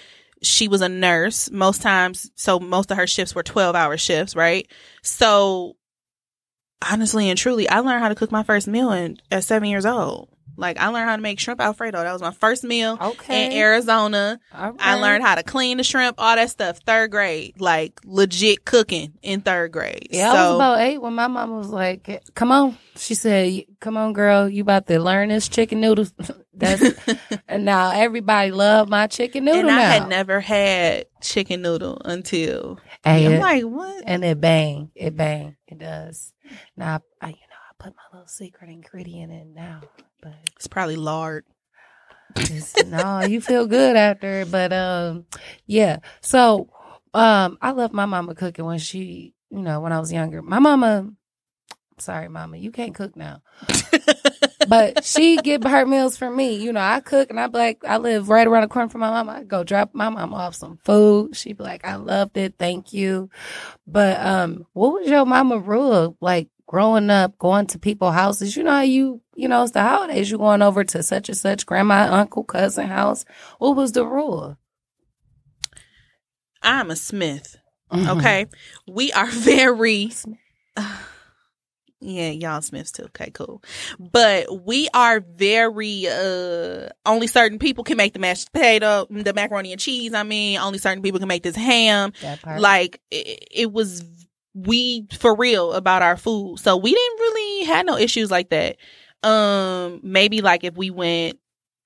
She 0.44 0.68
was 0.68 0.82
a 0.82 0.90
nurse 0.90 1.50
most 1.52 1.82
times. 1.82 2.30
So 2.36 2.60
most 2.60 2.92
of 2.92 2.98
her 2.98 3.08
shifts 3.08 3.34
were 3.34 3.44
12 3.44 3.76
hour 3.76 3.98
shifts, 3.98 4.36
right? 4.36 4.70
So 5.02 5.76
honestly 6.88 7.30
and 7.30 7.38
truly, 7.40 7.68
I 7.70 7.80
learned 7.80 8.02
how 8.04 8.10
to 8.10 8.16
cook 8.16 8.32
my 8.32 8.44
first 8.44 8.68
meal 8.68 8.92
in, 8.92 9.18
at 9.32 9.44
seven 9.44 9.70
years 9.70 9.86
old. 9.86 10.30
Like 10.56 10.78
I 10.78 10.90
learned 10.90 11.10
how 11.10 11.16
to 11.16 11.22
make 11.22 11.40
shrimp 11.40 11.60
alfredo. 11.60 12.04
That 12.04 12.14
was 12.14 12.22
my 12.22 12.32
first 12.32 12.64
meal 12.64 12.96
Okay. 13.02 13.48
in 13.48 13.54
Arizona. 13.54 14.40
I 14.52 15.00
learned 15.02 15.24
how 15.24 15.34
to 15.34 15.42
clean 15.42 15.78
the 15.78 15.84
shrimp, 15.84 16.16
all 16.20 16.36
that 16.36 16.50
stuff. 16.52 16.78
Third 16.86 17.10
grade, 17.10 17.60
like 17.60 18.00
legit 18.06 18.64
cooking 18.64 19.14
in 19.24 19.42
third 19.42 19.72
grade. 19.72 20.10
Yeah, 20.12 20.30
I 20.30 20.34
was 20.34 20.50
so 20.50 20.56
about 20.58 20.80
eight 20.82 21.00
when 21.02 21.14
my 21.16 21.26
mom 21.26 21.58
was 21.58 21.70
like, 21.70 22.22
"Come 22.36 22.52
on," 22.52 22.78
she 22.96 23.16
said, 23.16 23.64
"Come 23.80 23.98
on, 23.98 24.14
girl, 24.14 24.48
you 24.48 24.62
about 24.62 24.86
to 24.88 25.00
learn 25.00 25.30
this 25.30 25.48
chicken 25.48 25.82
noodles." 25.82 26.14
That's 26.56 26.84
and 27.48 27.66
now 27.66 27.92
everybody 27.92 28.52
love 28.52 28.90
my 28.90 29.08
chicken 29.08 29.46
noodle 29.46 29.62
and 29.62 29.72
I 29.72 29.82
now. 29.82 29.90
had 29.92 30.08
never 30.10 30.40
had 30.40 31.06
chicken 31.22 31.62
noodle 31.62 32.02
until 32.06 32.80
Hey, 33.04 33.26
I'm 33.26 33.34
it- 33.34 33.40
like, 33.42 33.64
what? 33.64 34.04
and 34.06 34.24
it 34.24 34.40
bang, 34.40 34.92
it 34.96 35.16
bang, 35.18 35.56
it 35.68 35.80
does. 35.80 36.34
Now, 36.78 37.02
I, 37.22 37.28
you 37.30 37.34
know, 37.34 37.38
I 37.70 37.74
put 37.84 37.94
my 37.96 38.04
little 38.18 38.28
secret 38.28 38.70
ingredient 38.70 39.32
in 39.32 39.54
now, 39.54 39.82
but 40.22 40.34
It's 40.56 40.68
probably 40.68 40.96
lard. 40.96 41.46
it's, 42.36 42.76
no, 42.86 43.22
you 43.22 43.42
feel 43.42 43.68
good 43.68 43.96
after. 43.96 44.42
it, 44.42 44.52
But 44.52 44.72
um, 44.74 45.26
yeah. 45.66 45.98
So 46.22 46.70
um, 47.14 47.58
I 47.62 47.72
love 47.72 47.94
my 47.94 48.06
mama 48.06 48.36
cooking 48.36 48.66
when 48.66 48.80
she, 48.80 49.34
you 49.50 49.62
know, 49.62 49.82
when 49.82 49.92
I 49.92 50.00
was 50.00 50.12
younger. 50.12 50.42
My 50.42 50.60
mama, 50.60 51.10
sorry, 52.00 52.28
mama, 52.30 52.58
you 52.58 52.72
can't 52.72 52.96
cook 52.96 53.16
now. 53.16 53.42
but 54.68 55.04
she 55.04 55.38
get 55.38 55.64
her 55.64 55.86
meals 55.86 56.18
for 56.18 56.30
me. 56.30 56.56
You 56.56 56.74
know, 56.74 56.82
I 56.82 57.00
cook 57.00 57.30
and 57.30 57.40
I 57.40 57.48
be 57.48 57.58
like, 57.58 57.84
I 57.86 57.98
live 57.98 58.30
right 58.30 58.48
around 58.48 58.64
the 58.64 58.68
corner 58.68 58.90
from 58.90 59.02
my 59.02 59.10
mama. 59.10 59.32
I 59.40 59.44
go 59.44 59.64
drop 59.64 59.94
my 59.94 60.10
mama 60.10 60.36
off 60.36 60.56
some 60.56 60.78
food. 60.84 61.36
She 61.36 61.54
be 61.54 61.64
like, 61.64 61.86
I 61.86 61.96
loved 61.96 62.38
it, 62.38 62.56
thank 62.58 62.94
you. 62.94 63.30
But 63.88 64.20
um, 64.20 64.66
what 64.74 64.94
was 64.94 65.08
your 65.08 65.26
mama 65.26 65.60
rule 65.60 66.18
like 66.22 66.50
growing 66.68 67.10
up, 67.10 67.38
going 67.38 67.68
to 67.68 67.80
people's 67.80 68.14
houses? 68.14 68.56
You 68.56 68.64
know 68.64 68.72
how 68.72 68.82
you, 68.82 69.22
you 69.36 69.48
know, 69.48 69.64
it's 69.64 69.72
the 69.72 69.82
holidays. 69.82 70.32
You 70.32 70.38
going 70.38 70.62
over 70.62 70.84
to 70.84 71.04
such 71.04 71.30
and 71.30 71.38
such 71.38 71.66
grandma, 71.66 72.08
uncle, 72.12 72.44
cousin 72.44 72.88
house. 72.88 73.26
What 73.60 73.76
was 73.76 73.92
the 73.92 74.06
rule? 74.06 74.58
I'm 76.62 76.92
a 76.92 76.96
Smith. 76.96 77.58
Okay. 77.94 78.48
we 78.88 79.12
are 79.12 79.28
very 79.28 80.12
yeah, 82.04 82.30
y'all 82.30 82.62
Smiths 82.62 82.92
too. 82.92 83.04
Okay, 83.04 83.32
cool. 83.32 83.64
But 84.00 84.64
we 84.66 84.90
are 84.94 85.20
very 85.22 86.08
uh 86.08 86.90
only 87.06 87.28
certain 87.28 87.60
people 87.60 87.84
can 87.84 87.98
make 87.98 88.14
the 88.14 88.20
mashed 88.20 88.52
potato, 88.52 89.08
the 89.10 89.34
macaroni 89.34 89.72
and 89.72 89.82
cheese. 89.82 90.14
I 90.14 90.24
mean, 90.24 90.60
only 90.60 90.78
certain 90.80 91.02
people 91.02 91.20
can 91.20 91.28
make 91.28 91.44
this 91.44 91.56
ham. 91.56 92.14
Like 92.60 93.02
it, 93.10 93.48
it 93.52 93.72
was 93.72 94.04
we 94.54 95.08
for 95.18 95.36
real 95.36 95.74
about 95.74 96.02
our 96.02 96.18
food. 96.18 96.60
So 96.60 96.78
we 96.78 96.94
didn't 96.94 97.20
really 97.20 97.66
had 97.66 97.86
no 97.86 97.98
issues 97.98 98.30
like 98.30 98.50
that. 98.50 98.78
Um 99.24 100.02
maybe 100.04 100.42
like 100.42 100.64
if 100.64 100.76
we 100.76 100.90
went 100.92 101.40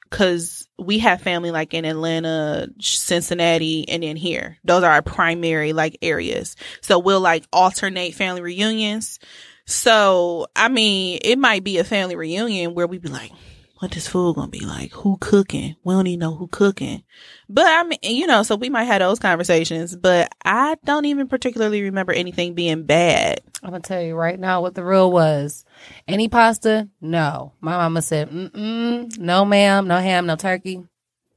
cuz 0.09 0.67
we 0.79 0.99
have 0.99 1.21
family 1.21 1.51
like 1.51 1.73
in 1.73 1.85
Atlanta, 1.85 2.67
Cincinnati 2.79 3.87
and 3.89 4.03
then 4.03 4.15
here. 4.15 4.57
Those 4.63 4.83
are 4.83 4.91
our 4.91 5.01
primary 5.01 5.73
like 5.73 5.97
areas. 6.01 6.55
So 6.81 6.99
we'll 6.99 7.21
like 7.21 7.45
alternate 7.53 8.13
family 8.13 8.41
reunions. 8.41 9.19
So, 9.67 10.47
I 10.55 10.69
mean, 10.69 11.19
it 11.23 11.37
might 11.37 11.63
be 11.63 11.77
a 11.77 11.83
family 11.83 12.15
reunion 12.15 12.73
where 12.73 12.87
we'd 12.87 13.01
be 13.01 13.09
like, 13.09 13.31
what 13.79 13.91
this 13.91 14.07
food 14.07 14.35
gonna 14.35 14.47
be 14.47 14.65
like? 14.65 14.91
Who 14.93 15.17
cooking? 15.19 15.75
We 15.83 15.93
don't 15.93 16.07
even 16.07 16.19
know 16.19 16.33
who 16.33 16.47
cooking. 16.47 17.03
But 17.49 17.65
I 17.67 17.83
mean, 17.83 17.99
you 18.01 18.25
know, 18.25 18.43
so 18.43 18.55
we 18.55 18.69
might 18.69 18.85
have 18.85 19.01
those 19.01 19.19
conversations, 19.19 19.95
but 19.95 20.31
I 20.43 20.77
don't 20.85 21.05
even 21.05 21.27
particularly 21.27 21.83
remember 21.83 22.13
anything 22.13 22.53
being 22.55 22.83
bad. 22.83 23.41
I'm 23.61 23.71
gonna 23.71 23.81
tell 23.81 24.01
you 24.01 24.15
right 24.15 24.39
now 24.39 24.61
what 24.61 24.73
the 24.73 24.85
rule 24.85 25.11
was. 25.11 25.65
Any 26.07 26.29
pasta? 26.29 26.87
No. 27.01 27.51
My 27.59 27.75
mama 27.77 28.01
said, 28.01 28.29
Mm-mm, 28.29 29.17
no 29.19 29.43
ma'am, 29.45 29.85
no 29.85 29.99
ham, 29.99 30.25
no 30.25 30.37
turkey. 30.37 30.83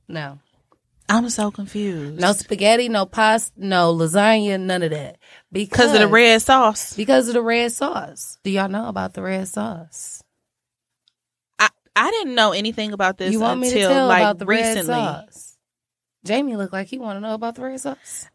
No. 0.08 0.38
I'm 1.10 1.28
so 1.28 1.50
confused. 1.50 2.20
No 2.20 2.32
spaghetti, 2.32 2.88
no 2.88 3.04
pasta, 3.04 3.52
no 3.56 3.92
lasagna, 3.94 4.60
none 4.60 4.82
of 4.84 4.90
that. 4.92 5.18
Because 5.50 5.68
because 5.90 5.94
of 5.94 6.00
the 6.00 6.08
red 6.08 6.40
sauce. 6.40 6.94
Because 6.94 7.26
of 7.28 7.34
the 7.34 7.42
red 7.42 7.72
sauce. 7.72 8.38
Do 8.44 8.50
y'all 8.50 8.68
know 8.68 8.86
about 8.88 9.14
the 9.14 9.22
red 9.22 9.48
sauce? 9.48 10.22
I, 11.58 11.68
I 11.96 12.10
didn't 12.12 12.34
know 12.36 12.52
anything 12.52 12.92
about 12.92 13.18
this 13.18 13.32
you 13.32 13.40
want 13.40 13.60
me 13.60 13.70
to 13.70 13.74
until 13.76 13.90
tell 13.90 14.06
like 14.06 14.22
about 14.22 14.38
the 14.38 14.46
recently. 14.46 14.94
red 14.94 15.24
sauce? 15.32 15.56
Jamie 16.24 16.56
looked 16.56 16.72
like 16.72 16.86
he 16.86 16.98
want 16.98 17.16
to 17.16 17.20
know 17.20 17.34
about 17.34 17.56
the 17.56 17.62
red 17.62 17.80
sauce. 17.80 18.28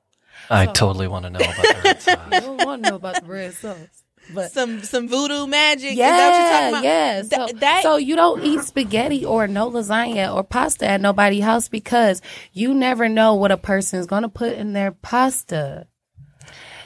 I 0.49 0.65
So- 0.65 0.73
totally 0.73 1.07
want 1.07 1.23
to 1.23 1.29
know 1.29 1.39
about 1.39 1.55
the 1.55 1.81
red 1.83 1.95
You 1.95 2.01
sauce. 2.01 2.29
don't 2.43 2.65
want 2.65 2.83
to 2.83 2.89
know 2.89 2.95
about 2.97 3.21
the 3.21 3.27
red 3.27 3.53
sauce. 3.53 4.03
But 4.33 4.51
Some 4.51 4.81
some 4.83 5.07
voodoo 5.07 5.45
magic. 5.47 5.95
yeah, 5.95 6.11
Is 6.11 6.17
that 6.17 6.29
what 6.29 6.39
you're 6.39 6.51
talking 6.51 6.69
about? 6.69 6.83
yeah. 6.83 7.21
Th- 7.21 7.51
So, 7.51 7.57
that 7.59 7.83
so 7.83 7.95
you 7.97 8.15
don't 8.15 8.43
eat 8.43 8.61
spaghetti 8.61 9.23
or 9.25 9.47
no 9.47 9.69
lasagna 9.69 10.33
or 10.33 10.43
pasta 10.43 10.87
at 10.87 10.99
nobody's 11.01 11.43
house 11.43 11.67
because 11.69 12.21
you 12.53 12.73
never 12.73 13.07
know 13.07 13.35
what 13.35 13.51
a 13.51 13.57
person 13.57 13.99
is 13.99 14.05
going 14.07 14.23
to 14.23 14.29
put 14.29 14.53
in 14.53 14.73
their 14.73 14.91
pasta. 14.91 15.87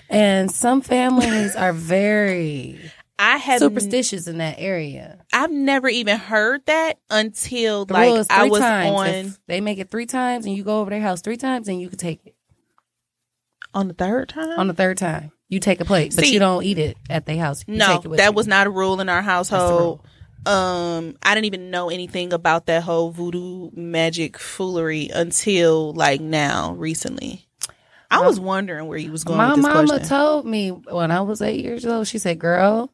And 0.10 0.52
some 0.52 0.82
families 0.82 1.56
are 1.56 1.72
very 1.74 2.80
I 3.20 3.38
have 3.38 3.60
superstitious 3.60 4.28
in 4.28 4.38
that 4.40 4.56
area. 4.58 5.20
I've 5.34 5.52
never 5.52 5.88
even 5.90 6.18
heard 6.18 6.66
that 6.68 7.00
until 7.10 7.86
The 7.86 7.94
like 7.94 8.26
I 8.30 8.48
was 8.50 8.60
times. 8.60 8.90
on 8.96 9.08
If 9.08 9.40
they 9.48 9.62
make 9.62 9.78
it 9.78 9.92
three 9.92 10.06
times 10.06 10.46
and 10.46 10.56
you 10.56 10.64
go 10.64 10.80
over 10.82 10.90
their 10.90 11.02
house 11.02 11.22
three 11.22 11.38
times 11.38 11.68
and 11.68 11.80
you 11.82 11.90
can 11.90 11.98
take 12.00 12.26
it. 12.26 12.36
on 13.74 13.88
the 13.88 13.94
third 13.94 14.30
time. 14.30 14.58
On 14.60 14.68
the 14.68 14.74
third 14.74 14.98
time, 14.98 15.32
you 15.50 15.60
take 15.60 15.82
a 15.82 15.86
plate, 15.86 16.16
but 16.16 16.26
See- 16.26 16.34
you 16.34 16.40
don't 16.40 16.64
eat 16.64 16.78
it 16.78 16.98
at 17.10 17.26
their 17.26 17.38
house. 17.38 17.64
You 17.68 17.76
no, 17.76 17.88
take 17.98 18.06
it 18.06 18.08
with 18.08 18.18
that 18.20 18.28
you. 18.30 18.36
was 18.36 18.48
not 18.48 18.68
a 18.68 18.70
rule 18.70 19.02
in 19.02 19.10
our 19.10 19.22
the 19.22 19.26
household. 19.26 20.02
Um, 20.46 21.18
I 21.22 21.36
didn't 21.36 21.46
even 21.46 21.70
know 21.70 21.90
anything 21.90 22.32
about 22.32 22.68
that 22.68 22.84
whole 22.84 23.12
voodoo 23.12 23.72
magic 23.74 24.38
foolery 24.40 25.10
until 25.14 25.92
like 25.94 26.22
now, 26.22 26.74
recently. 26.74 27.46
I 28.12 28.22
was 28.26 28.40
wondering 28.40 28.88
where 28.88 28.98
you 28.98 29.12
was 29.12 29.24
going 29.24 29.38
My 29.38 29.50
with 29.50 29.58
this 29.58 29.64
mama 29.66 29.88
question. 29.88 30.08
told 30.08 30.46
me 30.46 30.70
when 30.70 31.12
I 31.12 31.22
was 31.22 31.42
eight 31.42 31.64
years 31.64 31.86
old. 31.86 32.08
She 32.08 32.18
said, 32.18 32.40
"Girl, 32.40 32.90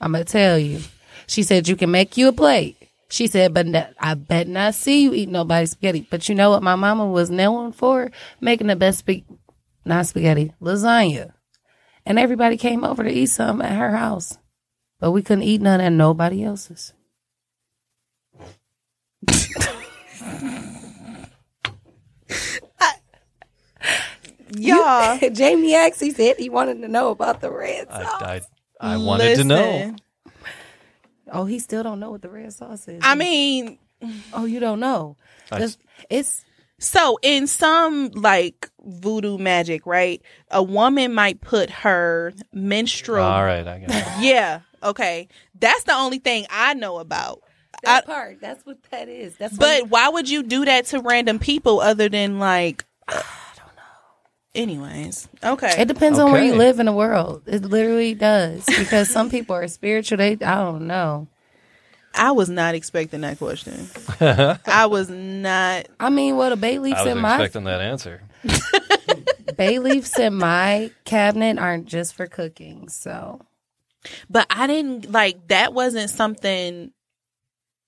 I'm 0.00 0.12
gonna 0.12 0.24
tell 0.24 0.58
you." 0.58 0.80
She 1.26 1.42
said, 1.42 1.68
"You 1.68 1.76
can 1.76 1.90
make 1.90 2.16
you 2.16 2.28
a 2.28 2.32
plate." 2.32 2.76
She 3.10 3.26
said, 3.26 3.52
"But 3.52 3.66
I 4.00 4.14
bet 4.14 4.48
not 4.48 4.74
see 4.74 5.02
you 5.02 5.12
eat 5.12 5.28
nobody's 5.28 5.72
spaghetti." 5.72 6.06
But 6.08 6.28
you 6.28 6.34
know 6.34 6.50
what? 6.50 6.62
My 6.62 6.74
mama 6.76 7.04
was 7.06 7.28
known 7.30 7.72
for 7.72 8.10
making 8.40 8.68
the 8.68 8.76
best 8.76 9.00
sp- 9.04 9.26
not 9.84 10.06
spaghetti 10.06 10.52
lasagna, 10.62 11.32
and 12.06 12.18
everybody 12.18 12.56
came 12.56 12.84
over 12.84 13.02
to 13.04 13.10
eat 13.10 13.26
some 13.26 13.60
at 13.60 13.76
her 13.76 13.96
house, 13.96 14.38
but 15.00 15.10
we 15.10 15.22
couldn't 15.22 15.44
eat 15.44 15.60
none 15.60 15.80
at 15.80 15.90
nobody 15.92 16.42
else's. 16.44 16.94
Y'all, 24.56 25.18
Jamie 25.32 25.74
actually 25.74 26.10
said 26.12 26.36
he 26.38 26.48
wanted 26.48 26.80
to 26.82 26.88
know 26.88 27.10
about 27.10 27.40
the 27.40 27.50
red 27.50 27.88
sauce. 27.90 28.22
I, 28.22 28.40
I 28.80 28.96
wanted 28.96 29.36
to 29.36 29.44
know. 29.44 29.56
listen, 29.56 30.00
oh, 31.32 31.44
he 31.46 31.58
still 31.58 31.82
don't 31.82 31.98
know 32.00 32.10
what 32.10 32.22
the 32.22 32.28
red 32.28 32.52
sauce 32.52 32.86
is. 32.88 33.00
I 33.04 33.14
mean, 33.16 33.78
oh, 34.32 34.44
you 34.44 34.60
don't 34.60 34.80
know. 34.80 35.16
I- 35.50 35.62
It's, 35.62 35.78
it's 36.08 36.44
So 36.78 37.18
in 37.22 37.46
some 37.46 38.10
like 38.14 38.70
voodoo 38.84 39.38
magic, 39.38 39.86
right? 39.86 40.20
A 40.50 40.62
woman 40.62 41.14
might 41.14 41.40
put 41.40 41.70
her 41.70 42.34
menstrual 42.52 43.24
All 43.24 43.44
right, 43.44 43.66
I 43.66 43.78
got 43.78 43.90
it. 43.90 44.06
Yeah, 44.20 44.60
okay. 44.82 45.28
That's 45.58 45.84
the 45.84 45.94
only 45.94 46.18
thing 46.18 46.46
I 46.50 46.74
know 46.74 46.98
about. 46.98 47.42
that 47.82 48.06
part. 48.06 48.40
That's 48.40 48.64
what 48.66 48.78
that 48.90 49.08
is. 49.08 49.36
That's 49.36 49.56
But 49.56 49.88
why 49.88 50.08
would 50.08 50.28
you 50.28 50.42
do 50.42 50.64
that 50.66 50.86
to 50.86 51.00
random 51.00 51.38
people 51.38 51.80
other 51.80 52.08
than 52.08 52.38
like 52.38 52.84
I 53.08 53.22
don't 53.56 53.74
know. 53.76 53.82
Anyways, 54.54 55.28
okay. 55.42 55.80
it 55.80 55.88
depends 55.88 56.18
on 56.18 56.30
where 56.30 56.44
you 56.44 56.54
live 56.54 56.78
in 56.78 56.86
the 56.86 56.92
world. 56.92 57.42
It 57.46 57.62
literally 57.62 58.14
does 58.14 58.66
because 58.66 59.08
some 59.08 59.30
people 59.30 59.56
are 59.56 59.68
spiritual. 59.68 60.18
They 60.18 60.32
I 60.32 60.56
don't 60.56 60.86
know. 60.86 61.28
I 62.16 62.32
was 62.32 62.48
not 62.48 62.74
expecting 62.74 63.20
that 63.22 63.38
question. 63.38 63.88
I 64.20 64.86
was 64.86 65.08
not 65.08 65.86
I 66.00 66.10
mean, 66.10 66.36
what 66.36 66.52
a 66.52 66.56
bay 66.56 66.78
leaves 66.78 66.98
I 66.98 67.04
was 67.04 67.12
in 67.12 67.18
my 67.20 67.34
expecting 67.34 67.64
that 67.64 67.80
answer. 67.80 68.22
bay 69.56 69.78
leaves 69.78 70.18
in 70.18 70.34
my 70.34 70.90
cabinet 71.04 71.58
aren't 71.58 71.86
just 71.86 72.14
for 72.14 72.26
cooking. 72.26 72.88
So 72.88 73.40
but 74.28 74.46
I 74.50 74.66
didn't 74.66 75.10
like 75.10 75.48
that 75.48 75.72
wasn't 75.72 76.10
something 76.10 76.92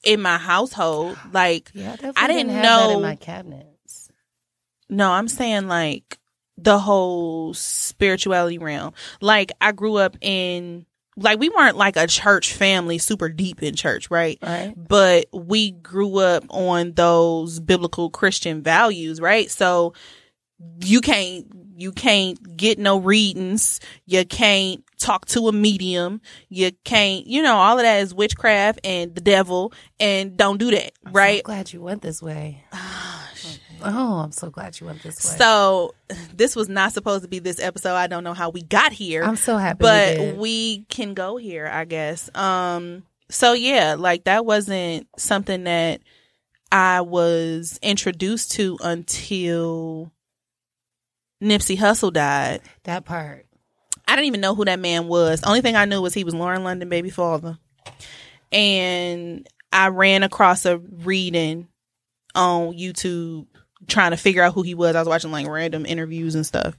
in 0.05 0.23
my 0.23 0.39
household. 0.39 1.17
Like 1.33 1.71
yeah, 1.75 1.97
I, 2.03 2.13
I 2.25 2.27
didn't 2.29 2.51
have 2.51 2.63
that 2.63 2.91
in 2.91 2.97
know- 2.97 3.01
my 3.01 3.17
cabinets. 3.17 4.11
No, 4.91 5.11
I'm 5.11 5.29
saying 5.29 5.69
like 5.69 6.19
the 6.57 6.79
whole 6.79 7.55
spirituality 7.55 8.59
realm. 8.59 8.95
Like 9.21 9.53
I 9.61 9.73
grew 9.73 9.97
up 9.97 10.17
in 10.21 10.87
like 11.19 11.39
we 11.39 11.49
weren't 11.49 11.77
like 11.77 11.97
a 11.97 12.07
church 12.07 12.53
family 12.53 12.99
super 12.99 13.29
deep 13.29 13.63
in 13.63 13.75
church, 13.75 14.11
right? 14.11 14.39
Right. 14.43 14.75
But 14.77 15.27
we 15.33 15.73
grew 15.73 16.19
up 16.19 16.45
on 16.49 16.93
those 16.93 17.61
biblical 17.61 18.11
Christian 18.11 18.63
values, 18.63 19.21
right? 19.21 19.51
So 19.51 19.95
you 20.81 21.01
can't 21.01 21.47
you 21.79 21.93
can't 21.93 22.57
get 22.57 22.79
no 22.79 22.99
readings, 22.99 23.79
you 24.07 24.25
can't 24.25 24.85
talk 24.99 25.27
to 25.27 25.47
a 25.49 25.53
medium, 25.53 26.21
you 26.49 26.73
can't, 26.85 27.27
you 27.27 27.41
know, 27.43 27.55
all 27.57 27.79
of 27.79 27.85
that 27.85 28.01
is 28.01 28.13
witchcraft 28.13 28.81
and 28.85 29.15
the 29.15 29.21
devil 29.21 29.73
and 30.01 30.37
don't 30.37 30.59
do 30.59 30.71
that, 30.73 30.91
I'm 31.07 31.13
right? 31.13 31.39
so 31.39 31.43
glad 31.45 31.73
you 31.73 31.81
went 31.81 32.03
this 32.03 32.21
way. 32.23 32.65
Oh, 33.81 34.19
I'm 34.25 34.33
so 34.33 34.51
glad 34.51 34.81
you 34.81 34.89
went 34.89 35.05
this 35.05 35.25
way. 35.25 35.39
So 35.39 35.95
this 36.35 36.57
was 36.57 36.69
not 36.69 36.93
supposed 36.93 37.23
to 37.23 37.29
be 37.29 37.39
this 37.39 37.61
episode. 37.61 37.95
I 37.95 38.09
don't 38.09 38.25
know 38.25 38.35
how 38.35 38.51
we 38.51 38.61
got 38.63 38.91
here. 38.93 39.23
I'm 39.23 39.37
so 39.37 39.57
happy. 39.57 39.79
we 39.79 39.89
but 39.89 40.17
did. 40.17 40.37
we 40.39 40.79
can 40.89 41.15
go 41.15 41.37
here, 41.37 41.69
I 41.73 41.85
guess. 41.85 42.29
Um 42.35 43.05
so 43.31 43.53
yeah, 43.53 43.95
like 43.97 44.25
that 44.25 44.45
wasn't 44.45 45.07
something 45.17 45.63
that 45.63 46.01
I 46.73 47.03
was 47.03 47.79
introduced 47.81 48.51
to 48.53 48.79
until 48.83 50.11
Nipsey 51.43 51.77
Hussle 51.77 52.13
died. 52.13 52.63
that 52.85 53.05
part. 53.05 53.47
I 54.07 54.17
didn't 54.17 54.27
even 54.27 54.41
know 54.41 54.55
who 54.55 54.65
that 54.65 54.81
man 54.81 55.07
was. 55.07 55.43
Only 55.45 55.61
thing 55.61 55.77
I 55.77 55.85
knew 55.85 56.01
was 56.01 56.15
he 56.15 56.25
was 56.25 56.35
Lauren 56.35 56.65
London 56.65 56.89
baby 56.89 57.11
father. 57.11 57.59
And 58.51 59.47
I 59.73 59.89
ran 59.89 60.23
across 60.23 60.65
a 60.65 60.79
reading 60.79 61.69
on 62.35 62.73
YouTube 62.73 63.47
trying 63.87 64.13
to 64.13 64.17
figure 64.17 64.43
out 64.43 64.55
who 64.55 64.63
he 64.63 64.75
was. 64.75 64.97
I 64.97 65.01
was 65.01 65.09
watching 65.09 65.31
like 65.31 65.47
random 65.47 65.85
interviews 65.85 66.35
and 66.35 66.47
stuff. 66.47 66.77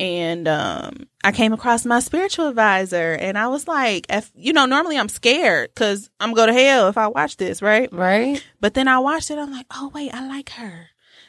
And 0.00 0.46
um 0.46 1.08
I 1.24 1.32
came 1.32 1.52
across 1.52 1.84
my 1.84 2.00
spiritual 2.00 2.48
advisor 2.48 3.14
and 3.14 3.36
I 3.38 3.48
was 3.48 3.66
like, 3.66 4.06
if, 4.08 4.30
you 4.34 4.52
know, 4.52 4.66
normally 4.66 4.98
I'm 4.98 5.08
scared 5.08 5.74
cuz 5.74 6.10
I'm 6.20 6.34
going 6.34 6.48
to 6.48 6.54
hell 6.54 6.88
if 6.88 6.96
I 6.98 7.08
watch 7.08 7.36
this, 7.36 7.62
right? 7.62 7.92
Right? 7.92 8.44
But 8.60 8.74
then 8.74 8.88
I 8.88 8.98
watched 8.98 9.30
it. 9.30 9.38
I'm 9.38 9.52
like, 9.52 9.66
oh 9.72 9.90
wait, 9.94 10.12
I 10.14 10.26
like 10.26 10.50
her. 10.50 10.88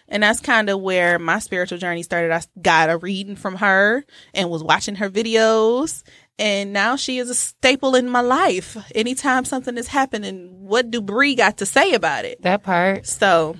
And 0.10 0.24
that's 0.24 0.40
kind 0.40 0.70
of 0.70 0.82
where 0.82 1.20
my 1.20 1.40
spiritual 1.40 1.78
journey 1.78 2.04
started. 2.04 2.32
I 2.32 2.42
got 2.62 2.90
a 2.90 2.98
reading 2.98 3.36
from 3.36 3.56
her 3.58 4.04
and 4.34 4.50
was 4.50 4.64
watching 4.64 4.96
her 4.96 5.10
videos. 5.10 6.04
And 6.40 6.74
now 6.74 6.96
she 6.96 7.20
is 7.20 7.30
a 7.30 7.36
staple 7.36 7.96
in 7.96 8.10
my 8.10 8.22
life. 8.22 8.76
Anytime 8.96 9.46
something 9.46 9.78
is 9.78 9.88
happening, 9.88 10.48
what 10.62 10.90
do 10.90 11.02
Bree 11.02 11.36
got 11.36 11.58
to 11.58 11.66
say 11.66 11.94
about 11.94 12.26
it? 12.26 12.42
That 12.42 12.64
part. 12.64 13.06
So, 13.06 13.58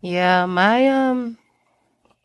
Yeah, 0.00 0.46
my 0.46 0.88
um 0.88 1.38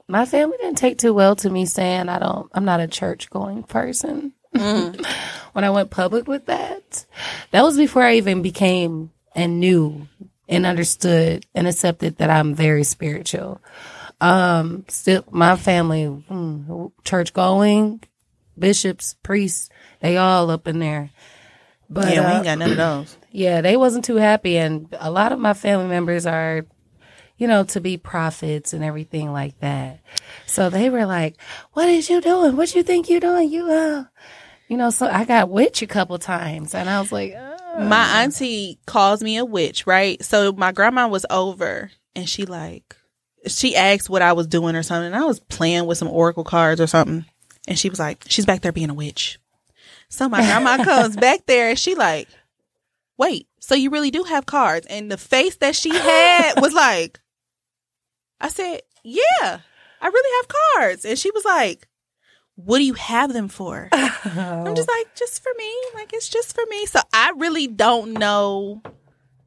my 0.07 0.25
family 0.25 0.57
didn't 0.57 0.77
take 0.77 0.97
too 0.97 1.13
well 1.13 1.35
to 1.37 1.49
me 1.49 1.65
saying 1.65 2.09
I 2.09 2.19
don't 2.19 2.51
I'm 2.53 2.65
not 2.65 2.81
a 2.81 2.87
church 2.87 3.29
going 3.29 3.63
person. 3.63 4.33
when 4.51 5.63
I 5.63 5.69
went 5.69 5.91
public 5.91 6.27
with 6.27 6.47
that. 6.47 7.05
That 7.51 7.63
was 7.63 7.77
before 7.77 8.03
I 8.03 8.15
even 8.15 8.41
became 8.41 9.11
and 9.35 9.59
knew 9.59 10.07
and 10.49 10.65
understood 10.65 11.45
and 11.55 11.67
accepted 11.67 12.17
that 12.17 12.29
I'm 12.29 12.53
very 12.53 12.83
spiritual. 12.83 13.61
Um 14.19 14.83
still 14.89 15.23
my 15.31 15.55
family 15.55 16.03
mm, 16.29 16.91
church 17.05 17.31
going, 17.33 18.01
bishops, 18.57 19.15
priests, 19.23 19.69
they 20.01 20.17
all 20.17 20.49
up 20.51 20.67
in 20.67 20.79
there. 20.79 21.11
But 21.89 22.13
yeah, 22.13 22.21
we 22.21 22.25
uh, 22.25 22.35
ain't 22.35 22.43
got 22.43 22.57
none 22.57 22.71
of 22.71 22.77
those. 22.77 23.17
yeah, 23.31 23.61
they 23.61 23.77
wasn't 23.77 24.05
too 24.05 24.17
happy, 24.17 24.57
and 24.57 24.93
a 24.99 25.09
lot 25.09 25.31
of 25.31 25.39
my 25.39 25.53
family 25.53 25.87
members 25.87 26.27
are, 26.27 26.65
you 27.37 27.47
know, 27.47 27.63
to 27.63 27.81
be 27.81 27.97
prophets 27.97 28.73
and 28.73 28.83
everything 28.83 29.31
like 29.31 29.59
that. 29.61 30.01
So 30.45 30.69
they 30.69 30.89
were 30.89 31.07
like, 31.07 31.35
"What 31.73 31.89
is 31.89 32.09
you 32.09 32.21
doing? 32.21 32.55
What 32.55 32.75
you 32.75 32.83
think 32.83 33.09
you 33.09 33.19
doing? 33.19 33.49
You 33.49 33.71
uh." 33.71 34.03
You 34.67 34.77
know, 34.77 34.91
so 34.91 35.07
I 35.07 35.25
got 35.25 35.49
witch 35.49 35.81
a 35.81 35.87
couple 35.87 36.19
times, 36.19 36.75
and 36.75 36.87
I 36.87 36.99
was 36.99 37.11
like, 37.11 37.33
uh. 37.33 37.48
My 37.79 38.23
auntie 38.23 38.79
calls 38.85 39.23
me 39.23 39.37
a 39.37 39.45
witch, 39.45 39.87
right? 39.87 40.23
So 40.23 40.51
my 40.51 40.71
grandma 40.71 41.07
was 41.07 41.25
over 41.29 41.91
and 42.15 42.27
she 42.27 42.45
like 42.45 42.95
she 43.47 43.75
asked 43.75 44.09
what 44.09 44.21
I 44.21 44.33
was 44.33 44.47
doing 44.47 44.75
or 44.75 44.83
something. 44.83 45.07
And 45.07 45.15
I 45.15 45.25
was 45.25 45.39
playing 45.39 45.85
with 45.85 45.97
some 45.97 46.07
oracle 46.07 46.43
cards 46.43 46.81
or 46.81 46.87
something. 46.87 47.25
And 47.67 47.79
she 47.79 47.89
was 47.89 47.99
like, 47.99 48.23
She's 48.27 48.45
back 48.45 48.61
there 48.61 48.71
being 48.71 48.89
a 48.89 48.93
witch. 48.93 49.39
So 50.09 50.27
my 50.27 50.41
grandma 50.41 50.83
comes 50.83 51.15
back 51.15 51.45
there 51.45 51.69
and 51.69 51.79
she 51.79 51.95
like, 51.95 52.27
Wait, 53.17 53.47
so 53.59 53.75
you 53.75 53.89
really 53.89 54.11
do 54.11 54.23
have 54.23 54.45
cards? 54.45 54.87
And 54.87 55.11
the 55.11 55.17
face 55.17 55.55
that 55.57 55.75
she 55.75 55.89
had 55.89 56.53
was 56.61 56.73
like 56.73 57.19
I 58.39 58.49
said, 58.49 58.81
Yeah, 59.03 59.59
I 60.01 60.07
really 60.07 60.37
have 60.41 60.57
cards. 60.75 61.05
And 61.05 61.17
she 61.17 61.31
was 61.31 61.45
like, 61.45 61.87
What 62.65 62.79
do 62.79 62.83
you 62.83 62.93
have 62.95 63.31
them 63.31 63.47
for? 63.47 63.87
I'm 63.93 64.75
just 64.75 64.89
like, 64.89 65.15
just 65.15 65.41
for 65.41 65.51
me. 65.57 65.73
Like, 65.93 66.11
it's 66.11 66.27
just 66.27 66.53
for 66.53 66.63
me. 66.69 66.85
So 66.87 66.99
I 67.13 67.31
really 67.37 67.67
don't 67.67 68.13
know 68.13 68.81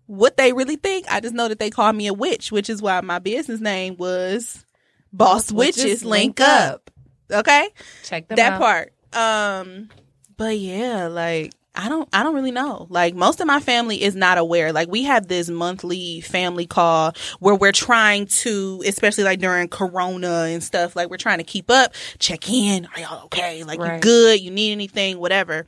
what 0.06 0.38
they 0.38 0.54
really 0.54 0.76
think. 0.76 1.06
I 1.10 1.20
just 1.20 1.34
know 1.34 1.48
that 1.48 1.58
they 1.58 1.68
call 1.68 1.92
me 1.92 2.06
a 2.06 2.14
witch, 2.14 2.50
which 2.50 2.70
is 2.70 2.80
why 2.80 3.00
my 3.02 3.18
business 3.18 3.60
name 3.60 3.96
was 3.98 4.64
Boss, 5.12 5.52
Witches, 5.52 6.04
Link 6.04 6.40
Up. 6.40 6.90
Okay? 7.30 7.68
check 8.02 8.28
them 8.28 8.36
that 8.36 8.54
out. 8.54 8.60
part. 8.60 8.92
Um, 9.12 9.90
but 10.38 10.58
yeah, 10.58 11.08
like, 11.08 11.52
I 11.74 11.88
don't, 11.88 12.08
I 12.12 12.22
don't 12.22 12.34
really 12.34 12.50
know. 12.50 12.86
Like 12.90 13.14
most 13.14 13.40
of 13.40 13.46
my 13.46 13.58
family 13.58 14.02
is 14.02 14.14
not 14.14 14.36
aware. 14.36 14.72
Like 14.72 14.88
we 14.88 15.04
have 15.04 15.26
this 15.28 15.48
monthly 15.48 16.20
family 16.20 16.66
call 16.66 17.12
where 17.40 17.54
we're 17.54 17.72
trying 17.72 18.26
to, 18.26 18.82
especially 18.86 19.24
like 19.24 19.40
during 19.40 19.68
Corona 19.68 20.48
and 20.50 20.62
stuff, 20.62 20.94
like 20.94 21.08
we're 21.08 21.16
trying 21.16 21.38
to 21.38 21.44
keep 21.44 21.70
up, 21.70 21.94
check 22.18 22.50
in. 22.50 22.86
Are 22.94 23.00
y'all 23.00 23.24
okay? 23.24 23.64
Like 23.64 23.80
you 23.80 24.00
good? 24.00 24.40
You 24.40 24.50
need 24.50 24.72
anything? 24.72 25.18
Whatever. 25.18 25.66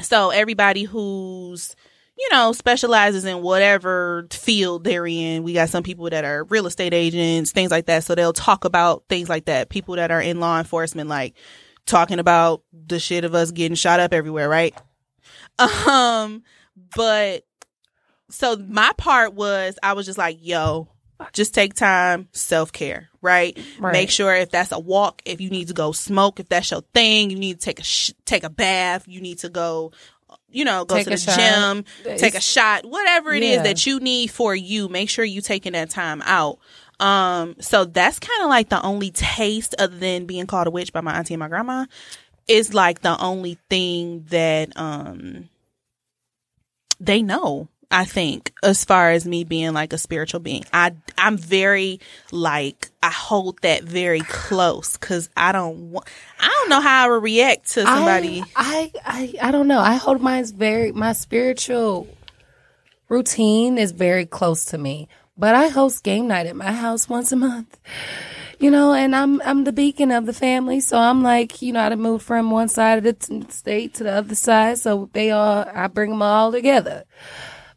So 0.00 0.30
everybody 0.30 0.84
who's 0.84 1.74
you 2.16 2.28
know 2.30 2.52
specializes 2.52 3.24
in 3.24 3.42
whatever 3.42 4.28
field 4.30 4.84
they're 4.84 5.06
in, 5.06 5.42
we 5.42 5.54
got 5.54 5.70
some 5.70 5.82
people 5.82 6.08
that 6.10 6.24
are 6.24 6.44
real 6.44 6.66
estate 6.66 6.94
agents, 6.94 7.50
things 7.50 7.72
like 7.72 7.86
that. 7.86 8.04
So 8.04 8.14
they'll 8.14 8.32
talk 8.32 8.64
about 8.64 9.04
things 9.08 9.28
like 9.28 9.46
that. 9.46 9.70
People 9.70 9.96
that 9.96 10.12
are 10.12 10.20
in 10.20 10.38
law 10.38 10.58
enforcement, 10.58 11.08
like 11.08 11.34
talking 11.86 12.20
about 12.20 12.62
the 12.72 13.00
shit 13.00 13.24
of 13.24 13.34
us 13.34 13.50
getting 13.50 13.74
shot 13.74 13.98
up 13.98 14.12
everywhere, 14.12 14.48
right? 14.48 14.72
Um, 15.88 16.42
but 16.96 17.44
so 18.30 18.56
my 18.56 18.92
part 18.96 19.34
was 19.34 19.78
I 19.82 19.92
was 19.94 20.06
just 20.06 20.18
like, 20.18 20.38
yo, 20.40 20.88
just 21.32 21.54
take 21.54 21.74
time, 21.74 22.28
self 22.32 22.72
care, 22.72 23.08
right? 23.20 23.58
Right. 23.78 23.92
Make 23.92 24.10
sure 24.10 24.34
if 24.34 24.50
that's 24.50 24.72
a 24.72 24.78
walk, 24.78 25.20
if 25.24 25.40
you 25.40 25.50
need 25.50 25.68
to 25.68 25.74
go 25.74 25.92
smoke, 25.92 26.40
if 26.40 26.48
that's 26.48 26.70
your 26.70 26.82
thing, 26.94 27.30
you 27.30 27.38
need 27.38 27.60
to 27.60 27.64
take 27.64 27.80
a 27.80 27.84
sh- 27.84 28.12
take 28.24 28.44
a 28.44 28.50
bath, 28.50 29.06
you 29.06 29.20
need 29.20 29.38
to 29.40 29.48
go, 29.50 29.92
you 30.48 30.64
know, 30.64 30.84
go 30.84 30.94
Take 30.96 31.04
to 31.04 31.10
the 31.10 31.16
gym, 31.16 31.84
It's- 32.04 32.20
take 32.20 32.34
a 32.34 32.40
shot, 32.40 32.86
whatever 32.86 33.32
it 33.34 33.42
is 33.42 33.56
Yeah. 33.56 33.62
that 33.64 33.84
you 33.86 34.00
need 34.00 34.30
for 34.30 34.54
you. 34.54 34.88
Make 34.88 35.10
sure 35.10 35.24
you 35.24 35.40
taking 35.42 35.72
that 35.72 35.90
time 35.90 36.22
out. 36.24 36.58
Um, 37.00 37.56
so 37.60 37.84
that's 37.86 38.18
kind 38.18 38.42
of 38.42 38.48
like 38.48 38.68
the 38.68 38.80
only 38.82 39.10
taste 39.10 39.74
other 39.78 39.96
than 39.96 40.26
being 40.26 40.46
called 40.46 40.66
a 40.66 40.70
witch 40.70 40.92
by 40.92 41.00
my 41.00 41.16
auntie 41.18 41.34
and 41.34 41.38
my 41.40 41.48
grandma 41.48 41.86
is 42.50 42.74
like 42.74 43.00
the 43.00 43.16
only 43.22 43.58
thing 43.68 44.24
that 44.30 44.76
um 44.76 45.48
they 46.98 47.22
know 47.22 47.68
i 47.90 48.04
think 48.04 48.52
as 48.62 48.84
far 48.84 49.12
as 49.12 49.24
me 49.24 49.44
being 49.44 49.72
like 49.72 49.92
a 49.92 49.98
spiritual 49.98 50.40
being 50.40 50.64
i 50.72 50.92
i'm 51.16 51.36
very 51.36 52.00
like 52.32 52.90
i 53.02 53.10
hold 53.10 53.56
that 53.62 53.84
very 53.84 54.20
close 54.20 54.96
because 54.96 55.30
i 55.36 55.52
don't 55.52 55.92
want 55.92 56.06
i 56.40 56.48
don't 56.48 56.68
know 56.68 56.80
how 56.80 57.06
i 57.06 57.08
would 57.08 57.22
react 57.22 57.68
to 57.68 57.82
somebody 57.82 58.42
I, 58.56 58.92
I, 59.04 59.34
I, 59.40 59.48
I 59.48 59.50
don't 59.52 59.68
know. 59.68 59.80
I 59.80 59.94
hold 59.94 60.20
mine's 60.20 60.50
very, 60.50 60.92
my 60.92 61.12
spiritual 61.12 62.08
routine 63.08 63.78
is 63.78 63.92
very 63.92 64.26
close 64.26 64.64
to 64.66 64.78
me. 64.78 65.08
But 65.36 65.54
I 65.54 65.68
host 65.68 66.04
game 66.04 66.28
night 66.28 66.46
at 66.46 66.56
my 66.56 66.72
house 66.72 67.08
once 67.08 67.32
a 67.32 67.36
month. 67.36 67.78
You 68.60 68.70
know, 68.70 68.92
and 68.92 69.16
I'm 69.16 69.40
I'm 69.42 69.64
the 69.64 69.72
beacon 69.72 70.10
of 70.12 70.26
the 70.26 70.34
family, 70.34 70.80
so 70.80 70.98
I'm 70.98 71.22
like, 71.22 71.62
you 71.62 71.72
know, 71.72 71.80
I 71.80 71.94
moved 71.94 72.24
from 72.24 72.50
one 72.50 72.68
side 72.68 72.98
of 72.98 73.04
the 73.04 73.14
t- 73.14 73.46
state 73.50 73.94
to 73.94 74.04
the 74.04 74.12
other 74.12 74.34
side, 74.34 74.78
so 74.78 75.08
they 75.14 75.30
all 75.30 75.64
I 75.74 75.86
bring 75.86 76.10
them 76.10 76.20
all 76.20 76.52
together. 76.52 77.04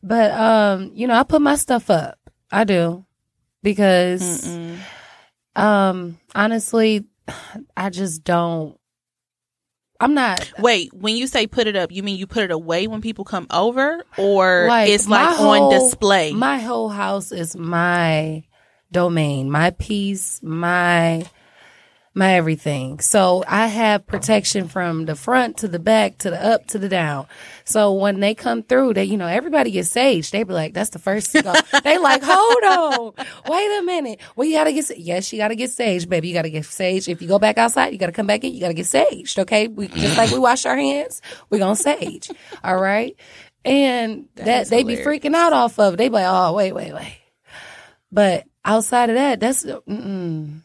But 0.03 0.31
um, 0.31 0.91
you 0.93 1.07
know, 1.07 1.13
I 1.13 1.23
put 1.23 1.41
my 1.41 1.55
stuff 1.55 1.89
up. 1.89 2.19
I 2.51 2.65
do 2.65 3.05
because 3.63 4.45
um, 5.55 6.19
honestly, 6.36 7.05
I 7.77 7.89
just 7.89 8.23
don't. 8.25 8.77
I'm 10.01 10.13
not 10.15 10.51
wait 10.59 10.93
when 10.93 11.15
you 11.15 11.27
say 11.27 11.47
put 11.47 11.65
it 11.65 11.77
up 11.77 11.89
you 11.89 12.03
mean 12.03 12.17
you 12.17 12.27
put 12.27 12.43
it 12.43 12.51
away 12.51 12.88
when 12.88 12.99
people 12.99 13.23
come 13.23 13.47
over 13.49 14.03
or 14.17 14.65
like, 14.67 14.89
it's 14.89 15.07
like 15.07 15.29
whole- 15.29 15.71
on 15.71 15.79
display 15.79 16.34
My 16.34 16.59
whole 16.59 16.89
house 16.89 17.31
is 17.31 17.55
my 17.55 18.43
domain, 18.93 19.51
my 19.51 19.71
piece, 19.71 20.41
my 20.41 21.25
my 22.15 22.35
everything. 22.35 22.99
So 22.99 23.43
I 23.47 23.65
have 23.67 24.05
protection 24.05 24.67
from 24.67 25.05
the 25.05 25.15
front 25.15 25.57
to 25.57 25.67
the 25.67 25.79
back 25.79 26.19
to 26.19 26.29
the 26.29 26.45
up 26.45 26.67
to 26.67 26.77
the 26.77 26.87
down. 26.87 27.25
So 27.65 27.93
when 27.93 28.19
they 28.19 28.35
come 28.35 28.61
through, 28.61 28.93
they 28.93 29.05
you 29.05 29.17
know 29.17 29.25
everybody 29.25 29.71
gets 29.71 29.89
sage. 29.89 30.29
They 30.29 30.43
be 30.43 30.53
like, 30.53 30.73
"That's 30.73 30.91
the 30.91 30.99
first 30.99 31.33
go." 31.33 31.53
they 31.83 31.97
like, 31.97 32.21
"Hold 32.23 32.63
on, 33.17 33.25
wait 33.47 33.79
a 33.79 33.83
minute. 33.83 34.19
Well, 34.35 34.47
you 34.47 34.55
gotta 34.55 34.73
get 34.73 34.85
sa- 34.85 34.93
yes, 34.95 35.33
you 35.33 35.39
gotta 35.39 35.55
get 35.55 35.71
sage, 35.71 36.07
baby. 36.07 36.27
You 36.27 36.35
gotta 36.35 36.51
get 36.51 36.65
sage. 36.65 37.09
If 37.09 37.21
you 37.21 37.27
go 37.27 37.39
back 37.39 37.57
outside, 37.57 37.91
you 37.93 37.97
gotta 37.97 38.11
come 38.11 38.27
back 38.27 38.43
in. 38.43 38.53
You 38.53 38.59
gotta 38.59 38.75
get 38.75 38.85
saged. 38.85 39.39
Okay, 39.39 39.67
we 39.67 39.87
just 39.87 40.17
like 40.17 40.31
we 40.31 40.39
wash 40.49 40.65
our 40.65 40.77
hands, 40.77 41.21
we 41.49 41.57
gonna 41.57 41.75
sage. 41.75 42.29
All 42.63 42.77
right." 42.77 43.15
And 43.65 44.27
that 44.35 44.67
they 44.67 44.83
be 44.83 44.97
freaking 44.97 45.33
out 45.33 45.53
off 45.53 45.79
of. 45.79 45.93
it. 45.95 45.97
They 45.97 46.09
be 46.09 46.13
like, 46.13 46.25
"Oh, 46.27 46.53
wait, 46.53 46.73
wait, 46.73 46.93
wait." 46.93 47.17
But 48.11 48.45
outside 48.66 49.09
of 49.09 49.16
that, 49.16 49.39
that's 49.39 49.66
mm-mm. 49.66 50.59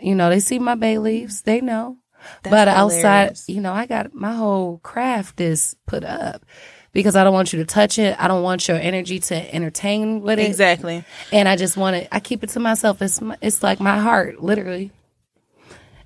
you 0.00 0.14
know 0.14 0.30
they 0.30 0.40
see 0.40 0.58
my 0.58 0.74
bay 0.74 0.98
leaves, 0.98 1.42
they 1.42 1.60
know. 1.60 1.96
That's 2.42 2.50
but 2.52 2.68
outside, 2.68 3.38
you 3.46 3.60
know, 3.62 3.72
I 3.72 3.86
got 3.86 4.12
my 4.14 4.34
whole 4.34 4.78
craft 4.82 5.40
is 5.40 5.74
put 5.86 6.04
up 6.04 6.44
because 6.92 7.16
I 7.16 7.24
don't 7.24 7.32
want 7.32 7.52
you 7.54 7.60
to 7.60 7.64
touch 7.64 7.98
it. 7.98 8.14
I 8.20 8.28
don't 8.28 8.42
want 8.42 8.68
your 8.68 8.76
energy 8.76 9.20
to 9.20 9.54
entertain 9.54 10.20
with 10.20 10.38
it, 10.38 10.46
Exactly. 10.46 11.02
and 11.32 11.48
I 11.48 11.56
just 11.56 11.78
want 11.78 11.96
it. 11.96 12.08
I 12.12 12.20
keep 12.20 12.44
it 12.44 12.50
to 12.50 12.60
myself. 12.60 13.00
It's 13.00 13.22
my, 13.22 13.38
it's 13.40 13.62
like 13.62 13.80
my 13.80 13.98
heart, 13.98 14.42
literally, 14.42 14.90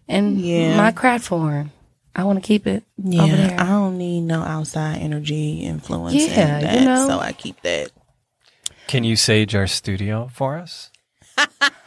and 0.08 0.40
Yeah. 0.40 0.76
my 0.76 0.92
craft 0.92 1.26
form. 1.26 1.72
I 2.16 2.22
want 2.22 2.40
to 2.40 2.46
keep 2.46 2.68
it 2.68 2.84
over 3.04 3.12
Yeah, 3.26 3.36
there. 3.48 3.60
I 3.60 3.64
don't 3.64 3.98
need 3.98 4.20
no 4.20 4.40
outside 4.42 4.98
energy 4.98 5.62
influence. 5.62 6.14
Yeah, 6.14 6.58
in 6.58 6.60
you 6.60 6.66
that, 6.68 6.84
know. 6.84 7.08
so 7.08 7.18
I 7.18 7.32
keep 7.32 7.60
that. 7.62 7.90
Can 8.86 9.02
you 9.02 9.16
sage 9.16 9.56
our 9.56 9.66
studio 9.66 10.28
for 10.32 10.56
us? 10.56 10.90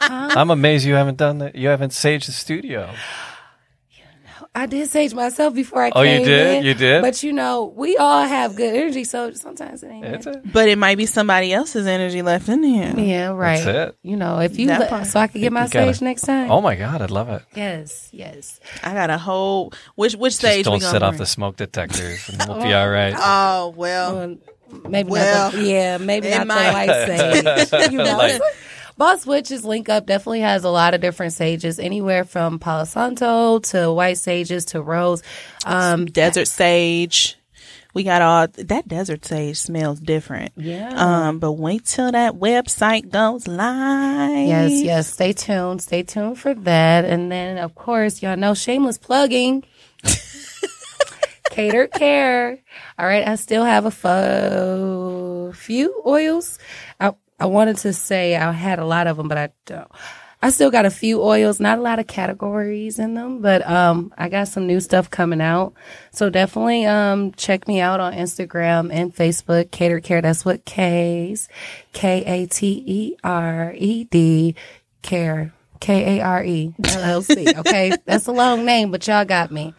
I'm 0.00 0.50
amazed 0.50 0.84
you 0.86 0.94
haven't 0.94 1.18
done 1.18 1.38
that. 1.38 1.54
You 1.56 1.68
haven't 1.68 1.90
saged 1.90 2.26
the 2.26 2.32
studio. 2.32 2.90
You 3.90 4.04
know, 4.24 4.46
I 4.54 4.66
did 4.66 4.88
sage 4.88 5.12
myself 5.14 5.54
before 5.54 5.82
I 5.84 5.90
Oh, 5.94 6.02
you 6.02 6.18
came 6.18 6.24
did? 6.26 6.56
in, 6.58 6.64
You 6.64 6.74
did? 6.74 7.02
But 7.02 7.22
you 7.22 7.32
know, 7.32 7.72
we 7.76 7.96
all 7.96 8.24
have 8.26 8.56
good 8.56 8.74
energy, 8.74 9.04
so 9.04 9.32
sometimes 9.32 9.82
it 9.82 9.88
ain't. 9.88 10.04
That's 10.04 10.26
right. 10.26 10.36
it. 10.36 10.52
But 10.52 10.68
it 10.68 10.76
might 10.78 10.96
be 10.98 11.06
somebody 11.06 11.52
else's 11.52 11.86
energy 11.86 12.22
left 12.22 12.48
in 12.48 12.62
here. 12.62 12.94
Yeah, 12.96 13.28
right. 13.28 13.62
That's 13.62 13.90
it. 13.92 13.98
You 14.02 14.16
know, 14.16 14.38
if 14.40 14.58
you 14.58 14.68
That 14.68 14.88
part. 14.88 15.06
so 15.06 15.20
I 15.20 15.26
could 15.26 15.40
get 15.40 15.52
my 15.52 15.64
You 15.64 15.70
gotta- 15.70 15.94
sage 15.94 16.02
next 16.02 16.22
time. 16.22 16.50
Oh 16.50 16.60
my 16.60 16.74
god, 16.76 17.02
I'd 17.02 17.10
love 17.10 17.28
it. 17.28 17.42
Yes, 17.54 18.08
yes. 18.12 18.60
I 18.82 18.94
got 18.94 19.10
a 19.10 19.18
whole 19.18 19.72
which 19.96 20.14
which 20.14 20.32
Just 20.32 20.38
stage 20.40 20.58
we 20.58 20.62
don't 20.72 20.78
gonna 20.80 20.90
set 20.92 21.02
off 21.02 21.12
bring? 21.12 21.18
the 21.18 21.26
smoke 21.26 21.56
detectors, 21.56 22.28
and 22.28 22.44
we'll 22.48 22.62
be 22.62 22.72
all 22.72 22.88
right. 22.88 23.14
Oh 23.16 23.74
well, 23.76 24.14
Well, 24.16 24.36
maybe 24.88 25.10
Well, 25.10 25.50
not. 25.50 25.52
The, 25.58 25.64
yeah, 25.64 25.98
maybe 25.98 26.28
it 26.28 26.38
not 26.38 26.46
might. 26.46 26.86
the 26.86 26.92
white 26.92 27.68
sage. 27.70 27.82
you 27.92 27.98
know, 27.98 28.16
Like- 28.16 28.40
Boss 28.98 29.24
Witches 29.24 29.64
link 29.64 29.88
up 29.88 30.06
definitely 30.06 30.40
has 30.40 30.64
a 30.64 30.68
lot 30.70 30.92
of 30.92 31.00
different 31.00 31.32
sages, 31.32 31.78
anywhere 31.78 32.24
from 32.24 32.58
Palo 32.58 32.84
Santo 32.84 33.60
to 33.60 33.92
white 33.92 34.18
sages 34.18 34.66
to 34.66 34.82
rose. 34.82 35.22
Um, 35.64 36.04
desert 36.06 36.48
sage. 36.48 37.36
We 37.94 38.02
got 38.04 38.22
all 38.22 38.46
that 38.66 38.86
desert 38.86 39.24
sage 39.24 39.56
smells 39.56 39.98
different. 39.98 40.52
yeah. 40.56 40.90
Um, 40.94 41.38
but 41.38 41.52
wait 41.52 41.84
till 41.86 42.12
that 42.12 42.34
website 42.34 43.10
goes 43.10 43.48
live. 43.48 44.46
Yes, 44.48 44.72
yes. 44.82 45.12
Stay 45.12 45.32
tuned. 45.32 45.80
Stay 45.80 46.02
tuned 46.02 46.38
for 46.38 46.52
that. 46.54 47.04
And 47.06 47.32
then, 47.32 47.56
of 47.58 47.74
course, 47.74 48.20
y'all 48.22 48.36
know 48.36 48.52
shameless 48.54 48.98
plugging. 48.98 49.64
Katered 51.50 51.92
Kare. 51.92 52.58
All 52.98 53.06
right. 53.06 53.26
I 53.26 53.34
still 53.36 53.64
have 53.64 53.86
a 53.86 53.90
fo- 53.90 55.52
few 55.52 56.02
oils. 56.06 56.58
I, 57.00 57.14
I 57.38 57.46
wanted 57.46 57.76
to 57.78 57.92
say 57.92 58.36
I 58.36 58.50
had 58.52 58.78
a 58.78 58.84
lot 58.84 59.06
of 59.06 59.16
them, 59.16 59.28
but 59.28 59.38
I 59.38 59.50
don't. 59.66 59.90
I 60.40 60.50
still 60.50 60.70
got 60.70 60.86
a 60.86 60.90
few 60.90 61.20
oils, 61.20 61.58
not 61.58 61.78
a 61.78 61.82
lot 61.82 61.98
of 61.98 62.06
categories 62.06 63.00
in 63.00 63.14
them, 63.14 63.40
but 63.40 63.68
um, 63.68 64.14
I 64.16 64.28
got 64.28 64.46
some 64.46 64.68
new 64.68 64.78
stuff 64.78 65.10
coming 65.10 65.40
out. 65.40 65.74
So 66.12 66.30
definitely 66.30 66.86
um, 66.86 67.32
check 67.32 67.66
me 67.66 67.80
out 67.80 67.98
on 67.98 68.12
Instagram 68.12 68.92
and 68.92 69.14
Facebook. 69.14 69.72
Katered 69.72 70.04
Kare. 70.04 70.22
That's 70.22 70.44
what 70.44 70.64
K's 70.64 71.48
K 71.92 72.24
A 72.24 72.46
T 72.46 72.84
E 72.86 73.16
R 73.24 73.74
E 73.76 74.04
D 74.04 74.54
Care 75.02 75.52
K 75.80 76.18
A 76.18 76.24
R 76.24 76.44
E 76.44 76.72
L 76.84 77.02
L 77.02 77.22
C. 77.22 77.52
Okay, 77.56 77.92
that's 78.04 78.28
a 78.28 78.32
long 78.32 78.64
name, 78.64 78.92
but 78.92 79.04
y'all 79.08 79.24
got 79.24 79.50
me. 79.50 79.74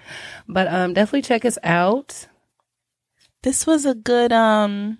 But 0.45 0.67
um, 0.67 0.93
definitely 0.93 1.21
check 1.21 1.45
us 1.45 1.57
out. 1.63 2.27
This 3.43 3.65
was 3.65 3.85
a 3.85 3.95
good 3.95 4.33
um 4.33 4.97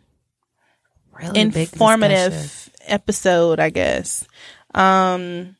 Really 1.20 1.45
big 1.49 1.74
informative 1.74 2.70
episode, 2.88 3.59
I 3.59 3.70
guess. 3.70 4.26
Um 4.74 5.55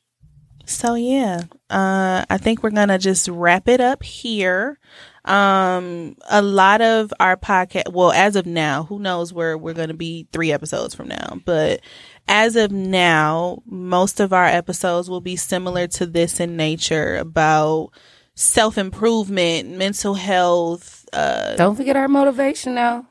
so 0.66 0.94
yeah, 0.96 1.42
uh 1.70 2.26
I 2.30 2.38
think 2.38 2.62
we're 2.62 2.70
going 2.70 2.90
to 2.90 3.00
just 3.00 3.28
wrap 3.28 3.68
it 3.68 3.82
up 3.82 4.04
here. 4.04 4.78
Um 5.26 6.16
a 6.30 6.42
lot 6.42 6.82
of 6.82 7.12
our 7.20 7.36
podcast 7.36 7.92
well 7.92 8.12
as 8.12 8.36
of 8.36 8.46
now, 8.46 8.84
who 8.84 9.00
knows 9.00 9.34
where 9.34 9.58
we're 9.58 9.74
going 9.74 9.90
to 9.90 9.94
be 9.96 10.28
3 10.32 10.52
episodes 10.52 10.96
from 10.96 11.08
now, 11.08 11.40
but 11.46 11.82
as 12.28 12.56
of 12.56 12.72
now, 12.72 13.64
most 13.66 14.20
of 14.20 14.32
our 14.32 14.46
episodes 14.46 15.10
will 15.10 15.22
be 15.22 15.36
similar 15.36 15.88
to 15.88 16.06
this 16.06 16.40
in 16.40 16.56
nature 16.56 17.16
about 17.16 17.90
self-improvement, 18.36 19.70
mental 19.70 20.14
health, 20.14 21.08
uh 21.14 21.56
Don't 21.56 21.76
forget 21.76 21.96
our 21.96 22.08
motivation 22.08 22.76
now. 22.76 23.08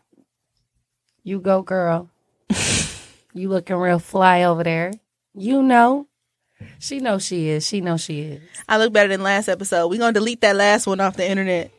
You 1.24 1.40
go, 1.40 1.62
girl. 1.62 2.08
you 3.34 3.48
looking 3.48 3.76
real 3.76 3.98
fly 3.98 4.44
over 4.44 4.64
there. 4.64 4.92
You 5.34 5.62
know. 5.62 6.06
She 6.80 6.98
knows 6.98 7.24
she 7.24 7.48
is. 7.50 7.66
She 7.66 7.80
knows 7.80 8.00
she 8.00 8.20
is. 8.20 8.42
I 8.68 8.78
look 8.78 8.92
better 8.92 9.08
than 9.08 9.22
last 9.22 9.48
episode. 9.48 9.88
We're 9.88 9.98
gonna 10.00 10.12
delete 10.12 10.40
that 10.40 10.56
last 10.56 10.86
one 10.86 11.00
off 11.00 11.16
the 11.16 11.28
internet. 11.28 11.70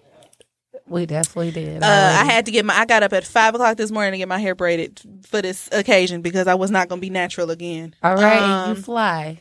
We 0.87 1.05
definitely 1.05 1.51
did. 1.51 1.83
Uh, 1.83 1.85
I 1.85 2.23
had 2.25 2.45
to 2.45 2.51
get 2.51 2.65
my. 2.65 2.73
I 2.75 2.85
got 2.85 3.03
up 3.03 3.13
at 3.13 3.25
five 3.25 3.53
o'clock 3.53 3.77
this 3.77 3.91
morning 3.91 4.13
to 4.13 4.17
get 4.17 4.27
my 4.27 4.39
hair 4.39 4.55
braided 4.55 5.01
for 5.27 5.41
this 5.41 5.69
occasion 5.71 6.21
because 6.21 6.47
I 6.47 6.55
was 6.55 6.71
not 6.71 6.87
gonna 6.87 7.01
be 7.01 7.09
natural 7.09 7.51
again. 7.51 7.93
All 8.01 8.15
right, 8.15 8.41
Um, 8.41 8.69
you 8.77 8.81
fly. 8.81 9.39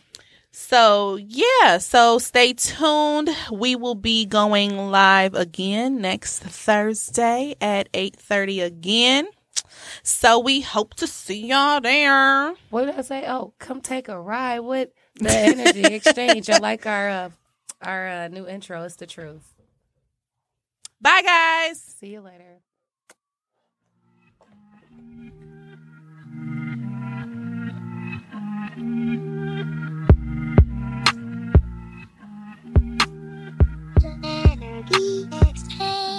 So 0.50 1.16
yeah, 1.16 1.78
so 1.78 2.18
stay 2.18 2.52
tuned. 2.52 3.30
We 3.52 3.76
will 3.76 3.94
be 3.94 4.26
going 4.26 4.76
live 4.90 5.34
again 5.34 6.00
next 6.00 6.40
Thursday 6.40 7.54
at 7.60 7.88
eight 7.94 8.16
thirty 8.16 8.60
again. 8.60 9.28
So 10.03 10.39
we 10.39 10.61
hope 10.61 10.95
to 10.95 11.07
see 11.07 11.47
y'all 11.47 11.80
there. 11.80 12.55
What 12.70 12.86
did 12.86 12.97
I 12.97 13.03
say? 13.03 13.24
Oh, 13.28 13.53
come 13.59 13.80
take 13.80 14.09
a 14.09 14.20
ride 14.20 14.61
with 14.61 14.91
the 15.16 15.30
energy 15.30 15.82
exchange. 15.95 16.51
I 16.51 16.59
like 16.59 16.86
our 16.86 17.09
uh, 17.09 17.30
our 17.82 18.09
uh, 18.09 18.28
new 18.28 18.47
intro. 18.47 18.82
It's 18.84 18.97
the 18.97 19.07
truth. 19.07 19.55
Bye, 21.01 21.22
guys. 21.22 21.80
See 21.80 22.09
you 22.09 22.20
later. 22.20 22.61
The 34.01 34.18
energy 34.51 35.28
exchange. 35.49 36.17